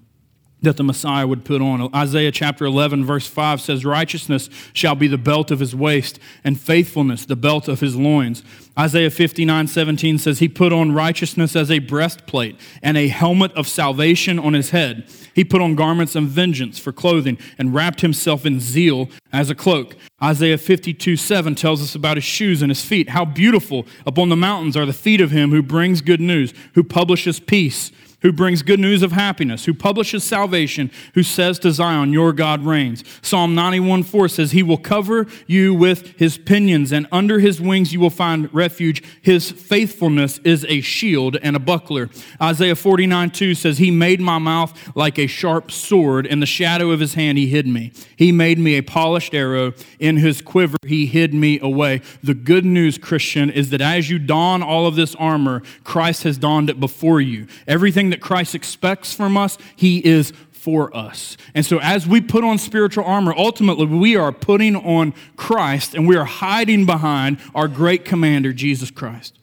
that 0.64 0.78
the 0.78 0.84
Messiah 0.84 1.28
would 1.28 1.46
put 1.46 1.62
on. 1.62 1.94
Isaiah 1.94 2.32
chapter 2.32 2.66
11, 2.66 3.06
verse 3.06 3.28
5 3.28 3.62
says, 3.62 3.86
Righteousness 3.86 4.50
shall 4.72 4.96
be 4.96 5.08
the 5.08 5.18
belt 5.18 5.52
of 5.52 5.60
his 5.60 5.76
waist, 5.76 6.20
and 6.44 6.60
faithfulness 6.60 7.26
the 7.26 7.36
belt 7.36 7.68
of 7.68 7.82
his 7.82 7.96
loins. 7.96 8.44
Isaiah 8.80 9.12
59, 9.12 9.68
17 9.68 10.18
says, 10.18 10.40
He 10.40 10.48
put 10.48 10.74
on 10.74 10.94
righteousness 10.94 11.56
as 11.56 11.70
a 11.70 11.80
breastplate, 11.80 12.58
and 12.82 12.98
a 12.98 13.10
helmet 13.10 13.52
of 13.54 13.68
salvation 13.68 14.40
on 14.40 14.54
his 14.54 14.72
head. 14.72 15.08
He 15.36 15.44
put 15.44 15.62
on 15.62 15.76
garments 15.76 16.16
of 16.16 16.24
vengeance 16.24 16.80
for 16.80 16.94
clothing, 16.94 17.38
and 17.58 17.74
wrapped 17.74 18.02
himself 18.02 18.46
in 18.46 18.60
zeal 18.60 19.10
as 19.34 19.50
a 19.50 19.56
cloak. 19.56 19.96
Isaiah 20.24 20.58
52, 20.58 21.18
7 21.18 21.56
tells 21.56 21.82
us 21.82 21.94
about 21.94 22.16
his 22.18 22.24
shoes 22.24 22.62
and 22.62 22.72
his 22.72 22.86
feet. 22.86 23.10
How 23.10 23.26
beautiful 23.26 23.86
upon 24.06 24.30
the 24.30 24.38
mountains 24.38 24.78
are 24.78 24.86
the 24.86 24.94
feet 24.94 25.20
of 25.20 25.32
him 25.32 25.52
who 25.52 25.62
brings 25.62 26.00
good 26.00 26.22
news, 26.22 26.54
who 26.74 26.84
publishes 26.84 27.42
peace 27.42 27.92
who 28.24 28.32
brings 28.32 28.64
good 28.64 28.80
news 28.80 29.04
of 29.04 29.12
happiness, 29.12 29.66
who 29.66 29.74
publishes 29.74 30.24
salvation, 30.24 30.90
who 31.14 31.22
says 31.22 31.60
to 31.60 31.72
Zion, 31.72 32.12
Your 32.12 32.34
God 32.34 32.66
reigns. 32.66 33.04
Psalm 33.22 33.54
91 33.54 34.04
4 34.04 34.28
says, 34.30 34.52
He 34.52 34.64
will 34.64 34.78
cover 34.78 35.28
you 35.46 35.74
with 35.74 36.18
his 36.18 36.38
pinions, 36.38 36.92
and 36.92 37.06
under 37.12 37.40
his 37.40 37.62
wings 37.62 37.94
you 37.94 38.00
will 38.00 38.10
find 38.10 38.52
refuge. 38.54 39.04
His 39.22 39.52
faithfulness 39.52 40.40
is 40.40 40.66
a 40.70 40.82
shield 40.82 41.38
and 41.44 41.56
a 41.56 41.60
buckler. 41.60 42.10
Isaiah 42.42 42.76
49 42.76 43.30
2 43.30 43.54
says, 43.54 43.78
He 43.78 43.92
made 43.92 44.22
my 44.22 44.40
mouth 44.40 44.96
like 44.96 45.20
a 45.20 45.28
sharp 45.28 45.70
sword. 45.70 46.26
In 46.26 46.40
the 46.40 46.46
shadow 46.46 46.92
of 46.92 47.02
his 47.02 47.14
hand 47.14 47.38
he 47.38 47.48
hid 47.48 47.68
me. 47.68 47.92
He 48.16 48.32
made 48.32 48.58
me 48.58 48.78
a 48.78 48.82
polished 48.82 49.36
arrow. 49.36 49.74
In 50.00 50.18
his 50.18 50.42
quiver 50.42 50.78
he 50.88 51.06
hid 51.06 51.34
me 51.34 51.60
away. 51.60 52.02
The 52.24 52.34
good 52.34 52.64
news, 52.64 52.98
Christian, 52.98 53.50
is 53.50 53.70
that 53.72 53.82
as 53.82 54.10
you 54.10 54.18
don 54.18 54.64
all 54.64 54.88
of 54.88 54.96
this 54.96 55.14
armor, 55.16 55.62
Christ 55.84 56.24
has 56.24 56.38
donned 56.38 56.70
it 56.70 56.80
before 56.80 57.20
you. 57.20 57.48
Everything 57.68 58.13
that 58.14 58.22
Christ 58.22 58.54
expects 58.54 59.16
from 59.16 59.36
us, 59.36 59.58
He 59.76 59.98
is 60.06 60.32
for 60.52 60.96
us. 60.96 61.36
And 61.56 61.66
so, 61.66 61.80
as 61.80 62.08
we 62.08 62.22
put 62.22 62.44
on 62.44 62.60
spiritual 62.60 63.04
armor, 63.04 63.34
ultimately 63.36 63.88
we 63.88 64.16
are 64.16 64.32
putting 64.32 64.76
on 64.76 65.16
Christ 65.36 65.96
and 65.96 66.08
we 66.08 66.16
are 66.16 66.26
hiding 66.26 66.86
behind 66.86 67.40
our 67.56 67.68
great 67.68 68.06
commander, 68.06 68.54
Jesus 68.54 68.92
Christ. 68.92 69.38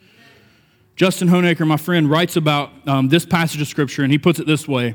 Justin 0.94 1.28
Honaker, 1.28 1.66
my 1.66 1.76
friend, 1.76 2.08
writes 2.08 2.36
about 2.36 2.70
um, 2.86 3.08
this 3.08 3.26
passage 3.26 3.60
of 3.60 3.66
Scripture, 3.66 4.02
and 4.02 4.12
he 4.12 4.18
puts 4.18 4.38
it 4.38 4.46
this 4.46 4.68
way. 4.68 4.94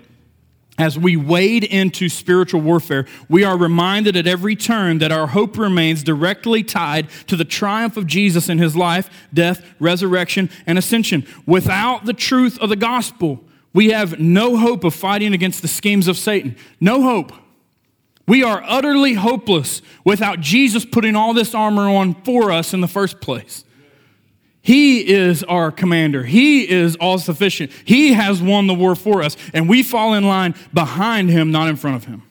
As 0.78 0.98
we 0.98 1.16
wade 1.16 1.64
into 1.64 2.10
spiritual 2.10 2.62
warfare, 2.62 3.06
we 3.30 3.44
are 3.44 3.58
reminded 3.58 4.18
at 4.18 4.28
every 4.28 4.56
turn 4.56 4.98
that 5.00 5.12
our 5.12 5.28
hope 5.28 5.58
remains 5.58 6.04
directly 6.04 6.64
tied 6.64 7.10
to 7.28 7.36
the 7.36 7.46
triumph 7.46 7.98
of 7.98 8.08
Jesus 8.08 8.50
in 8.50 8.58
his 8.58 8.76
life, 8.76 9.10
death, 9.34 9.66
resurrection, 9.80 10.50
and 10.66 10.78
ascension. 10.78 11.26
Without 11.46 12.06
the 12.06 12.14
truth 12.14 12.60
of 12.60 12.70
the 12.70 12.76
gospel, 12.76 13.45
we 13.76 13.90
have 13.90 14.20
no 14.20 14.56
hope 14.56 14.86
of 14.86 14.96
fighting 14.96 15.34
against 15.34 15.62
the 15.62 15.68
schemes 15.68 16.08
of 16.08 16.18
Satan. 16.18 16.56
No 16.80 17.02
hope. 17.02 17.34
We 18.26 18.42
are 18.42 18.64
utterly 18.66 19.16
hopeless 19.16 19.82
without 20.06 20.40
Jesus 20.40 20.86
putting 20.86 21.16
all 21.16 21.34
this 21.34 21.54
armor 21.54 21.90
on 21.90 22.16
for 22.24 22.54
us 22.54 22.74
in 22.74 22.80
the 22.80 22.88
first 22.88 23.20
place. 23.20 23.66
He 24.62 25.06
is 25.08 25.44
our 25.44 25.72
commander. 25.72 26.24
He 26.24 26.68
is 26.68 26.96
all 26.96 27.20
sufficient. 27.20 27.70
He 27.84 28.14
has 28.14 28.42
won 28.42 28.68
the 28.68 28.74
war 28.74 28.96
for 28.96 29.22
us, 29.22 29.36
and 29.54 29.68
we 29.68 29.84
fall 29.84 30.14
in 30.14 30.24
line 30.24 30.56
behind 30.74 31.30
him, 31.30 31.52
not 31.52 31.68
in 31.68 31.76
front 31.76 31.98
of 31.98 32.06
him. 32.06 32.24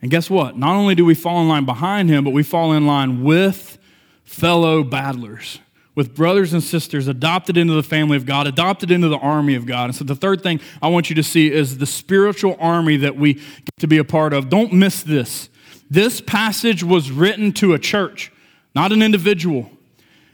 And 0.00 0.12
guess 0.12 0.30
what? 0.30 0.56
Not 0.56 0.76
only 0.76 0.94
do 0.94 1.04
we 1.04 1.14
fall 1.14 1.42
in 1.42 1.48
line 1.48 1.66
behind 1.66 2.08
him, 2.08 2.22
but 2.22 2.30
we 2.30 2.44
fall 2.44 2.72
in 2.72 2.86
line 2.86 3.24
with 3.24 3.78
fellow 4.22 4.84
battlers, 4.84 5.58
with 5.98 6.14
brothers 6.14 6.52
and 6.52 6.62
sisters 6.62 7.08
adopted 7.08 7.56
into 7.56 7.74
the 7.74 7.82
family 7.82 8.16
of 8.16 8.24
God, 8.24 8.46
adopted 8.46 8.92
into 8.92 9.08
the 9.08 9.18
army 9.18 9.56
of 9.56 9.66
God. 9.66 9.86
And 9.86 9.96
so 9.96 10.04
the 10.04 10.14
third 10.14 10.44
thing 10.44 10.60
I 10.80 10.86
want 10.86 11.10
you 11.10 11.16
to 11.16 11.24
see 11.24 11.50
is 11.50 11.78
the 11.78 11.86
spiritual 11.86 12.56
army 12.60 12.98
that 12.98 13.16
we 13.16 13.34
get 13.34 13.78
to 13.80 13.88
be 13.88 13.98
a 13.98 14.04
part 14.04 14.32
of. 14.32 14.48
Don't 14.48 14.72
miss 14.72 15.02
this. 15.02 15.48
This 15.90 16.20
passage 16.20 16.84
was 16.84 17.10
written 17.10 17.50
to 17.54 17.74
a 17.74 17.80
church, 17.80 18.30
not 18.76 18.92
an 18.92 19.02
individual. 19.02 19.72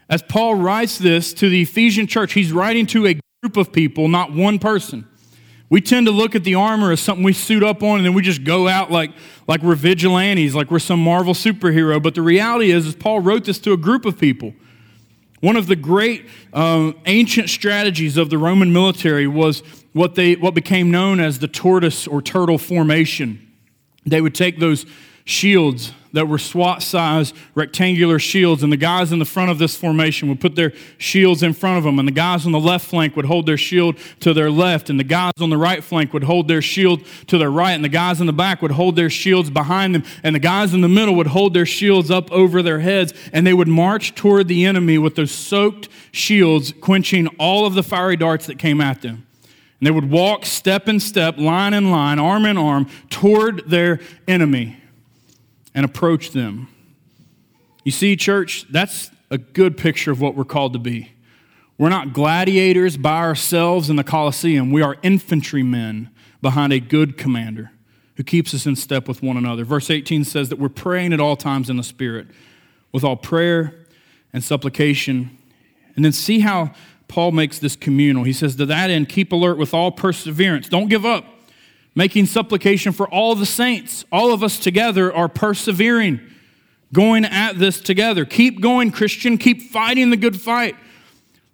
As 0.07 0.21
Paul 0.21 0.53
writes 0.53 0.99
this 0.99 1.33
to 1.33 1.49
the 1.49 1.63
Ephesian 1.63 2.05
church, 2.05 2.33
he's 2.33 2.53
writing 2.53 2.85
to 2.85 3.07
a 3.07 3.19
group 3.41 3.57
of 3.57 3.73
people, 3.73 4.07
not 4.07 4.31
one 4.31 4.59
person. 4.59 5.07
We 5.71 5.81
tend 5.81 6.05
to 6.05 6.11
look 6.11 6.35
at 6.35 6.43
the 6.43 6.53
armor 6.53 6.91
as 6.91 6.99
something 6.99 7.23
we 7.23 7.33
suit 7.33 7.63
up 7.63 7.81
on 7.81 7.97
and 7.97 8.05
then 8.05 8.13
we 8.13 8.21
just 8.21 8.43
go 8.43 8.67
out 8.67 8.91
like, 8.91 9.09
like 9.47 9.63
we're 9.63 9.73
vigilantes, 9.73 10.53
like 10.53 10.69
we're 10.69 10.77
some 10.77 11.03
Marvel 11.03 11.33
superhero. 11.33 11.99
But 11.99 12.13
the 12.13 12.21
reality 12.21 12.69
is, 12.69 12.85
is 12.85 12.93
Paul 12.93 13.21
wrote 13.21 13.45
this 13.45 13.57
to 13.61 13.73
a 13.73 13.77
group 13.77 14.05
of 14.05 14.19
people. 14.19 14.53
One 15.41 15.57
of 15.57 15.67
the 15.67 15.75
great 15.75 16.25
um, 16.53 16.95
ancient 17.05 17.49
strategies 17.49 18.17
of 18.17 18.29
the 18.29 18.37
Roman 18.37 18.71
military 18.71 19.27
was 19.27 19.61
what, 19.93 20.15
they, 20.15 20.35
what 20.35 20.53
became 20.53 20.91
known 20.91 21.19
as 21.19 21.39
the 21.39 21.47
tortoise 21.47 22.07
or 22.07 22.21
turtle 22.21 22.57
formation. 22.57 23.41
They 24.05 24.21
would 24.21 24.35
take 24.35 24.59
those 24.59 24.85
shields 25.25 25.93
that 26.15 26.29
were 26.29 26.37
SWAT 26.37 26.81
sized 26.81 27.35
rectangular 27.55 28.19
shields, 28.19 28.63
and 28.63 28.71
the 28.71 28.77
guys 28.77 29.11
in 29.11 29.19
the 29.19 29.25
front 29.25 29.51
of 29.51 29.59
this 29.59 29.75
formation 29.75 30.29
would 30.29 30.39
put 30.39 30.55
their 30.55 30.71
shields 30.97 31.43
in 31.43 31.51
front 31.51 31.77
of 31.77 31.83
them, 31.83 31.99
and 31.99 32.07
the 32.07 32.13
guys 32.13 32.45
on 32.45 32.53
the 32.53 32.59
left 32.59 32.87
flank 32.87 33.17
would 33.17 33.25
hold 33.25 33.45
their 33.45 33.57
shield 33.57 33.97
to 34.21 34.33
their 34.33 34.49
left, 34.49 34.89
and 34.89 34.97
the 34.97 35.03
guys 35.03 35.33
on 35.41 35.49
the 35.49 35.57
right 35.57 35.83
flank 35.83 36.13
would 36.13 36.23
hold 36.23 36.47
their 36.47 36.61
shield 36.61 37.05
to 37.27 37.37
their 37.37 37.51
right, 37.51 37.73
and 37.73 37.83
the 37.83 37.89
guys 37.89 38.21
in 38.21 38.27
the 38.27 38.33
back 38.33 38.61
would 38.61 38.71
hold 38.71 38.95
their 38.95 39.09
shields 39.09 39.49
behind 39.49 39.93
them, 39.93 40.03
and 40.23 40.33
the 40.33 40.39
guys 40.39 40.73
in 40.73 40.79
the 40.79 40.87
middle 40.87 41.15
would 41.15 41.27
hold 41.27 41.53
their 41.53 41.65
shields 41.65 42.09
up 42.09 42.31
over 42.31 42.61
their 42.61 42.79
heads, 42.79 43.13
and 43.33 43.45
they 43.45 43.53
would 43.53 43.67
march 43.67 44.15
toward 44.15 44.47
the 44.47 44.65
enemy 44.65 44.97
with 44.97 45.15
those 45.15 45.31
soaked 45.31 45.89
shields, 46.13 46.73
quenching 46.79 47.27
all 47.37 47.65
of 47.65 47.73
the 47.73 47.83
fiery 47.83 48.15
darts 48.15 48.45
that 48.45 48.57
came 48.57 48.79
at 48.79 49.01
them. 49.01 49.27
And 49.81 49.87
they 49.87 49.91
would 49.91 50.09
walk 50.09 50.45
step 50.45 50.87
in 50.87 51.01
step, 51.01 51.37
line 51.37 51.73
in 51.73 51.91
line, 51.91 52.19
arm 52.19 52.45
in 52.45 52.57
arm 52.57 52.87
toward 53.09 53.69
their 53.69 53.99
enemy 54.29 54.77
and 55.75 55.85
approach 55.85 56.31
them. 56.31 56.69
You 57.83 57.91
see, 57.91 58.15
church, 58.15 58.65
that's 58.71 59.11
a 59.29 59.37
good 59.37 59.77
picture 59.77 60.11
of 60.11 60.21
what 60.21 60.35
we're 60.35 60.45
called 60.45 60.73
to 60.73 60.79
be. 60.79 61.11
We're 61.77 61.89
not 61.89 62.13
gladiators 62.13 62.95
by 62.95 63.17
ourselves 63.17 63.89
in 63.89 63.97
the 63.97 64.03
Colosseum. 64.03 64.71
We 64.71 64.81
are 64.81 64.95
infantrymen 65.03 66.09
behind 66.41 66.71
a 66.71 66.79
good 66.79 67.17
commander 67.17 67.71
who 68.15 68.23
keeps 68.23 68.53
us 68.53 68.65
in 68.65 68.77
step 68.77 69.09
with 69.09 69.21
one 69.21 69.35
another. 69.35 69.65
Verse 69.65 69.89
18 69.89 70.23
says 70.23 70.47
that 70.49 70.57
we're 70.57 70.69
praying 70.69 71.11
at 71.11 71.19
all 71.19 71.35
times 71.35 71.69
in 71.69 71.75
the 71.75 71.83
Spirit 71.83 72.27
with 72.93 73.03
all 73.03 73.17
prayer 73.17 73.85
and 74.31 74.41
supplication. 74.41 75.37
And 75.97 76.05
then 76.05 76.13
see 76.13 76.39
how 76.39 76.71
Paul 77.09 77.33
makes 77.33 77.59
this 77.59 77.75
communal. 77.75 78.23
He 78.23 78.31
says, 78.31 78.55
To 78.55 78.65
that 78.67 78.89
end, 78.89 79.09
keep 79.09 79.33
alert 79.33 79.57
with 79.57 79.73
all 79.73 79.91
perseverance. 79.91 80.69
Don't 80.69 80.87
give 80.87 81.05
up 81.05 81.25
making 81.95 82.25
supplication 82.25 82.91
for 82.91 83.07
all 83.07 83.35
the 83.35 83.45
saints. 83.45 84.05
All 84.11 84.33
of 84.33 84.43
us 84.43 84.59
together 84.59 85.13
are 85.13 85.29
persevering, 85.29 86.19
going 86.93 87.25
at 87.25 87.57
this 87.57 87.79
together. 87.79 88.25
Keep 88.25 88.61
going, 88.61 88.91
Christian. 88.91 89.37
Keep 89.37 89.71
fighting 89.71 90.09
the 90.09 90.17
good 90.17 90.39
fight. 90.39 90.75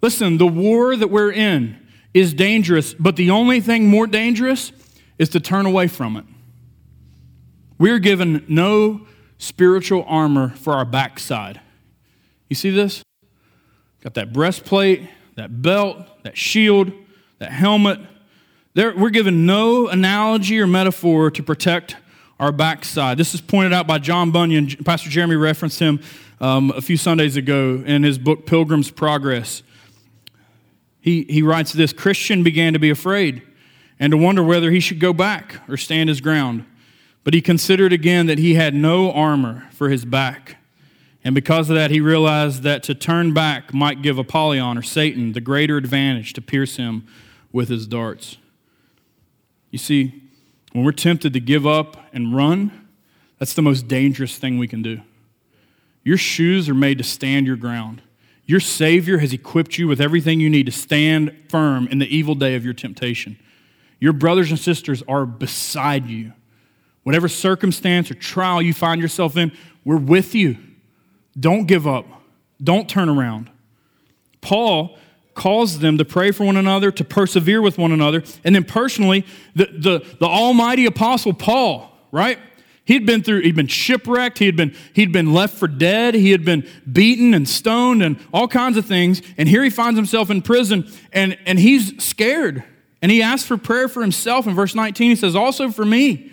Listen, 0.02 0.36
the 0.38 0.46
war 0.46 0.96
that 0.96 1.08
we're 1.08 1.32
in 1.32 1.78
is 2.12 2.34
dangerous, 2.34 2.92
but 2.94 3.16
the 3.16 3.30
only 3.30 3.60
thing 3.60 3.88
more 3.88 4.06
dangerous 4.06 4.72
is 5.18 5.28
to 5.30 5.40
turn 5.40 5.64
away 5.64 5.86
from 5.86 6.16
it. 6.16 6.24
We're 7.78 8.00
given 8.00 8.44
no 8.48 9.06
spiritual 9.38 10.04
armor 10.06 10.50
for 10.50 10.74
our 10.74 10.84
backside. 10.84 11.60
You 12.48 12.56
see 12.56 12.70
this? 12.70 13.02
Got 14.02 14.14
that 14.14 14.32
breastplate, 14.32 15.08
that 15.36 15.62
belt, 15.62 16.22
that 16.24 16.36
shield, 16.36 16.92
that 17.38 17.50
helmet, 17.50 18.00
there, 18.74 18.96
we're 18.96 19.10
given 19.10 19.44
no 19.44 19.88
analogy 19.88 20.58
or 20.60 20.66
metaphor 20.66 21.30
to 21.30 21.42
protect 21.42 21.96
our 22.40 22.52
backside. 22.52 23.18
This 23.18 23.34
is 23.34 23.40
pointed 23.40 23.72
out 23.72 23.86
by 23.86 23.98
John 23.98 24.30
Bunyan. 24.30 24.68
Pastor 24.84 25.10
Jeremy 25.10 25.36
referenced 25.36 25.78
him 25.78 26.00
um, 26.40 26.72
a 26.74 26.80
few 26.80 26.96
Sundays 26.96 27.36
ago 27.36 27.82
in 27.86 28.02
his 28.02 28.18
book, 28.18 28.46
Pilgrim's 28.46 28.90
Progress. 28.90 29.62
He, 31.00 31.24
he 31.28 31.42
writes 31.42 31.72
this 31.72 31.92
Christian 31.92 32.42
began 32.42 32.72
to 32.72 32.78
be 32.78 32.90
afraid 32.90 33.42
and 34.00 34.10
to 34.10 34.16
wonder 34.16 34.42
whether 34.42 34.70
he 34.70 34.80
should 34.80 35.00
go 35.00 35.12
back 35.12 35.60
or 35.68 35.76
stand 35.76 36.08
his 36.08 36.20
ground. 36.20 36.64
But 37.24 37.34
he 37.34 37.40
considered 37.40 37.92
again 37.92 38.26
that 38.26 38.38
he 38.38 38.54
had 38.54 38.74
no 38.74 39.12
armor 39.12 39.68
for 39.70 39.88
his 39.88 40.04
back. 40.04 40.56
And 41.22 41.34
because 41.34 41.70
of 41.70 41.76
that, 41.76 41.92
he 41.92 42.00
realized 42.00 42.62
that 42.64 42.82
to 42.84 42.94
turn 42.94 43.32
back 43.32 43.72
might 43.72 44.02
give 44.02 44.18
Apollyon 44.18 44.76
or 44.76 44.82
Satan 44.82 45.32
the 45.32 45.40
greater 45.40 45.76
advantage 45.76 46.32
to 46.32 46.40
pierce 46.40 46.76
him 46.76 47.06
with 47.52 47.68
his 47.68 47.86
darts. 47.86 48.38
You 49.72 49.78
see, 49.78 50.22
when 50.70 50.84
we're 50.84 50.92
tempted 50.92 51.32
to 51.32 51.40
give 51.40 51.66
up 51.66 51.96
and 52.12 52.36
run, 52.36 52.88
that's 53.38 53.54
the 53.54 53.62
most 53.62 53.88
dangerous 53.88 54.36
thing 54.38 54.58
we 54.58 54.68
can 54.68 54.82
do. 54.82 55.00
Your 56.04 56.16
shoes 56.16 56.68
are 56.68 56.74
made 56.74 56.98
to 56.98 57.04
stand 57.04 57.46
your 57.46 57.56
ground. 57.56 58.02
Your 58.44 58.60
Savior 58.60 59.18
has 59.18 59.32
equipped 59.32 59.78
you 59.78 59.88
with 59.88 60.00
everything 60.00 60.40
you 60.40 60.50
need 60.50 60.66
to 60.66 60.72
stand 60.72 61.36
firm 61.48 61.88
in 61.88 61.98
the 61.98 62.16
evil 62.16 62.34
day 62.34 62.54
of 62.54 62.64
your 62.64 62.74
temptation. 62.74 63.38
Your 63.98 64.12
brothers 64.12 64.50
and 64.50 64.58
sisters 64.58 65.02
are 65.08 65.24
beside 65.24 66.06
you. 66.06 66.32
Whatever 67.04 67.28
circumstance 67.28 68.10
or 68.10 68.14
trial 68.14 68.60
you 68.60 68.74
find 68.74 69.00
yourself 69.00 69.36
in, 69.36 69.52
we're 69.84 69.96
with 69.96 70.34
you. 70.34 70.58
Don't 71.38 71.66
give 71.66 71.86
up. 71.86 72.06
Don't 72.62 72.88
turn 72.88 73.08
around. 73.08 73.50
Paul 74.40 74.98
calls 75.34 75.78
them 75.78 75.98
to 75.98 76.04
pray 76.04 76.30
for 76.30 76.44
one 76.44 76.56
another, 76.56 76.90
to 76.90 77.04
persevere 77.04 77.62
with 77.62 77.78
one 77.78 77.92
another. 77.92 78.22
And 78.44 78.54
then 78.54 78.64
personally, 78.64 79.24
the, 79.54 79.66
the, 79.66 80.06
the 80.18 80.26
almighty 80.26 80.86
apostle 80.86 81.32
Paul, 81.32 81.90
right? 82.10 82.38
He'd 82.84 83.06
been 83.06 83.22
through, 83.22 83.42
he'd 83.42 83.54
been 83.54 83.68
shipwrecked, 83.68 84.38
he 84.38 84.46
had 84.46 84.56
been, 84.56 84.74
he'd 84.92 85.12
been 85.12 85.32
left 85.32 85.56
for 85.56 85.68
dead, 85.68 86.14
he 86.14 86.32
had 86.32 86.44
been 86.44 86.68
beaten 86.90 87.32
and 87.32 87.48
stoned 87.48 88.02
and 88.02 88.18
all 88.32 88.48
kinds 88.48 88.76
of 88.76 88.86
things. 88.86 89.22
And 89.38 89.48
here 89.48 89.62
he 89.62 89.70
finds 89.70 89.96
himself 89.96 90.30
in 90.30 90.42
prison 90.42 90.90
and, 91.12 91.38
and 91.46 91.58
he's 91.58 92.02
scared. 92.02 92.64
And 93.00 93.10
he 93.10 93.22
asks 93.22 93.46
for 93.46 93.56
prayer 93.56 93.88
for 93.88 94.02
himself. 94.02 94.46
In 94.46 94.54
verse 94.54 94.74
19, 94.74 95.10
he 95.10 95.16
says, 95.16 95.34
Also 95.34 95.70
for 95.70 95.84
me, 95.84 96.32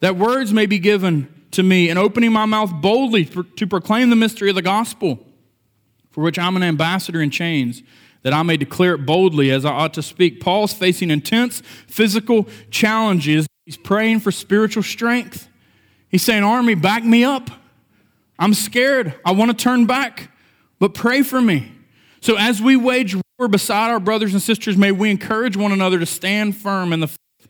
that 0.00 0.16
words 0.16 0.52
may 0.52 0.66
be 0.66 0.78
given 0.78 1.32
to 1.52 1.62
me, 1.62 1.88
and 1.88 1.98
opening 1.98 2.32
my 2.32 2.44
mouth 2.44 2.70
boldly 2.70 3.24
to 3.24 3.66
proclaim 3.66 4.10
the 4.10 4.16
mystery 4.16 4.50
of 4.50 4.54
the 4.54 4.62
gospel, 4.62 5.24
for 6.10 6.22
which 6.22 6.38
I'm 6.38 6.56
an 6.56 6.62
ambassador 6.62 7.22
in 7.22 7.30
chains 7.30 7.82
that 8.26 8.34
I 8.34 8.42
may 8.42 8.56
declare 8.56 8.94
it 8.94 9.06
boldly 9.06 9.52
as 9.52 9.64
I 9.64 9.70
ought 9.70 9.94
to 9.94 10.02
speak. 10.02 10.40
Paul's 10.40 10.72
facing 10.72 11.12
intense 11.12 11.60
physical 11.86 12.48
challenges. 12.72 13.46
He's 13.64 13.76
praying 13.76 14.18
for 14.18 14.32
spiritual 14.32 14.82
strength. 14.82 15.48
He's 16.08 16.24
saying, 16.24 16.42
Army, 16.42 16.74
back 16.74 17.04
me 17.04 17.22
up. 17.22 17.48
I'm 18.36 18.52
scared. 18.52 19.14
I 19.24 19.30
want 19.30 19.52
to 19.52 19.56
turn 19.56 19.86
back, 19.86 20.32
but 20.80 20.92
pray 20.92 21.22
for 21.22 21.40
me. 21.40 21.70
So 22.20 22.36
as 22.36 22.60
we 22.60 22.74
wage 22.74 23.14
war 23.38 23.46
beside 23.46 23.92
our 23.92 24.00
brothers 24.00 24.32
and 24.32 24.42
sisters, 24.42 24.76
may 24.76 24.90
we 24.90 25.08
encourage 25.08 25.56
one 25.56 25.70
another 25.70 26.00
to 26.00 26.06
stand 26.06 26.56
firm 26.56 26.92
in 26.92 26.98
the 26.98 27.06
faith, 27.06 27.48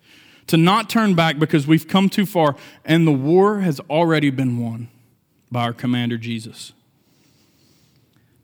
to 0.48 0.58
not 0.58 0.90
turn 0.90 1.14
back 1.14 1.38
because 1.38 1.66
we've 1.66 1.88
come 1.88 2.10
too 2.10 2.26
far, 2.26 2.54
and 2.84 3.06
the 3.06 3.12
war 3.12 3.60
has 3.60 3.80
already 3.88 4.28
been 4.28 4.58
won 4.58 4.88
by 5.50 5.62
our 5.62 5.72
commander 5.72 6.18
Jesus. 6.18 6.74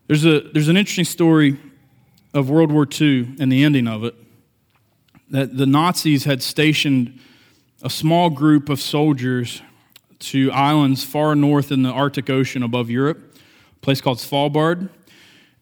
There's, 0.07 0.25
a, 0.25 0.39
there's 0.39 0.67
an 0.67 0.77
interesting 0.77 1.05
story 1.05 1.59
of 2.33 2.49
World 2.49 2.71
War 2.71 2.87
II 2.89 3.35
and 3.39 3.51
the 3.51 3.63
ending 3.63 3.87
of 3.87 4.03
it, 4.03 4.15
that 5.29 5.57
the 5.57 5.65
Nazis 5.65 6.23
had 6.23 6.41
stationed 6.41 7.19
a 7.81 7.89
small 7.89 8.29
group 8.29 8.69
of 8.69 8.79
soldiers 8.79 9.61
to 10.19 10.51
islands 10.51 11.03
far 11.03 11.35
north 11.35 11.71
in 11.71 11.83
the 11.83 11.89
Arctic 11.89 12.29
Ocean 12.29 12.63
above 12.63 12.89
Europe, 12.89 13.35
a 13.75 13.79
place 13.81 13.99
called 13.99 14.17
Svalbard. 14.17 14.89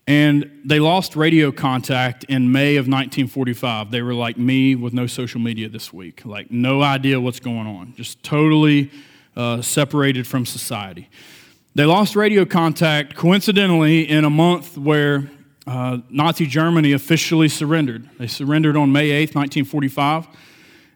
And 0.08 0.62
they 0.66 0.80
lost 0.80 1.16
radio 1.16 1.52
contact 1.52 2.24
in 2.26 2.52
May 2.52 2.76
of 2.76 2.86
1945. 2.86 3.92
They 3.92 4.02
were 4.02 4.14
like 4.14 4.38
me 4.38 4.76
with 4.76 4.94
no 4.94 5.08
social 5.08 5.40
media 5.40 5.70
this 5.70 5.94
week, 5.94 6.26
like 6.26 6.52
no 6.52 6.82
idea 6.82 7.20
what's 7.20 7.40
going 7.40 7.68
on, 7.68 7.94
just 7.96 8.22
totally 8.24 8.92
uh, 9.36 9.62
separated 9.62 10.28
from 10.28 10.46
society. 10.46 11.10
They 11.74 11.86
lost 11.86 12.16
radio 12.16 12.46
contact 12.46 13.16
coincidentally 13.16 14.10
in 14.10 14.26
a 14.26 14.30
month 14.30 14.78
where 14.78 15.30
uh, 15.68 16.00
Nazi 16.10 16.46
Germany 16.46 16.92
officially 16.94 17.48
surrendered. 17.48 18.10
They 18.18 18.28
surrendered 18.28 18.76
on 18.76 18.92
May 18.92 19.10
8th, 19.10 19.36
1945. 19.36 20.28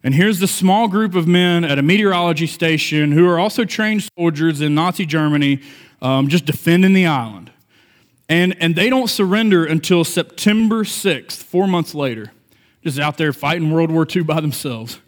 And 0.04 0.14
here's 0.14 0.40
the 0.40 0.48
small 0.48 0.88
group 0.88 1.16
of 1.16 1.28
men 1.28 1.64
at 1.64 1.80
a 1.80 1.82
meteorology 1.82 2.48
station 2.48 3.12
who 3.12 3.28
are 3.28 3.40
also 3.40 3.66
trained 3.66 4.08
soldiers 4.18 4.62
in 4.62 4.76
Nazi 4.76 5.06
Germany, 5.06 5.62
um, 6.02 6.28
just 6.28 6.46
defending 6.46 6.94
the 6.94 7.08
island. 7.08 7.52
And, 8.28 8.56
and 8.60 8.76
they 8.76 8.90
don't 8.90 9.10
surrender 9.10 9.66
until 9.66 10.04
September 10.04 10.84
6th, 10.84 11.44
four 11.44 11.68
months 11.68 11.94
later, 11.94 12.32
just 12.84 13.00
out 13.00 13.18
there 13.18 13.34
fighting 13.34 13.72
World 13.72 13.92
War 13.92 14.06
II 14.08 14.24
by 14.24 14.42
themselves. 14.42 15.00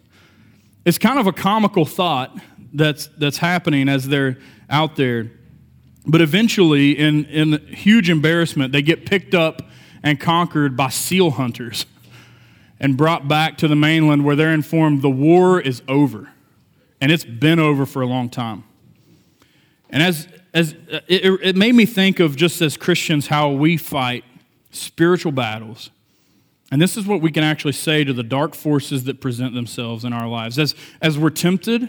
It's 0.84 0.98
kind 0.98 1.18
of 1.18 1.26
a 1.26 1.32
comical 1.32 1.84
thought 1.84 2.36
that's, 2.72 3.08
that's 3.18 3.38
happening 3.38 3.88
as 3.88 4.08
they're 4.08 4.38
out 4.70 4.96
there. 4.96 5.30
But 6.08 6.20
eventually, 6.20 6.98
in, 6.98 7.26
in 7.26 7.58
huge 7.68 8.08
embarrassment, 8.08 8.72
they 8.72 8.82
get 8.82 9.06
picked 9.06 9.34
up 9.34 9.62
and 10.02 10.18
conquered 10.18 10.76
by 10.76 10.88
seal 10.88 11.32
hunters 11.32 11.84
and 12.80 12.96
brought 12.96 13.28
back 13.28 13.58
to 13.58 13.68
the 13.68 13.76
mainland 13.76 14.24
where 14.24 14.34
they're 14.34 14.54
informed 14.54 15.02
the 15.02 15.10
war 15.10 15.60
is 15.60 15.82
over. 15.86 16.30
And 17.00 17.12
it's 17.12 17.24
been 17.24 17.58
over 17.58 17.84
for 17.84 18.00
a 18.00 18.06
long 18.06 18.30
time. 18.30 18.64
And 19.90 20.02
as, 20.02 20.28
as 20.54 20.74
uh, 20.90 21.00
it, 21.08 21.24
it 21.42 21.56
made 21.56 21.74
me 21.74 21.84
think 21.84 22.20
of 22.20 22.36
just 22.36 22.62
as 22.62 22.76
Christians 22.76 23.26
how 23.26 23.50
we 23.50 23.76
fight 23.76 24.24
spiritual 24.70 25.32
battles 25.32 25.90
and 26.70 26.82
this 26.82 26.96
is 26.96 27.06
what 27.06 27.20
we 27.20 27.30
can 27.30 27.44
actually 27.44 27.72
say 27.72 28.04
to 28.04 28.12
the 28.12 28.22
dark 28.22 28.54
forces 28.54 29.04
that 29.04 29.20
present 29.20 29.54
themselves 29.54 30.04
in 30.04 30.12
our 30.12 30.28
lives. 30.28 30.58
As, 30.58 30.74
as 31.00 31.18
we're 31.18 31.30
tempted, 31.30 31.88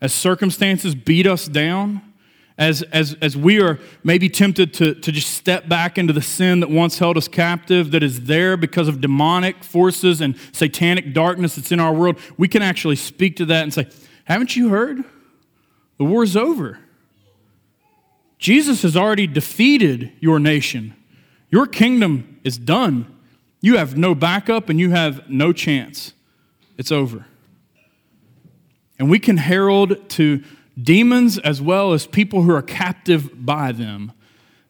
as 0.00 0.12
circumstances 0.12 0.94
beat 0.94 1.26
us 1.26 1.46
down, 1.46 2.02
as, 2.60 2.82
as, 2.92 3.16
as 3.22 3.38
we 3.38 3.58
are 3.58 3.80
maybe 4.04 4.28
tempted 4.28 4.74
to, 4.74 4.94
to 4.94 5.10
just 5.10 5.32
step 5.32 5.66
back 5.66 5.96
into 5.96 6.12
the 6.12 6.20
sin 6.20 6.60
that 6.60 6.68
once 6.68 6.98
held 6.98 7.16
us 7.16 7.26
captive, 7.26 7.90
that 7.92 8.02
is 8.02 8.24
there 8.24 8.54
because 8.58 8.86
of 8.86 9.00
demonic 9.00 9.64
forces 9.64 10.20
and 10.20 10.36
satanic 10.52 11.14
darkness 11.14 11.56
that's 11.56 11.72
in 11.72 11.80
our 11.80 11.94
world, 11.94 12.18
we 12.36 12.46
can 12.46 12.60
actually 12.60 12.96
speak 12.96 13.34
to 13.36 13.46
that 13.46 13.62
and 13.62 13.72
say, 13.72 13.88
Haven't 14.24 14.56
you 14.56 14.68
heard? 14.68 15.02
The 15.96 16.04
war's 16.04 16.36
over. 16.36 16.78
Jesus 18.38 18.82
has 18.82 18.94
already 18.94 19.26
defeated 19.26 20.12
your 20.20 20.38
nation. 20.38 20.94
Your 21.48 21.66
kingdom 21.66 22.40
is 22.44 22.58
done. 22.58 23.06
You 23.62 23.78
have 23.78 23.96
no 23.96 24.14
backup 24.14 24.68
and 24.68 24.78
you 24.78 24.90
have 24.90 25.28
no 25.30 25.54
chance. 25.54 26.12
It's 26.76 26.92
over. 26.92 27.24
And 28.98 29.08
we 29.08 29.18
can 29.18 29.38
herald 29.38 30.10
to 30.10 30.44
demons 30.82 31.38
as 31.38 31.60
well 31.60 31.92
as 31.92 32.06
people 32.06 32.42
who 32.42 32.54
are 32.54 32.62
captive 32.62 33.44
by 33.44 33.72
them 33.72 34.12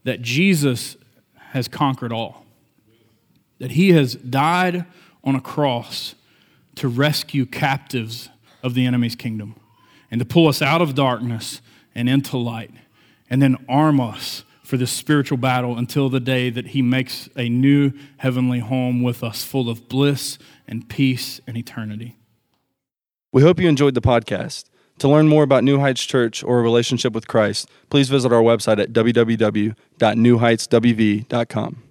that 0.04 0.22
Jesus 0.22 0.96
has 1.50 1.68
conquered 1.68 2.12
all. 2.12 2.46
That 3.58 3.72
he 3.72 3.92
has 3.92 4.14
died 4.14 4.86
on 5.22 5.34
a 5.34 5.40
cross 5.40 6.14
to 6.76 6.88
rescue 6.88 7.44
captives 7.44 8.30
of 8.62 8.74
the 8.74 8.86
enemy's 8.86 9.14
kingdom 9.14 9.56
and 10.10 10.18
to 10.18 10.24
pull 10.24 10.48
us 10.48 10.62
out 10.62 10.80
of 10.80 10.94
darkness 10.94 11.60
and 11.94 12.08
into 12.08 12.36
light 12.36 12.70
and 13.28 13.40
then 13.42 13.56
arm 13.68 14.00
us 14.00 14.44
for 14.62 14.76
this 14.76 14.90
spiritual 14.90 15.36
battle 15.36 15.76
until 15.76 16.08
the 16.08 16.20
day 16.20 16.48
that 16.48 16.68
He 16.68 16.80
makes 16.80 17.28
a 17.36 17.48
new 17.48 17.92
heavenly 18.18 18.60
home 18.60 19.02
with 19.02 19.24
us, 19.24 19.44
full 19.44 19.68
of 19.68 19.88
bliss 19.88 20.38
and 20.68 20.88
peace 20.88 21.40
and 21.46 21.56
eternity. 21.56 22.16
We 23.32 23.42
hope 23.42 23.60
you 23.60 23.68
enjoyed 23.68 23.94
the 23.94 24.00
podcast. 24.00 24.64
To 25.00 25.08
learn 25.08 25.26
more 25.28 25.42
about 25.42 25.64
New 25.64 25.80
Heights 25.80 26.04
Church 26.04 26.44
or 26.44 26.60
a 26.60 26.62
relationship 26.62 27.14
with 27.14 27.26
Christ, 27.26 27.70
please 27.88 28.10
visit 28.10 28.32
our 28.32 28.42
website 28.42 28.78
at 28.78 28.92
www.newheightswv.com. 28.92 31.89